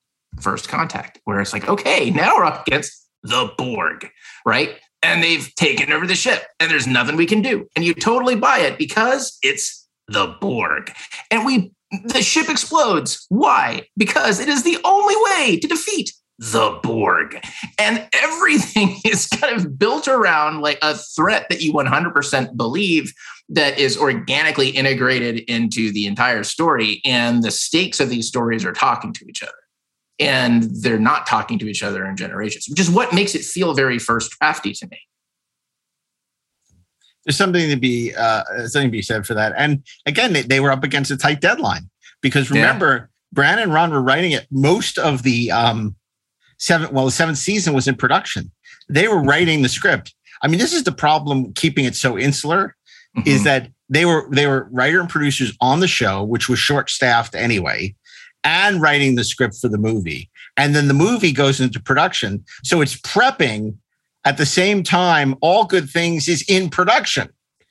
[0.41, 4.09] first contact, where it's like, okay, now we're up against the Borg,
[4.47, 4.77] right?
[5.03, 7.67] And they've taken over the ship and there's nothing we can do.
[7.75, 10.93] And you totally buy it because it's the Borg.
[11.31, 11.73] And we
[12.05, 13.27] the ship explodes.
[13.29, 13.87] Why?
[13.97, 17.41] Because it is the only way to defeat the Borg.
[17.79, 23.13] And everything is kind of built around like a threat that you 100% believe
[23.51, 27.01] that is organically integrated into the entire story.
[27.05, 29.53] And the stakes of these stories are talking to each other.
[30.19, 33.75] And they're not talking to each other in generations, which is what makes it feel
[33.75, 34.99] very first drafty to me
[37.25, 39.53] there's something to be uh, something to be said for that.
[39.57, 41.89] And again, they, they were up against a tight deadline
[42.21, 44.47] because remember Brannon and Ron were writing it.
[44.51, 45.97] Most of the um,
[46.59, 48.51] seven, well, the seventh season was in production.
[48.89, 50.15] They were writing the script.
[50.43, 52.77] I mean, this is the problem keeping it so insular
[53.25, 53.45] is Mhm.
[53.45, 57.35] that they were they were writer and producers on the show, which was short staffed
[57.35, 57.95] anyway,
[58.43, 60.31] and writing the script for the movie.
[60.57, 62.45] And then the movie goes into production.
[62.63, 63.77] So it's prepping
[64.25, 65.35] at the same time.
[65.41, 67.29] All good things is in production.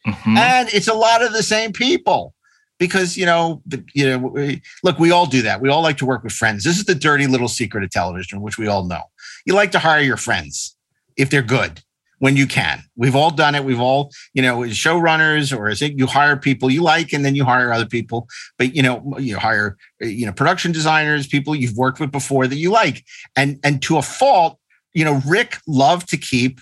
[0.08, 0.38] Mhm.
[0.38, 2.34] And it's a lot of the same people
[2.78, 5.62] because, you know, the, you know, we, look, we all do that.
[5.62, 6.64] We all like to work with friends.
[6.64, 9.04] This is the dirty little secret of television, which we all know.
[9.46, 10.76] You like to hire your friends
[11.16, 11.82] if they're good
[12.20, 12.82] when you can.
[12.96, 13.66] We've all done it.
[13.66, 17.26] We've all, you know, as showrunners or as it, you hire people you like and
[17.26, 18.28] then you hire other people.
[18.58, 22.56] But you know, you hire you know production designers, people you've worked with before that
[22.56, 23.04] you like,
[23.36, 24.58] and and to a fault,
[24.94, 26.60] you know, Rick loved to keep.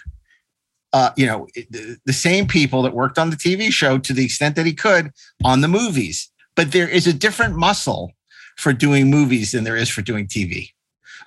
[0.94, 4.26] Uh, you know, the, the same people that worked on the TV show to the
[4.26, 5.10] extent that he could
[5.46, 6.30] on the movies.
[6.54, 8.12] But there is a different muscle
[8.58, 10.72] for doing movies than there is for doing TV,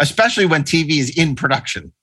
[0.00, 1.94] especially when TV is in production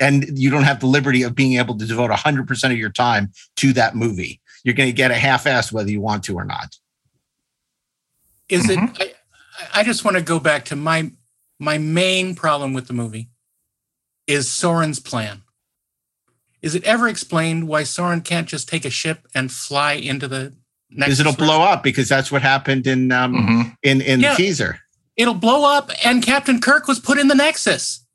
[0.00, 3.30] and you don't have the liberty of being able to devote 100% of your time
[3.56, 4.40] to that movie.
[4.64, 6.74] You're going to get a half ass whether you want to or not.
[8.48, 8.94] Is Mm-hmm.
[9.00, 9.16] it?
[9.74, 11.12] I, I just want to go back to my
[11.58, 13.28] my main problem with the movie
[14.30, 15.42] is Soran's plan.
[16.62, 20.52] Is it ever explained why Soran can't just take a ship and fly into the
[20.90, 21.06] next?
[21.16, 24.30] Because it'll blow up because that's what happened in um, in in Yeah.
[24.30, 24.78] the teaser.
[25.16, 28.06] It'll blow up, and Captain Kirk was put in the Nexus.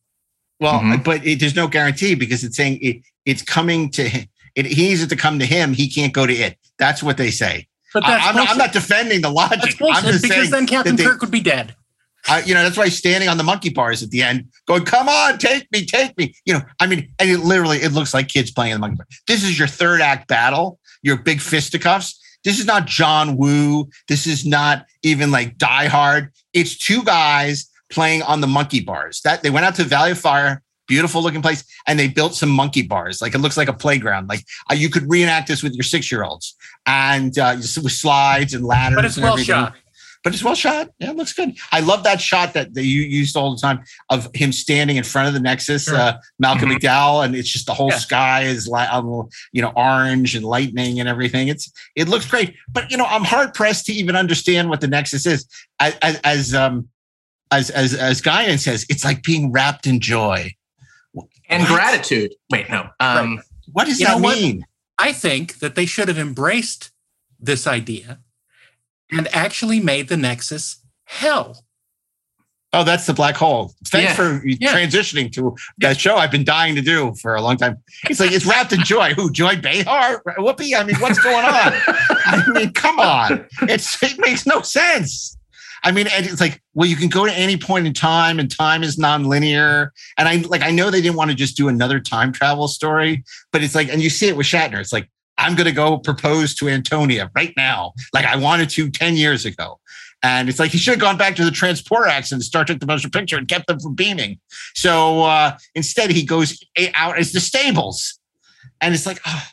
[0.59, 4.27] Well, but it, there's no guarantee because it's saying it, it's coming to him.
[4.55, 5.73] It, he needs it to come to him.
[5.73, 6.57] He can't go to it.
[6.79, 7.67] That's what they say.
[7.93, 9.59] But I- that's I'm, not, I'm not defending the logic.
[9.61, 11.75] That's I'm just because saying then Captain that they- Kirk would be dead.
[12.27, 14.83] I, you know, that's why he's standing on the monkey bars at the end, going,
[14.83, 18.13] "Come on, take me, take me." You know, I mean, and it literally, it looks
[18.13, 19.07] like kids playing in the monkey bar.
[19.27, 20.79] This is your third act battle.
[21.03, 22.19] Your big fisticuffs.
[22.43, 23.89] This is not John Woo.
[24.07, 26.31] This is not even like Die Hard.
[26.53, 29.21] It's two guys playing on the monkey bars.
[29.21, 32.49] That they went out to Valley of Fire, beautiful looking place, and they built some
[32.49, 33.21] monkey bars.
[33.21, 34.29] Like it looks like a playground.
[34.29, 38.53] Like uh, you could reenact this with your six year olds and uh, with slides
[38.53, 38.95] and ladders.
[38.95, 39.75] But it's and well everything shot.
[40.25, 40.89] But it's well shot.
[40.97, 41.55] Yeah, it looks good.
[41.71, 45.03] I love that shot that, that you used all the time of him standing in
[45.03, 47.99] front of the Nexus, uh, Malcolm McDowell, and it's just the whole Yeah.
[47.99, 48.89] sky is like
[49.53, 51.47] you know orange and lightning and everything.
[51.47, 54.87] It's it looks great, but you know I'm hard pressed to even understand what the
[54.87, 55.47] Nexus is.
[55.79, 56.89] As as, as um
[57.51, 60.55] as as as Guinan says, it's like being wrapped in joy.
[61.49, 61.71] and What?
[61.71, 62.33] gratitude.
[62.51, 62.89] Wait, no.
[62.99, 63.43] Um,
[63.73, 64.39] What does that know what?
[64.39, 64.65] mean?
[64.97, 66.89] I think that they should have embraced
[67.39, 68.21] this idea
[69.11, 71.63] and actually made the Nexus hell.
[72.73, 73.73] Oh, that's the black hole.
[73.85, 74.15] Thanks Yeah.
[74.15, 74.73] for Yeah.
[74.73, 77.77] transitioning to that show I've been dying to do for a long time.
[78.09, 79.13] It's like it's wrapped in joy.
[79.13, 79.31] Who?
[79.31, 80.21] Joy Behar?
[80.39, 80.77] Whoopi?
[80.77, 81.53] I mean, what's going on?
[82.25, 83.45] I mean, come on.
[83.61, 85.37] It's it makes no sense.
[85.83, 88.49] I mean, and it's like, well, you can go to any point in time, and
[88.51, 89.93] time is non-linear.
[90.17, 93.23] And I like, I know they didn't want to just do another time travel story,
[93.53, 94.79] but it's like, and you see it with Shatner.
[94.81, 98.89] It's like, I'm going to go propose to Antonia right now, like I wanted to
[98.89, 99.79] 10 years ago.
[100.23, 102.87] And it's like he should have gone back to the transport accident, Star Trek: The
[102.87, 104.39] Motion Picture, and kept them from beaming.
[104.73, 106.63] So uh, instead, he goes
[106.95, 108.19] out as the stables,
[108.81, 109.51] and it's like, ah,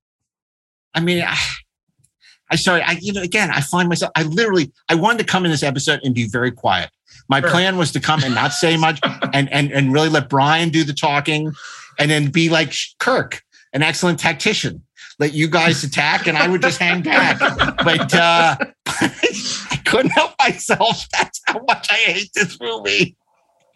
[0.95, 1.37] I mean, I,
[2.51, 5.45] I sorry, I you know, again, I find myself, I literally, I wanted to come
[5.45, 6.89] in this episode and be very quiet.
[7.29, 8.99] My plan was to come and not say much,
[9.35, 11.53] and and and really let Brian do the talking,
[11.99, 13.43] and then be like Kirk,
[13.75, 14.83] an excellent tactician.
[15.23, 17.39] Let you guys attack, and I would just hang back.
[17.39, 18.57] But uh,
[18.89, 21.07] I couldn't help myself.
[21.13, 23.15] That's how much I hate this movie.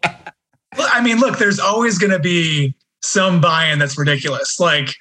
[0.03, 4.59] Well, I mean, look, there's always going to be some buy-in that's ridiculous.
[4.59, 4.93] Like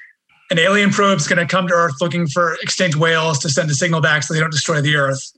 [0.52, 3.74] an alien probe's going to come to Earth looking for extinct whales to send a
[3.74, 5.32] signal back so they don't destroy the Earth.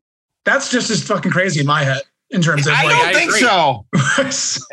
[0.45, 2.95] That's just as fucking crazy in my head in terms of I like.
[2.95, 3.87] don't think so.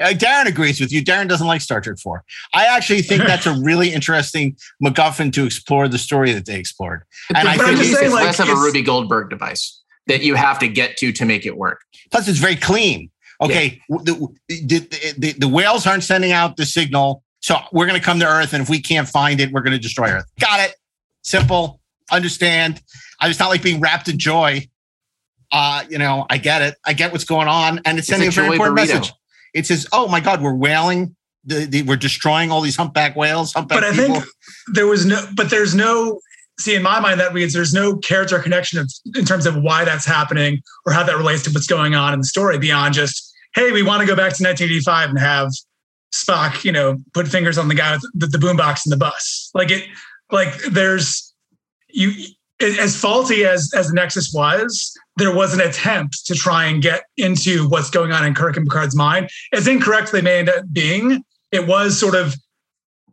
[0.02, 1.03] Uh, Darren agrees with you.
[1.03, 2.23] Darren doesn't like Star Trek 4.
[2.53, 7.03] I actually think that's a really interesting MacGuffin to explore the story that they explored.
[7.36, 10.57] And I but think it's it's- less of a Rube Goldberg device that you have
[10.60, 11.82] to get to to make it work.
[12.11, 13.10] Plus, it's very clean.
[13.41, 14.06] Okay, w-
[14.49, 18.19] the, the, the, the whales aren't sending out the signal, so we're going to come
[18.19, 20.26] to Earth, and if we can't find it, we're going to destroy Earth.
[20.40, 20.76] Got it.
[21.23, 21.80] Simple.
[22.11, 22.82] Understand.
[23.19, 24.68] I just not like being wrapped in joy.
[25.51, 26.76] Uh, you know, I get it.
[26.85, 28.95] I get what's going on, and it's It's sending a a very important burrito.
[28.99, 29.13] message.
[29.53, 31.15] It says, "Oh my God, we're whaling.
[31.45, 33.53] The, the, we're destroying all these humpback whales.
[33.53, 34.26] Humpback but I people." think
[34.73, 36.19] there was no, but there's no,
[36.59, 39.85] see, in my mind, that means there's no character connection of, in terms of why
[39.85, 43.34] that's happening or how that relates to what's going on in the story beyond just,
[43.53, 45.49] hey, we want to go back to 1985 and have
[46.13, 49.51] Spock, you know, put fingers on the guy with the, the boombox in the bus.
[49.53, 49.84] Like it,
[50.31, 51.34] like there's,
[51.89, 52.11] you,
[52.59, 57.04] as faulty as as the Nexus was, there was an attempt to try and get
[57.18, 59.30] into what's going on in Kirk and Picard's mind.
[59.54, 62.36] As incorrect they may end up being, it was sort of,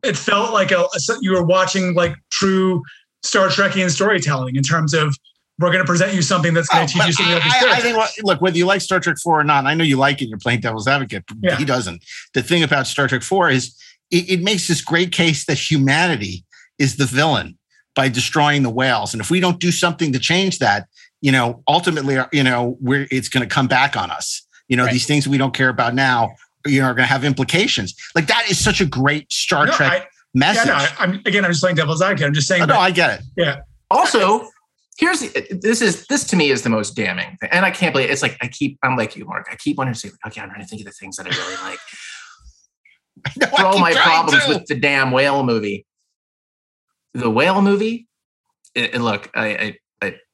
[0.02, 2.82] it felt like a, a you were watching like true
[3.22, 5.16] Star Trekian storytelling in terms of
[5.60, 7.62] we're going to present you something that's going to oh, teach you something about this
[7.62, 9.84] I, I think, what- look, whether you like Star Trek 4 or not, I know
[9.84, 11.24] you like it, you're playing devil's advocate.
[11.28, 11.56] but Yeah.
[11.56, 12.02] He doesn't.
[12.34, 13.76] The thing about Star Trek 4 is
[14.10, 16.44] it, it makes this great case that humanity
[16.78, 17.58] is the villain
[17.94, 19.12] by destroying the whales.
[19.14, 20.88] And if we don't do something to change that,
[21.22, 24.46] you know, ultimately, uh, you know, we're, it's going to come back on us.
[24.68, 26.32] You know, these things we don't care about now,
[26.66, 27.94] you know, are going to have implications.
[28.14, 30.66] Like that is such a great Star No, Trek I- message.
[30.66, 32.26] Yeah, no, I, am again, I'm just playing devil's advocate.
[32.26, 32.62] I'm just saying.
[32.62, 33.26] Oh, no, I get it.
[33.36, 33.60] Yeah.
[33.90, 34.48] Also,
[34.98, 37.92] here's the, this is this to me is the most damning thing, and I can't
[37.92, 39.46] believe it's like I keep I'm like you, Mark.
[39.50, 41.30] I keep wanting to say, okay, I'm trying to think of the things that I
[41.30, 41.78] really like.
[43.50, 44.48] For all keep my problems to.
[44.48, 45.86] with the damn whale movie,
[47.14, 48.08] the whale movie.
[48.74, 49.76] It, it- look, I, I I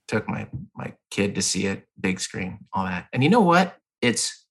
[0.09, 3.76] took my my kid to see it, big screen, all that, and you know what?
[4.02, 4.47] It's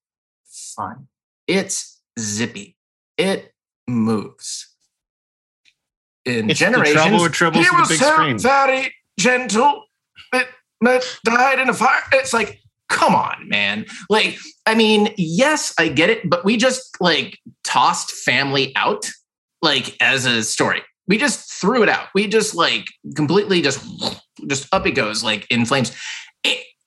[0.46, 1.08] fun.
[1.48, 2.78] It's zippy.
[3.18, 3.54] It
[3.88, 4.74] moves.
[6.26, 8.38] In It's the trouble with tribbles he was big screen.
[8.38, 9.84] very gentle.
[10.34, 10.48] It,
[10.82, 12.02] it died in a fire.
[12.12, 12.60] It's like,
[12.90, 13.86] come on, man.
[14.10, 19.10] Like, I mean, yes, I get it, but we just like tossed family out,
[19.62, 20.82] like as a story.
[21.08, 22.08] We just threw it out.
[22.14, 22.86] We just like
[23.16, 23.86] completely just
[24.48, 25.96] just up it goes, like in flames.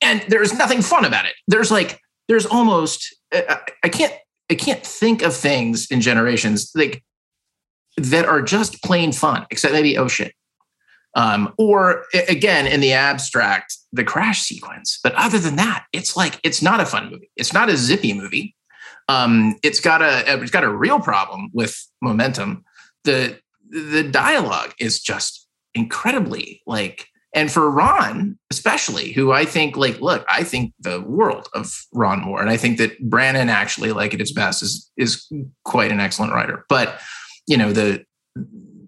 [0.03, 1.33] And there's nothing fun about it.
[1.47, 4.13] There's like, there's almost I, I- I can't
[4.49, 7.03] I can't think of things in generations like
[7.97, 10.33] that are just plain fun, except maybe oh shit.
[11.15, 14.97] Um, or again, in the abstract, the crash sequence.
[15.03, 17.29] But other than that, it's like it's not a fun movie.
[17.35, 18.55] It's not a zippy movie.
[19.09, 22.63] Um, it's got a it's got a real problem with momentum.
[23.03, 23.37] The
[23.71, 30.25] the dialogue is just incredibly like and for Ron especially who I think like look
[30.29, 34.21] I think the world of Ron Moore and I think that Brannon actually like at
[34.21, 35.31] its best is is
[35.63, 36.65] quite an excellent writer.
[36.67, 36.99] But
[37.47, 38.03] you know the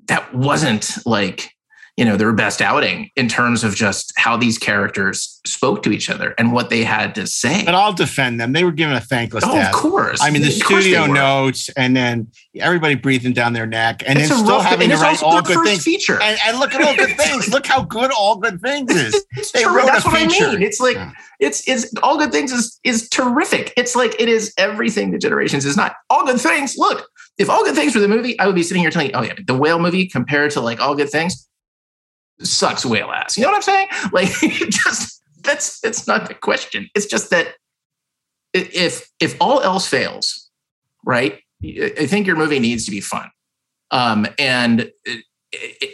[0.07, 1.52] that wasn't like
[1.97, 6.09] you know their best outing in terms of just how these characters spoke to each
[6.09, 8.51] other and what they had to say But I'll defend them.
[8.53, 10.19] They were given a thankless Oh, of course.
[10.21, 12.27] I mean, the Of studio notes, and then
[12.59, 15.41] everybody breathing down their neck, and It's then still rough- having to it's write all
[15.43, 15.83] good things.
[15.83, 16.19] feature.
[16.21, 17.49] And, and look at all good things.
[17.49, 19.25] Look how good all good things is.
[19.53, 20.63] They True, wrote that's a what I mean.
[20.63, 20.97] It's like
[21.39, 23.71] it's it's all good things is is terrific.
[23.77, 25.95] It's like it is everything the generations is not.
[26.09, 26.75] All good things.
[26.77, 27.07] Look,
[27.37, 29.21] if all good things were the movie, I would be sitting here telling you, oh
[29.23, 31.47] yeah, the whale movie compared to like all good things
[32.41, 33.37] sucks whale ass.
[33.37, 33.87] You know what I'm saying?
[34.11, 34.29] Like
[34.69, 36.89] just that's that's not the question.
[36.95, 37.55] It's just that
[38.53, 40.49] if if all else fails,
[41.05, 41.39] right?
[41.63, 43.29] I think your movie needs to be fun.
[43.91, 44.91] Um, and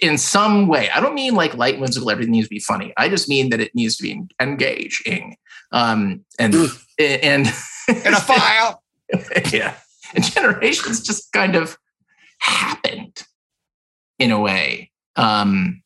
[0.02, 2.94] in some way, I don't mean like light whimsical, everything needs to be funny.
[2.98, 5.36] I just mean that it needs to be engaging.
[5.72, 6.56] Um, and
[6.98, 7.48] and
[7.88, 8.82] in a file.
[9.52, 9.76] yeah.
[10.16, 11.78] And generations just kind of
[12.40, 13.24] happened
[14.18, 14.92] in a way.
[15.16, 15.84] Um,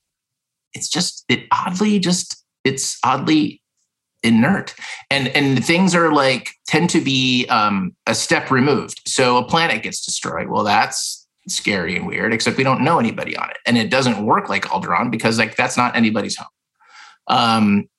[0.73, 3.61] it's just it oddly just it's oddly
[4.23, 4.73] inert.
[5.09, 9.01] And and things are like tend to be um a step removed.
[9.05, 10.47] So a planet gets destroyed.
[10.47, 13.57] Well that's scary and weird except we don't know anybody on it.
[13.65, 16.47] And it doesn't work like Alderaan because like that's not anybody's home.
[17.27, 17.89] Um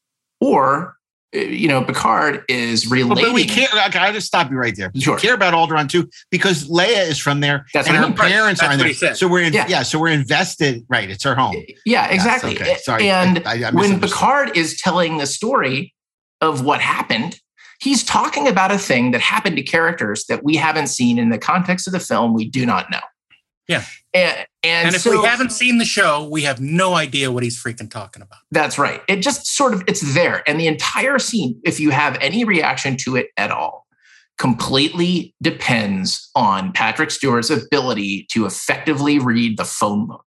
[0.40, 0.96] or
[1.35, 3.69] you know Picard is relating but we care.
[3.89, 4.90] Okay, I'll just stop you right there.
[4.97, 5.16] Sure.
[5.16, 8.06] We care about Alderaan too because Leia is from there, That's and her.
[8.06, 8.16] Right.
[8.16, 8.94] parents That's are in there.
[8.94, 9.16] said.
[9.16, 9.66] So we're in, Yeah.
[9.69, 9.82] yeah.
[9.82, 10.85] So we're invested.
[10.89, 11.55] Right, it's her home.
[11.85, 12.55] Yeah, Yes, exactly.
[12.61, 12.77] okay.
[12.82, 14.01] Sorry, And I- I when.
[14.01, 15.93] Picard is telling the story
[16.40, 17.39] of what happened,
[17.81, 21.39] he's talking about a thing that happened to characters that we haven't seen in the
[21.39, 22.32] context of the film.
[22.35, 23.01] We do not know.
[23.69, 23.85] Yeah.
[24.12, 27.43] And, and, And if so, we haven't seen the show, we have no idea what
[27.43, 28.41] he's freaking talking about.
[28.51, 29.01] That's right.
[29.09, 30.43] It just sort of it's there.
[30.47, 33.86] And the entire scene, if you have any reaction to it at all,
[34.39, 40.24] completely depends on Patrick Stewart's ability to effectively read the phone book.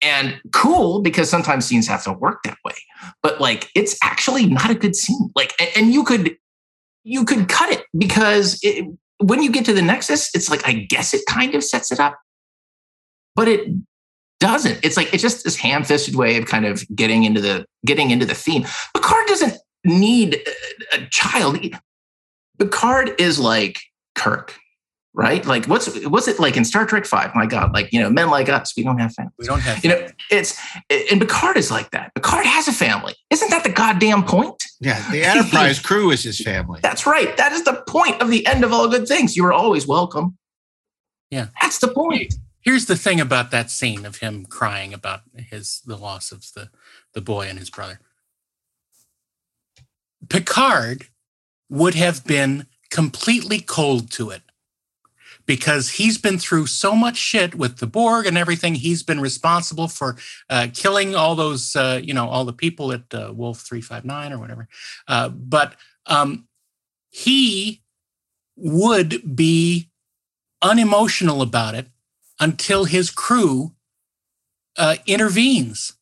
[0.00, 2.74] And cool because sometimes scenes have to work that way.
[3.22, 5.30] But like it's actually not a good scene.
[5.34, 6.36] Like and you could
[7.02, 8.86] you could cut it because it,
[9.18, 11.98] when you get to the nexus, it's like I guess it kind of sets it
[11.98, 12.16] up.
[13.34, 13.68] But it
[14.40, 14.78] doesn't.
[14.82, 18.26] It's like it's just this ham-fisted way of kind of getting into the getting into
[18.26, 18.64] the theme.
[18.94, 20.40] Picard doesn't need
[20.92, 21.58] a, a child.
[22.58, 23.80] Picard is like
[24.14, 24.56] Kirk,
[25.14, 25.44] right?
[25.44, 27.34] Like what's what's it like in Star Trek Five?
[27.34, 29.34] My God, like you know, men like us, we don't have families.
[29.38, 30.58] We don't have You know, it's
[30.90, 32.14] and Picard is like that.
[32.14, 33.14] Picard has a family.
[33.30, 34.62] Isn't that the goddamn point?
[34.80, 36.80] Yeah, the Enterprise crew is his family.
[36.82, 37.36] That's right.
[37.36, 39.36] That is the point of the end of all good things.
[39.36, 40.36] You are always welcome.
[41.30, 41.48] Yeah.
[41.60, 42.34] That's the point.
[42.68, 46.68] Here's the thing about that scene of him crying about his the loss of the
[47.14, 47.98] the boy and his brother.
[50.28, 51.06] Picard
[51.70, 54.42] would have been completely cold to it
[55.46, 58.74] because he's been through so much shit with the Borg and everything.
[58.74, 60.18] He's been responsible for
[60.50, 64.38] uh, killing all those, uh, you know, all the people at uh, Wolf 359 or
[64.38, 64.68] whatever.
[65.08, 65.74] Uh, but
[66.04, 66.46] um,
[67.08, 67.80] he
[68.56, 69.88] would be
[70.60, 71.88] unemotional about it
[72.40, 73.72] until his crew
[74.76, 75.94] uh, intervenes.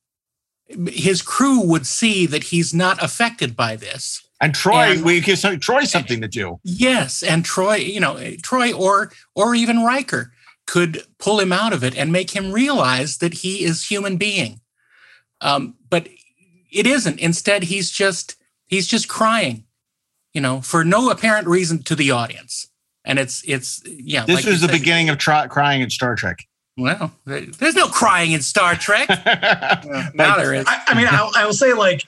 [0.89, 4.23] His crew would see that he's not affected by this.
[4.41, 6.61] And Troi, And- we give some, Troi something to do.
[6.65, 10.33] Yes, and Troi, you know, Troi or or even Riker
[10.67, 14.61] could pull him out of it and make him realize that he is human being.
[15.41, 16.09] Um, but
[16.73, 17.21] it isn't.
[17.21, 18.37] Instead, he's just
[18.67, 19.65] he's just crying,
[20.35, 22.69] you know, for no apparent reason to the audience.
[23.07, 24.25] And it's it's yeah.
[24.25, 26.47] This like was the said, beginning of try, crying in Star Trek.
[26.77, 29.09] Well, there's no crying in Star Trek.
[30.15, 30.67] now there is.
[30.69, 32.05] I, I mean, I, I will say like,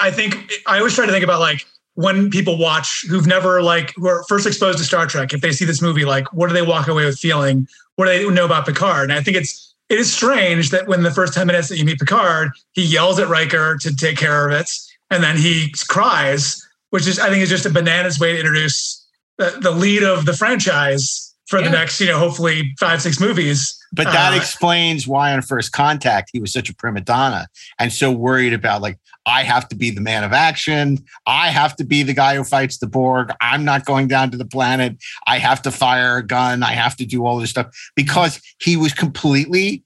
[0.00, 1.64] I think I always try to think about like
[1.94, 5.32] when people watch who've never like who are first exposed to Star Trek.
[5.32, 7.68] If they see this movie, like, what do they walk away with feeling?
[7.96, 9.10] What do they know about Picard?
[9.10, 11.84] And I think it's it is strange that when the first ten minutes that you
[11.84, 14.70] meet Picard, he yells at Riker to take care of it,
[15.10, 19.05] and then he cries, which is I think is just a bananas way to introduce
[19.38, 23.78] the, the lead of the franchise for the next, you know, hopefully five six movies.
[23.92, 27.46] But that Uh, explains why on first contact he was such a prima donna
[27.78, 30.98] and so worried about like I have to be the man of action.
[31.26, 33.32] I have to be the guy who fights the Borg.
[33.40, 34.96] I'm not going down to the planet.
[35.26, 36.62] I have to fire a gun.
[36.62, 39.82] I have to do all this stuff because he was completely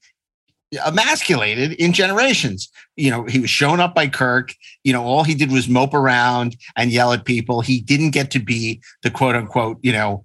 [0.85, 2.69] emasculated in generations.
[2.95, 4.53] You know, he was shown up by Kirk.
[4.83, 7.61] You know, all he did was mope around and yell at people.
[7.61, 10.23] He didn't get to be the quote unquote, you know,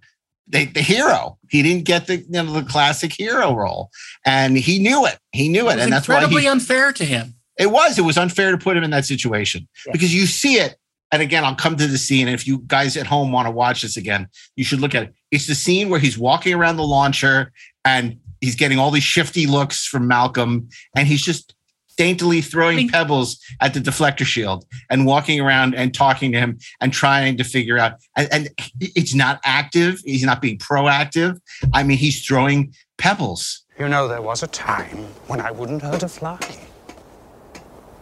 [0.49, 1.39] the, the hero.
[1.51, 3.91] He didn't get the you know, the classic hero role,
[4.25, 5.19] and he knew it.
[5.33, 7.35] He knew it, It and that's why incredibly he, unfair to him.
[7.59, 7.99] it was.
[7.99, 10.77] It was unfair to put him in that situation because you see it.
[11.13, 12.27] And again, I'll come to the scene.
[12.27, 15.15] If you guys at home want to watch this again, you should look at it.
[15.31, 17.53] It's the scene where he's walking around the launcher
[17.85, 21.55] and he's getting all these shifty looks from Malcolm, and he's just
[21.97, 26.93] daintily throwing pebbles at the deflector shield and walking around and talking to him and
[26.93, 27.95] trying to figure out.
[28.17, 28.49] And, and
[28.81, 30.01] it's not active.
[30.05, 31.41] He's not being proactive.
[31.73, 33.65] I mean, he's throwing pebbles.
[33.79, 36.41] You know, there was a time when I wouldn't hurt a fly.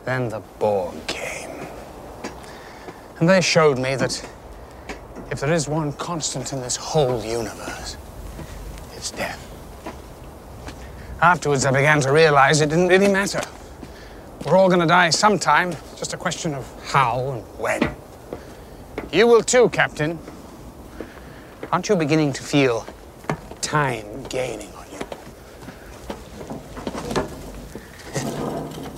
[0.05, 1.51] Then the Borg came.
[3.19, 4.29] And they showed me that
[5.31, 7.97] if there is one constant in this whole universe,
[8.95, 9.44] it's death.
[11.25, 13.41] Afterwards, I began to realize it didn't really matter.
[14.45, 17.97] We're all gonna die sometime, just a question of how and when.
[19.11, 20.19] You will too, Captain.
[21.73, 22.87] Aren't you beginning to feel
[23.63, 24.99] time gaining on you?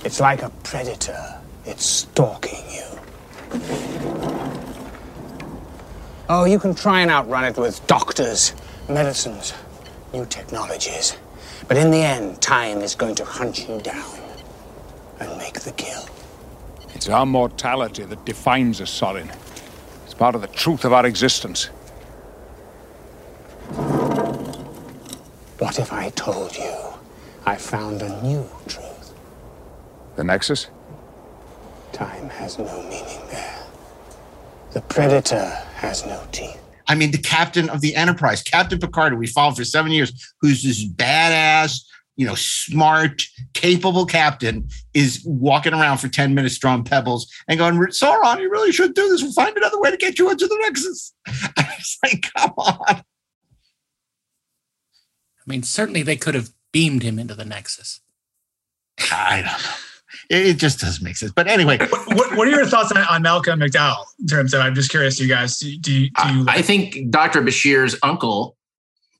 [0.03, 1.39] It's like a predator.
[1.63, 2.83] It's stalking you.
[6.27, 8.53] Oh, you can try and outrun it with doctors,
[8.89, 9.53] medicines,
[10.11, 11.15] new technologies.
[11.67, 14.19] But in the end, time is going to hunt you down
[15.19, 16.05] and make the kill.
[16.93, 19.29] It's our mortality that defines us, Soran.
[20.05, 21.65] It's part of the truth of our existence.
[25.59, 26.73] What if I told you
[27.45, 29.13] I found a new truth?
[30.15, 30.67] The Nexus?
[31.91, 33.63] Time has no meaning there.
[34.71, 36.61] The predator has no teeth.
[36.87, 40.33] I mean, the captain of the Enterprise, Captain Picard, who we followed for seven years,
[40.41, 41.81] who's this badass,
[42.15, 43.23] you know, smart,
[43.53, 48.71] capable captain, is walking around for 10 minutes throwing pebbles and going, Soran, you really
[48.71, 49.21] should do this.
[49.21, 51.13] We'll find another way to get you into the Nexus.
[51.79, 52.97] It's like, come on.
[52.97, 53.03] I
[55.45, 58.01] mean, certainly they could have beamed him into the Nexus.
[59.11, 59.75] I don't know.
[60.29, 61.31] It, it just doesn't make sense.
[61.31, 64.61] But anyway, what, what are your thoughts on, on Malcolm McDowell in terms of?
[64.61, 65.57] I'm just curious, you guys.
[65.59, 66.45] Do, do, you- do you?
[66.47, 67.41] I think Dr.
[67.41, 68.55] Bashir's uncle,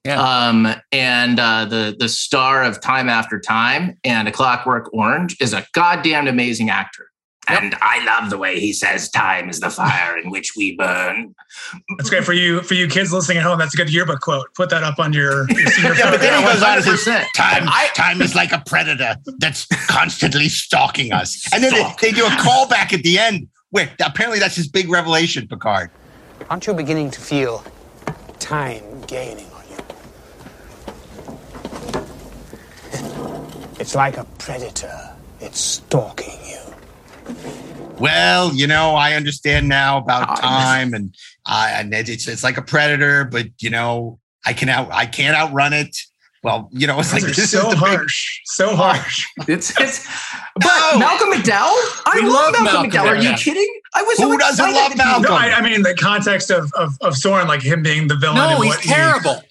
[0.07, 5.53] um, and uh, the the star of Time After Time and A Clockwork Orange is
[5.53, 7.09] a goddamn amazing actor.
[7.47, 11.33] And I love the way he says, "Time is the fire in which we burn."
[11.97, 12.61] That's great for you.
[12.61, 14.53] For you kids listening at home, that's a good yearbook quote.
[14.55, 17.05] Put that up on your, your senior yeah, but then he goes on and says,
[17.05, 17.25] 100%.
[17.35, 21.47] time, time is like a predator that's constantly stalking us.
[21.53, 24.89] And then they, they do a callback at the end where apparently that's his big
[24.89, 25.89] revelation, Picard.
[26.49, 27.63] Aren't you beginning to feel
[28.39, 29.77] time gaining on you?
[33.79, 35.15] It's like a predator.
[35.39, 36.46] It's stalking you.
[37.99, 41.15] Well, you know, I understand now about time, and
[41.47, 45.35] uh, and it's it's like a predator, but you know, I can out I can't
[45.35, 45.97] outrun it.
[46.43, 49.25] Well, you know, it's like Those are this so is the big- harsh, so harsh.
[49.47, 50.07] It's it's.
[50.55, 51.75] But Malcolm McDowell,
[52.05, 53.07] I We love, love Malcolm, Malcolm McDowell.
[53.07, 53.81] Are you kidding?
[53.95, 55.23] I was Who doesn't love Malcolm?
[55.23, 58.35] No, I, I mean, the context of, of of Soran, like him being the villain.
[58.37, 59.41] No, and he's what he- terrible.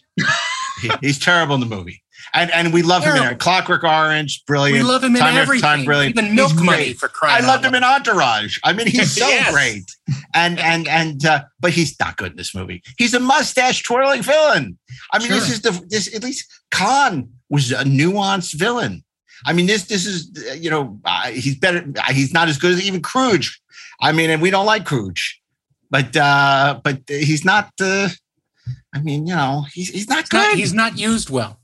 [0.81, 2.03] He- he's terrible in the movie.
[2.37, 3.39] And and we love him in.
[3.39, 4.79] Clockwork Orange, brilliant.
[4.79, 6.17] We love him in time everything, time, brilliant.
[6.19, 6.99] even Milk He's Money great.
[6.99, 8.59] for crying I loved him in Entourage.
[8.63, 9.51] I mean, he's so Yes.
[9.53, 9.91] great.
[10.35, 12.83] And and and uh, but he's not good in this movie.
[12.99, 14.79] He's a mustache twirling villain.
[15.13, 19.03] I mean, this is the this at least Khan was a nuanced villain.
[19.47, 20.31] I mean, this this is
[20.61, 21.85] you know uh, he's better.
[22.13, 23.57] He's not as good as even Kruge.
[24.03, 25.23] I mean, and we don't like Kruge,
[25.91, 27.71] but uh, but he's not.
[27.81, 28.11] Uh,
[28.95, 31.61] I mean, you know, he's he's not He's not, good he's not used well.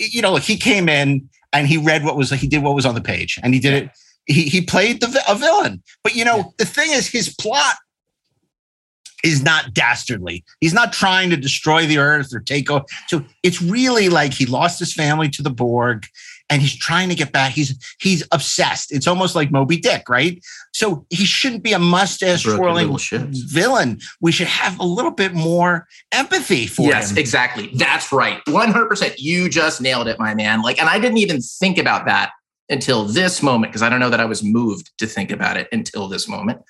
[0.00, 2.94] You know, he came in and he read what was he did what was on
[2.94, 3.90] the page, and he did it.
[4.26, 7.76] He he played the a villain, but you know the thing is, his plot
[9.22, 10.44] is not dastardly.
[10.60, 12.84] He's not trying to destroy the earth or take over.
[13.08, 16.06] So it's really like he lost his family to the Borg,
[16.50, 17.52] and he's trying to get back.
[17.52, 18.92] He's he's obsessed.
[18.92, 20.42] It's almost like Moby Dick, right?
[20.74, 22.98] So he shouldn't be a mustache twirling
[23.30, 24.00] villain.
[24.20, 27.16] We should have a little bit more empathy for yes, him.
[27.16, 27.70] Yes, exactly.
[27.74, 28.40] That's right.
[28.46, 29.14] 100%.
[29.18, 30.62] You just nailed it, my man.
[30.62, 32.32] Like, and I didn't even think about that
[32.68, 35.68] until this moment because I don't know that I was moved to think about it
[35.72, 36.60] until this moment.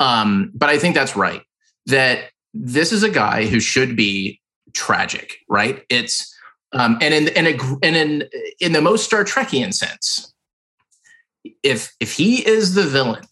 [0.00, 1.42] Um, but I think that's right.
[1.86, 4.40] That this is a guy who should be
[4.74, 5.84] tragic, right?
[5.88, 6.33] It's
[6.74, 8.28] um, and in in a and in
[8.60, 10.32] in the most Star Trekian sense,
[11.62, 13.24] if if he is the villain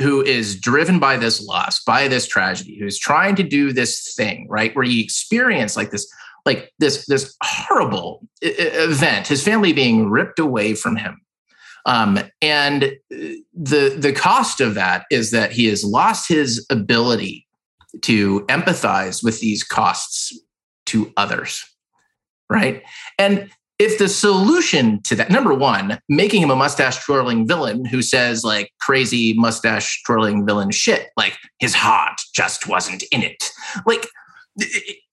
[0.00, 4.46] who is driven by this loss, by this tragedy, who's trying to do this thing,
[4.48, 4.74] right?
[4.76, 6.06] Where he experienced like this,
[6.44, 11.20] like this, this horrible event, his family being ripped away from him.
[11.86, 17.46] Um, and the the cost of that is that he has lost his ability
[18.02, 20.36] to empathize with these costs
[20.86, 21.64] to others,
[22.50, 22.82] right?
[23.18, 28.00] And if the solution to that, number one, making him a mustache twirling villain who
[28.00, 33.50] says like crazy mustache twirling villain shit, like his heart just wasn't in it,
[33.84, 34.06] like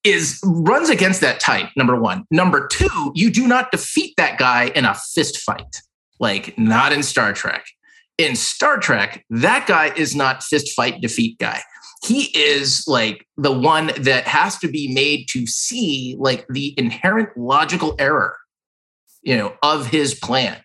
[0.02, 1.68] is runs against that type.
[1.76, 2.24] Number one.
[2.30, 5.82] Number two, you do not defeat that guy in a fist fight,
[6.18, 7.66] like not in Star Trek.
[8.16, 11.62] In Star Trek, that guy is not fist fight defeat guy
[12.04, 17.36] he is like the one that has to be made to see like the inherent
[17.36, 18.36] logical error
[19.22, 20.56] you know of his plan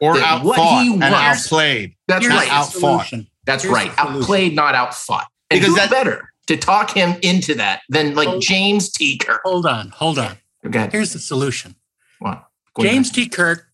[0.00, 1.94] or That outthought and outplayed.
[2.08, 3.12] that's Here's right outfought.
[3.44, 7.54] that's Here's right outplayed not outfought and Because who that- better to talk him into
[7.54, 10.36] that than like james t kirk Hold on, hold on.
[10.64, 10.88] Okay.
[10.90, 11.76] Here's the solution.
[12.18, 12.44] What?
[12.74, 13.28] Go James T.
[13.28, 13.66] Kirk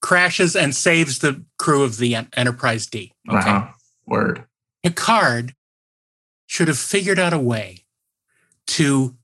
[0.00, 3.12] crashes and saves the crew of the Enterprise D.
[3.28, 3.38] Okay.
[3.38, 3.68] Uh-huh.
[4.06, 4.44] Word.
[4.82, 5.54] Picard
[6.54, 7.84] should have figured out a way
[8.66, 9.16] to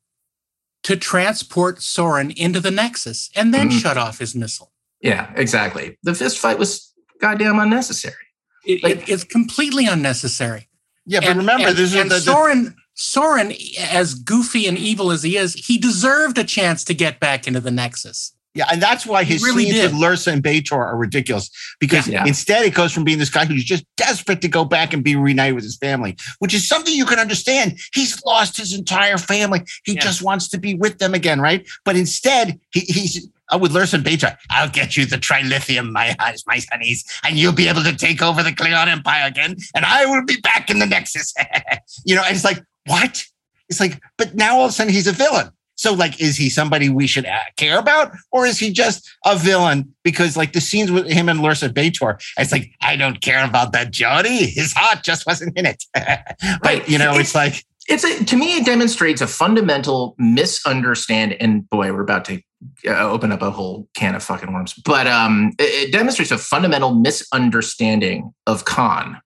[0.82, 3.80] to transport Soran into the Nexus and then Mhm.
[3.80, 4.72] shut off his missile.
[5.00, 8.26] yeah exactly the fist fight was goddamn unnecessary
[8.66, 10.68] It, it- it's completely unnecessary.
[11.06, 12.74] Yeah, but remember, this is and the- the- Soran.
[12.94, 13.48] Soran,
[13.78, 17.60] as goofy and evil as he is, he deserved a chance to get back into
[17.60, 18.32] the Nexus.
[18.54, 19.92] Yeah, and that's why his really scenes did.
[19.92, 22.26] with Lursa and B'Etor are ridiculous because Yeah.
[22.26, 25.14] instead it goes from being this guy who's just desperate to go back and be
[25.14, 27.78] reunited with his family, which is something you can understand.
[27.94, 29.62] He's lost his entire family.
[29.84, 31.64] He just wants to be with them again, right?
[31.84, 34.36] But instead, he, he's uh, with Lursa and B'Etor.
[34.50, 38.20] I'll get you the trilithium, my eyes, my honeys, and you'll be able to take
[38.20, 41.32] over the Klingon Empire again, and I will be back in the Nexus.
[42.04, 43.24] you know, and it's like, what?
[43.68, 45.50] It's like, but now all of a sudden he's a villain.
[45.80, 49.34] So, like, is he somebody we should uh, care about, or is he just a
[49.34, 49.94] villain?
[50.04, 53.72] Because, like, the scenes with him and Lursa B'Etor, it's like, I don't care about
[53.72, 54.44] that Johnny.
[54.44, 55.82] His heart just wasn't in it.
[56.62, 61.68] but you know, it's like, it's a to me it demonstrates a fundamental misunderstanding and
[61.70, 62.42] boy we're about to
[62.86, 66.38] uh, open up a whole can of fucking worms but um it, it demonstrates a
[66.38, 69.18] fundamental misunderstanding of khan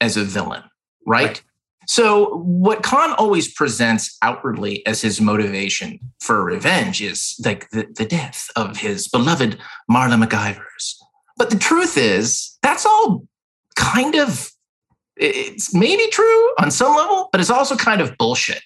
[0.00, 0.62] as a villain
[1.08, 1.42] right?
[1.88, 8.04] So what khan always presents outwardly as his motivation for revenge is like the, the
[8.04, 9.58] death of his beloved
[9.90, 10.94] Marla McGivers
[11.38, 13.24] but the truth is that's all
[13.76, 14.50] kind of
[15.16, 18.62] it's maybe true on some level, but it's also kind of bullshit.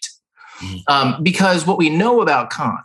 [0.87, 2.79] Um, because what we know about Khan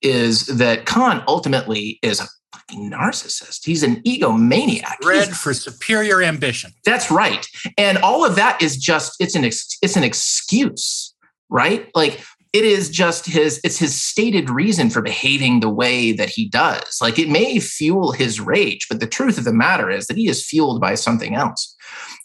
[0.00, 3.64] is that Khan ultimately is a fucking narcissist.
[3.64, 5.00] He's an egomaniac.
[5.00, 6.72] Bred for superior ambition.
[6.84, 7.46] That's right.
[7.78, 11.14] And all of that is just it's an ex, it's an excuse,
[11.48, 11.90] right?
[11.94, 12.20] Like
[12.52, 16.98] it is just his it's his stated reason for behaving the way that he does.
[17.00, 20.28] Like it may fuel his rage, but the truth of the matter is that he
[20.28, 21.74] is fueled by something else.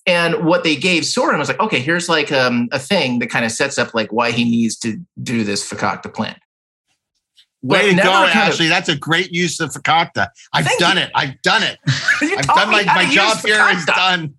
[0.06, 3.44] And what they gave Soran was like, okay, here's like um, a thing that kind
[3.44, 6.38] of sets up like why he needs to do this Fakakta plan.
[7.68, 8.68] Way to go, kind of- Ashley.
[8.68, 10.28] That's a great use of Fakakta.
[10.54, 11.04] I've Thank done you.
[11.04, 11.12] it.
[11.16, 11.78] I've done it.
[12.22, 13.96] I've done my, my job use here is Fakakta.
[13.96, 14.34] done.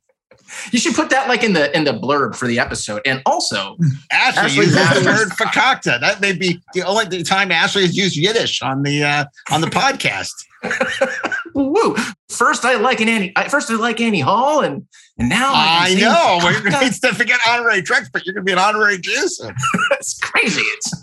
[0.73, 3.03] You should put that like in the in the blurb for the episode.
[3.05, 3.77] And also,
[4.11, 6.01] Ashley, Ashley uses the word fakakta.
[6.01, 9.67] That may be the only time Ashley has used Yiddish on the uh, on the
[9.67, 10.33] podcast.
[11.55, 11.95] woo!
[12.31, 13.33] First, I like an Annie.
[13.37, 14.87] I, first, I like Annie Hall, and
[15.19, 16.39] and now I can say know.
[16.43, 16.71] We're fakakta.
[16.73, 19.13] gonna instead of forget honorary Trex, but you're gonna be an honorary Jew.
[19.93, 20.63] it's crazy.
[20.63, 20.95] It's,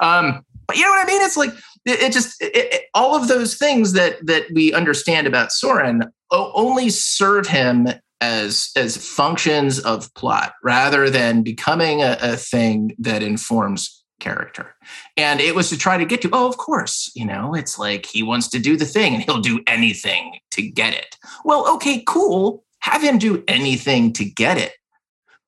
[0.00, 1.22] um, but you know what I mean?
[1.22, 1.50] It's like
[1.84, 6.10] it, it just it, it- all of those things that that we understand about Soran
[6.30, 7.88] only serve him
[8.20, 14.74] as as functions of plot rather than becoming a, a thing that informs character.
[15.16, 18.06] And it was to try to get to, oh, of course, you know, it's like
[18.06, 21.16] he wants to do the thing and he'll do anything to get it.
[21.44, 22.64] Well, okay, cool.
[22.80, 24.74] Have him do anything to get it.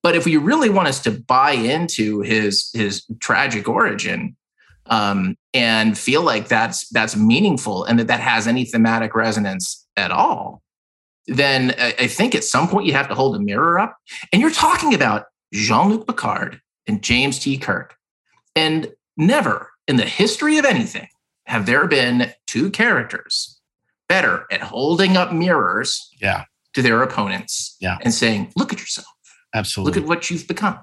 [0.03, 4.37] But if you really want us to buy into his his tragic origin
[4.87, 10.11] um, and feel like that's that's meaningful and that that has any thematic resonance at
[10.11, 10.63] all,
[11.27, 13.97] then I, I think at some point you have to hold a mirror up.
[14.33, 17.57] And you're talking about Jean Luc Picard and James T.
[17.57, 17.97] Kirk,
[18.57, 21.09] and never in the history of anything
[21.47, 23.61] have there been two characters
[24.09, 26.45] better at holding up mirrors Yeah,
[26.75, 27.99] to their opponents Yeah.
[28.03, 29.07] and saying, "Look at yourself."
[29.55, 29.93] absolutely.
[30.01, 30.79] Look at what you've become.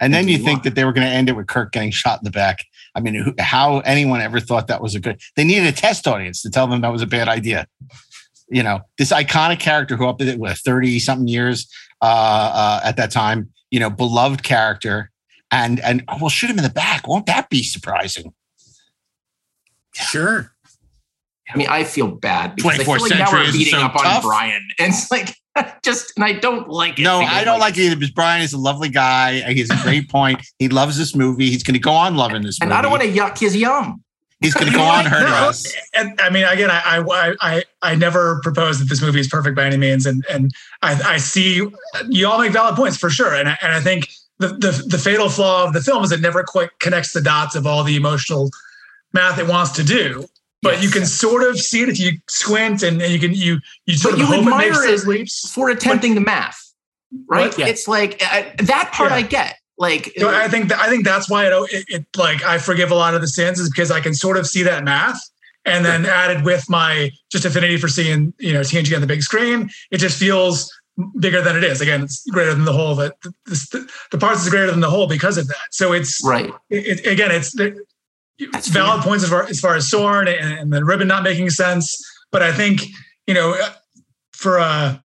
[0.00, 1.90] And then you you think that they were going to end it with Kirk getting
[1.90, 2.64] shot in the back.
[2.94, 5.20] I mean, who, how anyone ever thought that was a good?
[5.36, 7.66] They needed a test audience to tell them that was a bad idea.
[8.48, 11.68] You know, this iconic character who up to with thirty something years
[12.02, 15.10] uh, uh, at that time, you know, beloved character,
[15.50, 17.08] and and oh, we'll shoot him in the back.
[17.08, 18.34] Won't that be surprising?
[19.94, 20.52] Sure.
[21.52, 23.96] I mean, I feel bad because I feel like now century we're beating so up
[23.96, 24.22] on tough.
[24.22, 25.34] Brian, and it's like
[25.82, 27.02] just, and I don't like it.
[27.02, 29.40] No, I don't like it either because Brian is a lovely guy.
[29.52, 30.40] He has a great point.
[30.58, 31.50] He loves this movie.
[31.50, 32.78] He's going to go on loving this and movie.
[32.78, 34.02] I don't want to yuck his yum.
[34.40, 35.74] He's going to go on hurting No, us.
[35.94, 39.56] And I mean, again, I, I I I never proposed that this movie is perfect
[39.56, 40.52] by any means, and and
[40.82, 41.66] I, I see
[42.08, 44.98] you all make valid points for sure, and I, and I think the, the the
[44.98, 47.96] fatal flaw of the film is it never quite connects the dots of all the
[47.96, 48.50] emotional
[49.12, 50.26] math it wants to do.
[50.64, 53.58] But you can sort of see it if you squint, and, and you can you
[53.86, 55.50] you sort But of you hope it admire makes it those leaps.
[55.52, 56.58] for attempting the math,
[57.28, 57.56] right?
[57.56, 57.66] Yeah.
[57.68, 59.16] It's like uh, that part Yeah.
[59.16, 59.56] I get.
[59.76, 62.90] Like, So I think that, I think that's why it, it, it like I forgive
[62.92, 65.20] a lot of the sins is because I can sort of see that math,
[65.64, 69.22] and then added with my just affinity for seeing you know TNG on the big
[69.22, 70.72] screen, it just feels
[71.18, 71.80] bigger than it is.
[71.80, 73.12] Again, it's greater than the whole it.
[73.22, 75.56] The, the, the parts is greater than the whole because of that.
[75.72, 76.52] So it's right.
[76.70, 77.52] It, it- again, it's
[78.38, 81.50] it's valid points as far as far as Soran and, and the ribbon not making
[81.50, 81.96] sense.
[82.30, 82.82] But I think
[83.26, 83.56] you know
[84.32, 84.98] for uh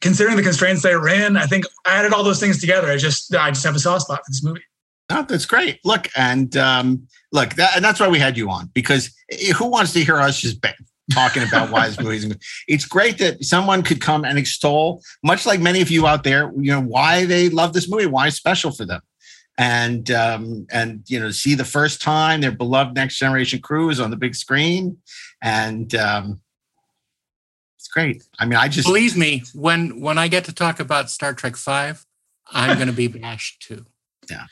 [0.00, 2.90] considering the constraints they were in, I think I added all those things together.
[2.90, 4.62] I just I just have a soft spot for this movie.
[5.10, 5.80] No, that's great.
[5.84, 9.66] Look, and um, look, that, and that's why we had you on because eh, who
[9.66, 10.60] wants to hear us just
[11.12, 12.34] talking about why this movie?
[12.66, 16.52] It's great that someone could come and extol, much like many of you out there,
[16.56, 19.00] you know, why they love this movie, why it's special for them,
[19.58, 23.98] and um, and you know, see the first time their beloved Next Generation crew is
[23.98, 24.98] on the big screen,
[25.42, 26.40] and um,
[27.76, 28.22] it's great.
[28.38, 31.56] I mean, I just Believe me, when when I get to talk about Star Trek
[31.56, 32.06] Five,
[32.46, 33.84] I'm going to be bashed too.
[34.30, 34.44] Yeah.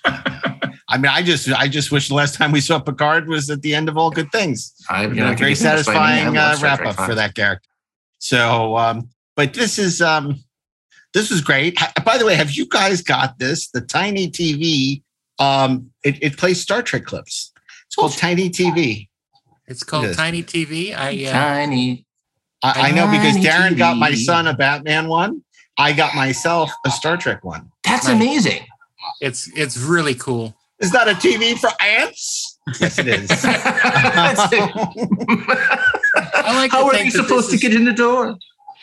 [0.88, 3.60] I mean, I just, I just wish the last time we saw Picard was at
[3.60, 4.72] the end of all good things.
[4.88, 7.68] I, you know, very satisfying uh, wrap up for that character.
[8.18, 10.42] So, um, but this is, um,
[11.16, 11.78] this is great.
[12.04, 13.70] By the way, have you guys got this?
[13.70, 15.00] The Tiny TV,
[15.38, 17.52] um, it, it plays Star Trek clips.
[17.86, 19.08] It's called Tiny TV.
[19.66, 20.16] It's called It is.
[20.16, 20.94] Tiny TV.
[20.94, 22.04] I uh, Tiny.
[22.62, 25.42] I, I know because Tiny Darren got my son a Batman one.
[25.78, 27.70] I got myself a Star Trek one.
[27.82, 28.14] That's Nice.
[28.16, 28.66] amazing.
[29.22, 30.54] It's it's really cool.
[30.80, 32.58] Is that a TV for ants?
[32.80, 33.30] Yes, it is.
[33.44, 34.34] I
[36.54, 38.36] like How are think they supposed this to is- get in the door?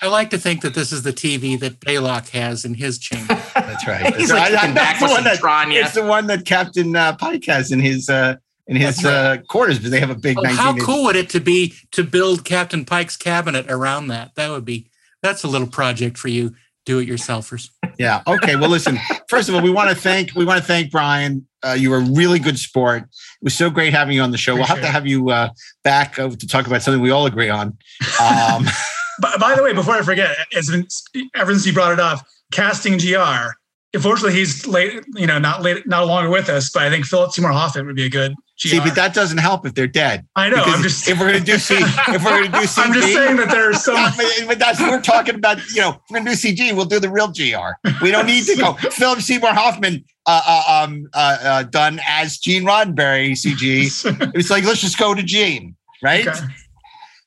[0.03, 3.35] I like to think that this is the TV that Balok has in his chamber.
[3.55, 4.13] That's right.
[4.17, 4.59] He's like right.
[4.59, 5.81] kicking back the one some that- Tranya.
[5.81, 8.35] It's the one that Captain uh, Pike has in his uh,
[8.67, 9.13] in his right.
[9.13, 10.37] uh, quarters because they have a big.
[10.37, 14.35] Oh, how cool would it to be to build Captain Pike's cabinet around that?
[14.35, 14.89] That would be
[15.21, 16.53] that's a little project for you
[16.85, 17.69] do-it-yourselfers.
[17.97, 18.23] Yeah.
[18.27, 18.57] Okay.
[18.57, 18.99] Well, listen.
[19.29, 21.47] First of all, we want to thank we want to thank Brian.
[21.65, 23.03] Uh, you were a really good sport.
[23.03, 24.53] It was so great having you on the show.
[24.53, 25.51] we'll have to have you uh,
[25.85, 27.77] back uh, to talk about something we all agree on.
[28.21, 28.65] Um,
[29.21, 30.87] By, by the way, before I forget, it's been
[31.35, 33.51] ever since you brought it up, casting GR.
[33.95, 35.03] Unfortunately, he's late.
[35.13, 36.71] You know, not late, not longer with us.
[36.71, 38.67] But I think Philip Seymour Hoffman would be a good GR.
[38.69, 40.25] see, but that doesn't help if they're dead.
[40.35, 42.93] I know, I'm just- if we're gonna do C, if we're gonna do CG, I'm
[42.93, 45.59] just saying that there's so much- but, but that's we're talking about.
[45.75, 46.73] You know, we're gonna do CG.
[46.75, 47.89] We'll do the real GR.
[48.01, 52.39] We don't need to go Philip Seymour Hoffman uh, uh, um, uh, uh, done as
[52.39, 54.31] Gene Roddenberry CG.
[54.33, 56.27] it's like let's just go to Gene, right?
[56.27, 56.39] Okay.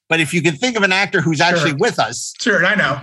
[0.09, 3.01] But if you can think of an actor who's actually with us, Sure, I know.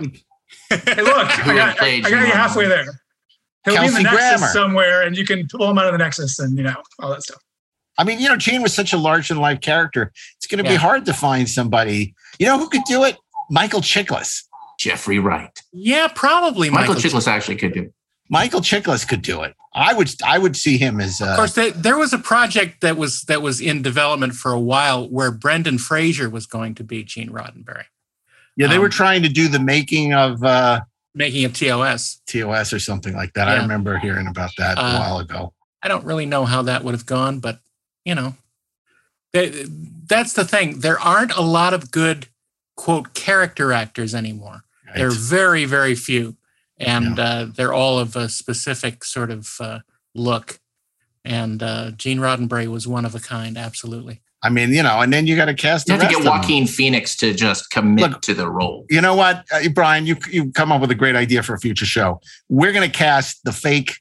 [0.70, 2.86] Hey, look, I got, I played got you halfway there.
[3.64, 4.46] He'll be in the Kelsey Nexus Grammer.
[4.52, 7.22] somewhere, and you can pull him out of the Nexus and you know all that
[7.22, 7.40] stuff.
[7.96, 10.12] I mean, you know, Gene was such a large and life character.
[10.36, 12.14] It's going to be hard to find somebody.
[12.38, 13.16] You know who could do it?
[13.50, 14.42] Michael Chiklis.
[14.80, 15.56] Jeffrey Wright.
[15.72, 17.10] Yeah, probably Michael, Michael.
[17.10, 17.92] Chiklis actually could do.
[18.34, 19.54] Michael Chiklis could do it.
[19.74, 20.10] I would.
[20.24, 21.20] I would see him as.
[21.20, 24.50] Uh, Of course, there, there was a project that was that was in development for
[24.52, 27.84] a while where Brendan Fraser was going to be Gene Roddenberry,
[28.56, 30.80] yeah, they um, were trying to do the making of uh,
[31.14, 32.20] making a TOS.
[32.26, 33.48] TOS or something like that.
[33.48, 35.52] I remember hearing about that a Uh, while ago.
[35.82, 37.60] I don't really know how that would have gone, but
[38.04, 38.34] you know,
[39.32, 39.66] they,
[40.06, 40.80] that's the thing.
[40.80, 42.28] There aren't a lot of good
[42.76, 44.64] quote character actors anymore.
[44.96, 46.36] There are very, very few,
[46.78, 49.80] and uh, they're all of a specific sort of uh,
[50.14, 50.60] look.
[51.24, 54.20] And uh, Gene Roddenberry was one of a kind, absolutely.
[54.42, 55.88] I mean, you know, and then you got to cast.
[55.88, 56.30] You the have to get.
[56.30, 58.84] Joaquin Phoenix to just commit Look, to the role.
[58.90, 60.06] You know what, uh, Brian?
[60.06, 62.20] You you come up with a great idea for a future show.
[62.50, 63.94] We're going to cast the fake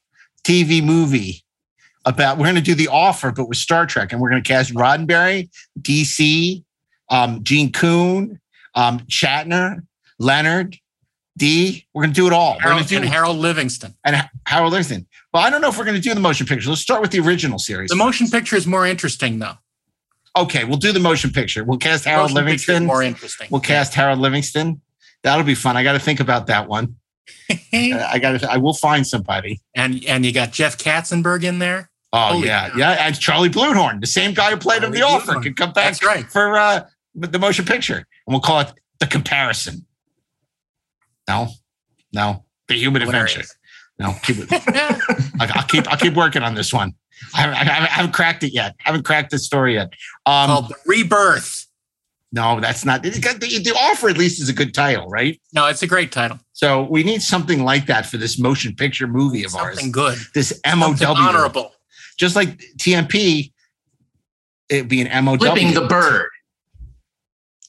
[0.44, 1.45] TV movie
[2.04, 2.38] about.
[2.38, 4.74] We're going to do the offer, but with Star Trek, and we're going to cast
[4.74, 6.62] Roddenberry, DC,
[7.10, 8.41] um, Gene Coon,
[8.76, 9.82] um, Shatner,
[10.20, 10.78] Leonard,
[11.38, 11.85] D.
[11.93, 12.55] We're going to do it all.
[12.55, 13.95] We're Harold, do and Harold Livingston.
[14.03, 15.07] and Harold Livingston.
[15.34, 16.69] Well, I don't know if we're going to do the motion picture.
[16.69, 17.89] Let's start with the original series.
[17.89, 19.55] The motion picture is more interesting, though.
[20.35, 21.64] Okay, we'll do the motion picture.
[21.64, 22.85] We'll cast Harold Motion Livingston.
[22.85, 23.47] more interesting.
[23.51, 24.81] We'll cast Harold Livingston.
[25.23, 25.77] That'll be fun.
[25.77, 26.95] I got to think about that one.
[27.49, 28.51] Uh, I got to.
[28.51, 29.61] I will find somebody.
[29.76, 31.89] And and you got Jeff Katzenberg in there.
[32.11, 32.91] Oh Holy yeah, yeah.
[33.07, 35.85] And Charlie Bluhdorn, the same guy who played him the Charlie offer, can come back
[35.99, 36.26] That's right.
[36.30, 36.85] for uh,
[37.15, 39.85] the motion picture, and we'll call it the comparison.
[41.28, 41.48] No,
[42.12, 43.40] no, the human Whatever adventure.
[43.41, 43.56] it is.
[44.00, 44.48] No, keep it.
[44.52, 45.88] I- I'll keep.
[45.91, 46.94] I'll keep working on this one.
[47.36, 48.76] I haven't, I haven't- I haven't cracked it yet.
[48.80, 49.90] I haven't cracked the story yet.
[50.26, 51.68] Um, Called The Rebirth.
[52.32, 53.04] no, that's not.
[53.04, 55.40] The, the offer at least is a good title, right?
[55.54, 56.40] No, it's a great title.
[56.54, 59.76] So we need something like that for this motion picture movie of ours.
[59.76, 60.18] Something good.
[60.34, 61.72] This MOW, Something honorable.
[62.18, 63.52] just like TMP,
[64.70, 65.38] it'd be an MOW.
[65.38, 66.30] Flipping the bird.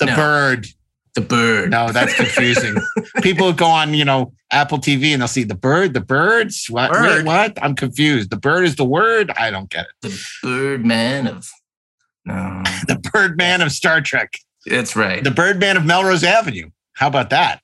[0.00, 0.16] The No.
[0.16, 0.66] bird.
[1.14, 1.70] The bird.
[1.70, 2.74] No, that's confusing.
[3.22, 6.66] People go on, you know, Apple TV and they'll see the bird, the birds.
[6.68, 6.90] What?
[6.90, 7.56] Wait, what?
[7.62, 8.30] I'm confused.
[8.30, 9.30] The bird is the word.
[9.36, 9.92] I don't get it.
[10.02, 11.48] The Birdman of.
[12.24, 14.32] No, The Birdman of Star Trek.
[14.66, 15.22] that's right.
[15.22, 16.70] The Birdman of Melrose Avenue.
[16.94, 17.60] How about that?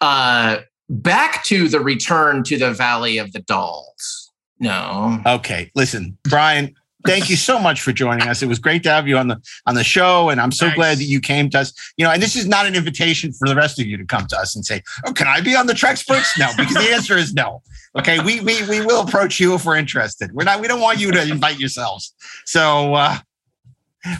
[0.00, 4.30] uh, back to the return to the Valley of the Dolls.
[4.58, 5.20] No.
[5.26, 6.74] Okay, listen, Brian.
[7.04, 8.42] Thank you so much for joining us.
[8.42, 10.76] It was great to have you on the on the show, and I'm so Thanks.
[10.76, 11.72] glad that you came to us.
[11.96, 14.26] You know, and this is not an invitation for the rest of you to come
[14.28, 17.16] to us and say, "Oh, can I be on the Treksperts?" No, because the answer
[17.16, 17.62] is no.
[17.98, 20.32] Okay, we we we will approach you if we're interested.
[20.32, 20.60] We're not.
[20.60, 22.14] We don't want you to invite yourselves.
[22.46, 23.18] So, uh,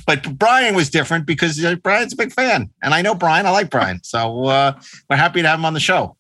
[0.07, 3.47] but Brian was different because uh, Brian's a big fan, and I know Brian.
[3.47, 4.73] I like Brian, so uh,
[5.09, 6.17] we're happy to have him on the show.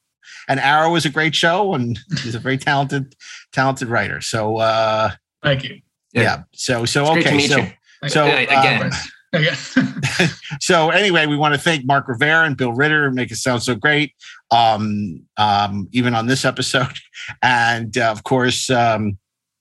[0.48, 3.14] And Arrow was a great show, and he's a very talented
[3.52, 4.20] talented writer.
[4.20, 4.58] So.
[4.58, 5.10] uh
[5.42, 5.80] Thank you.
[6.12, 6.42] Yeah.
[6.52, 7.36] So so It's great to okay.
[7.36, 8.08] meet So you.
[8.08, 8.82] so again.
[8.84, 8.90] um,
[10.60, 13.74] so anyway, we want to thank Mark Rivera and Bill Ritter, make it sound so
[13.74, 14.14] great.
[14.50, 16.98] Um, um, even on this episode,
[17.42, 18.70] and uh, of course.
[18.70, 19.18] Um,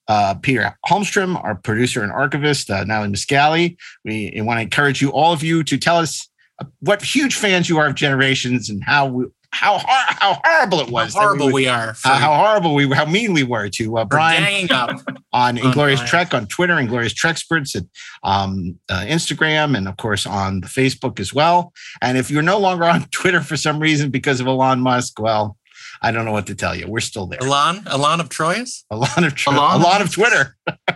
[0.07, 3.77] uh, Peter Holmstrom, our producer and archivist, uh, Natalie Miscali.
[4.03, 6.27] We want to encourage you, all of you, to tell us
[6.59, 10.79] uh, what huge fans you are of Generations and how we, how hor- how horrible
[10.79, 11.13] it was.
[11.13, 11.93] that horrible would- we are.
[11.93, 14.89] For, uh, how horrible we, how mean we were to uh, Brian up.
[15.07, 16.09] on on Inglorious Brian.
[16.09, 17.83] Trek on Twitter, Inglorious Treksperts at
[18.23, 21.73] um, uh, Instagram, and of course on the Facebook as well.
[22.01, 25.57] And if you're no longer on Twitter for some reason because of Elon Musk, well,
[26.01, 26.87] I don't know what to tell you.
[26.87, 27.39] We're still there.
[27.41, 28.85] Alon, Alon of Troyes?
[28.89, 29.79] A lot of tw- Elon?
[29.81, 30.55] a lot of Twitter,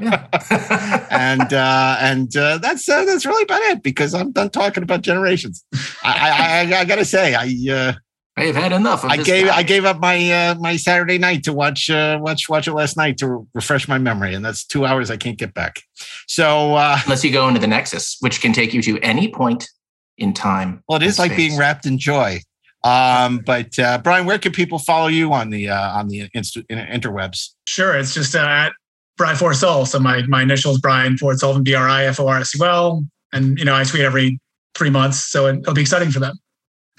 [1.12, 5.02] and uh, and uh, that's uh, that's really about it because I'm done talking about
[5.02, 5.64] generations.
[6.04, 7.96] I I, I, I got to say I.
[8.38, 9.56] Uh, I've had enough of I this gave guy.
[9.58, 12.98] I gave up my uh, my Saturday night to watch uh, watch watch it last
[12.98, 15.82] night to refresh my memory, and that's two hours I can't get back.
[16.28, 19.70] So uh, Unless you go into the Nexus, which can take you to any point
[20.18, 20.84] in time.
[20.88, 22.40] well, it is and like being wrapped in joy.
[22.84, 26.58] Um, but uh, Brian, where can people follow you on the uh, on the inst-
[26.70, 27.50] interwebs?
[27.68, 27.96] Sure.
[27.98, 28.74] It's just uh, at
[29.18, 29.88] Brian Forsell.
[29.88, 32.66] So my my initials Brian Ford Sullivan, B R I F O R S U
[32.66, 33.04] L.
[33.34, 34.40] And you know, I tweet every
[34.76, 36.38] three months, so it'll be exciting for them.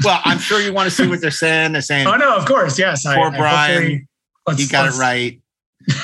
[0.04, 1.72] Well, I'm sure you want to see what they're saying.
[1.72, 3.04] They're saying Oh no, of course, yes.
[3.04, 3.74] Poor I Brian.
[3.74, 4.08] hopefully-
[4.46, 5.40] let's- got it right.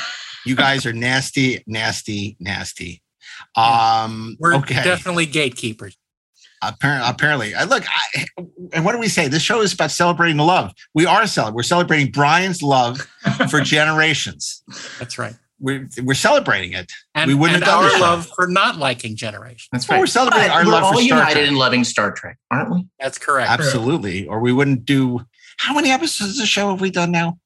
[0.45, 3.01] You guys are nasty, nasty, nasty.
[3.55, 4.83] Um, We're okay.
[4.83, 5.97] definitely gatekeepers.
[6.61, 7.55] Apparently, apparently.
[7.55, 8.27] I look, I,
[8.73, 9.29] and what do we say?
[9.29, 10.73] This show is about celebrating the love.
[10.95, 11.55] We are celebrating.
[11.57, 12.99] We're celebrating Brian's love
[13.51, 14.63] for generations.
[14.99, 15.35] That's right.
[15.63, 16.93] We're we're celebrating it.
[17.15, 18.01] And, we wouldn't and have done our show.
[18.01, 19.69] love for not liking Generation.
[19.73, 20.01] That's Well, right.
[20.03, 21.49] we're celebrating But our we're love for all Star united Trek.
[21.49, 22.87] in loving Star Trek, aren't we?
[23.01, 23.49] That's correct.
[23.51, 25.25] Absolutely, or we wouldn't do
[25.59, 27.39] how many episodes of the show have we done now?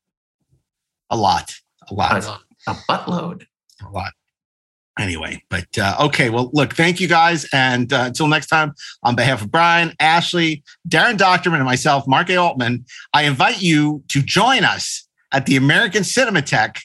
[1.10, 1.54] A lot.
[1.90, 2.24] A lot.
[2.24, 3.44] A, a buttload.
[3.86, 4.12] A lot.
[4.98, 6.30] Anyway, but uh, okay.
[6.30, 7.46] Well, look, thank you guys.
[7.52, 12.30] And uh, until next time, on behalf of Brian, Ashley, Darren Dochterman, and myself, Mark
[12.30, 12.36] A.
[12.36, 16.78] Altman, I invite you to join us at the American Cinematheque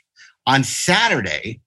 [0.48, 1.62] on Saturday,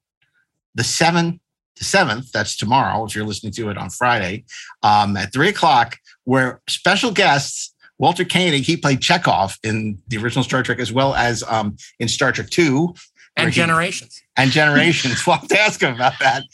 [0.75, 1.39] the 7th,
[1.77, 4.45] the 7th, that's tomorrow, if you're listening to it on Friday,
[4.83, 10.45] um, at three o'clock, where special guests, Walter Koenig, he played Chekov in the original
[10.45, 12.95] Star Trek as well as um, in Star Trek 2.
[13.37, 14.23] And he- generations.
[14.37, 15.27] and generations.
[15.27, 16.45] we'll have to ask him about that.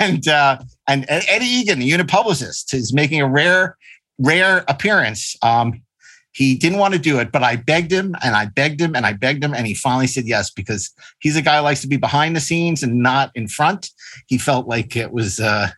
[0.00, 3.78] And uh, and Eddie Egan, the unit publicist, is making a rare,
[4.18, 5.36] rare appearance.
[5.42, 5.80] Um,
[6.32, 9.04] he didn't want to do it, but I begged him and I begged him and
[9.06, 10.90] I begged him, and he finally said yes because
[11.20, 13.90] he's a guy who likes to be behind the scenes and not in front.
[14.26, 15.40] He felt like it was.
[15.40, 15.68] Uh,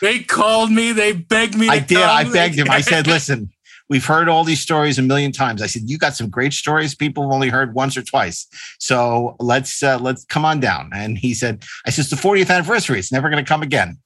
[0.00, 0.92] They called me.
[0.92, 1.66] They begged me.
[1.66, 1.98] To I did.
[1.98, 2.70] I begged him.
[2.70, 3.50] I said, listen,
[3.88, 5.62] we've heard all these stories a million times.
[5.62, 8.46] I said, you got some great stories people have only heard once or twice.
[8.78, 10.90] So let's uh, let's come on down.
[10.94, 12.98] And he said, I said, it's the 40th anniversary.
[12.98, 13.98] It's never going to come again.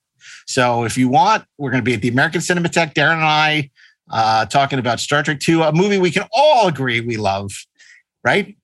[0.47, 2.95] So if you want, we're going to be at the American Cinematheque.
[2.95, 3.71] Darren and I
[4.11, 7.51] uh, talking about Star Trek 2, a movie we can all agree we love,
[8.25, 8.57] right?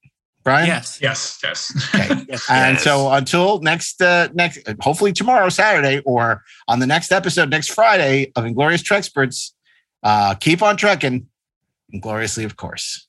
[0.44, 0.66] Brian?
[0.66, 0.98] Yes.
[1.02, 1.38] Yes.
[1.42, 1.72] Yes.
[2.50, 7.68] And so until next, uh, next, hopefully tomorrow, Saturday, or on the next episode next
[7.68, 9.52] Friday of Inglorious Treksperts,
[10.02, 11.26] uh, keep on trekking,
[11.92, 13.08] ingloriously, of course.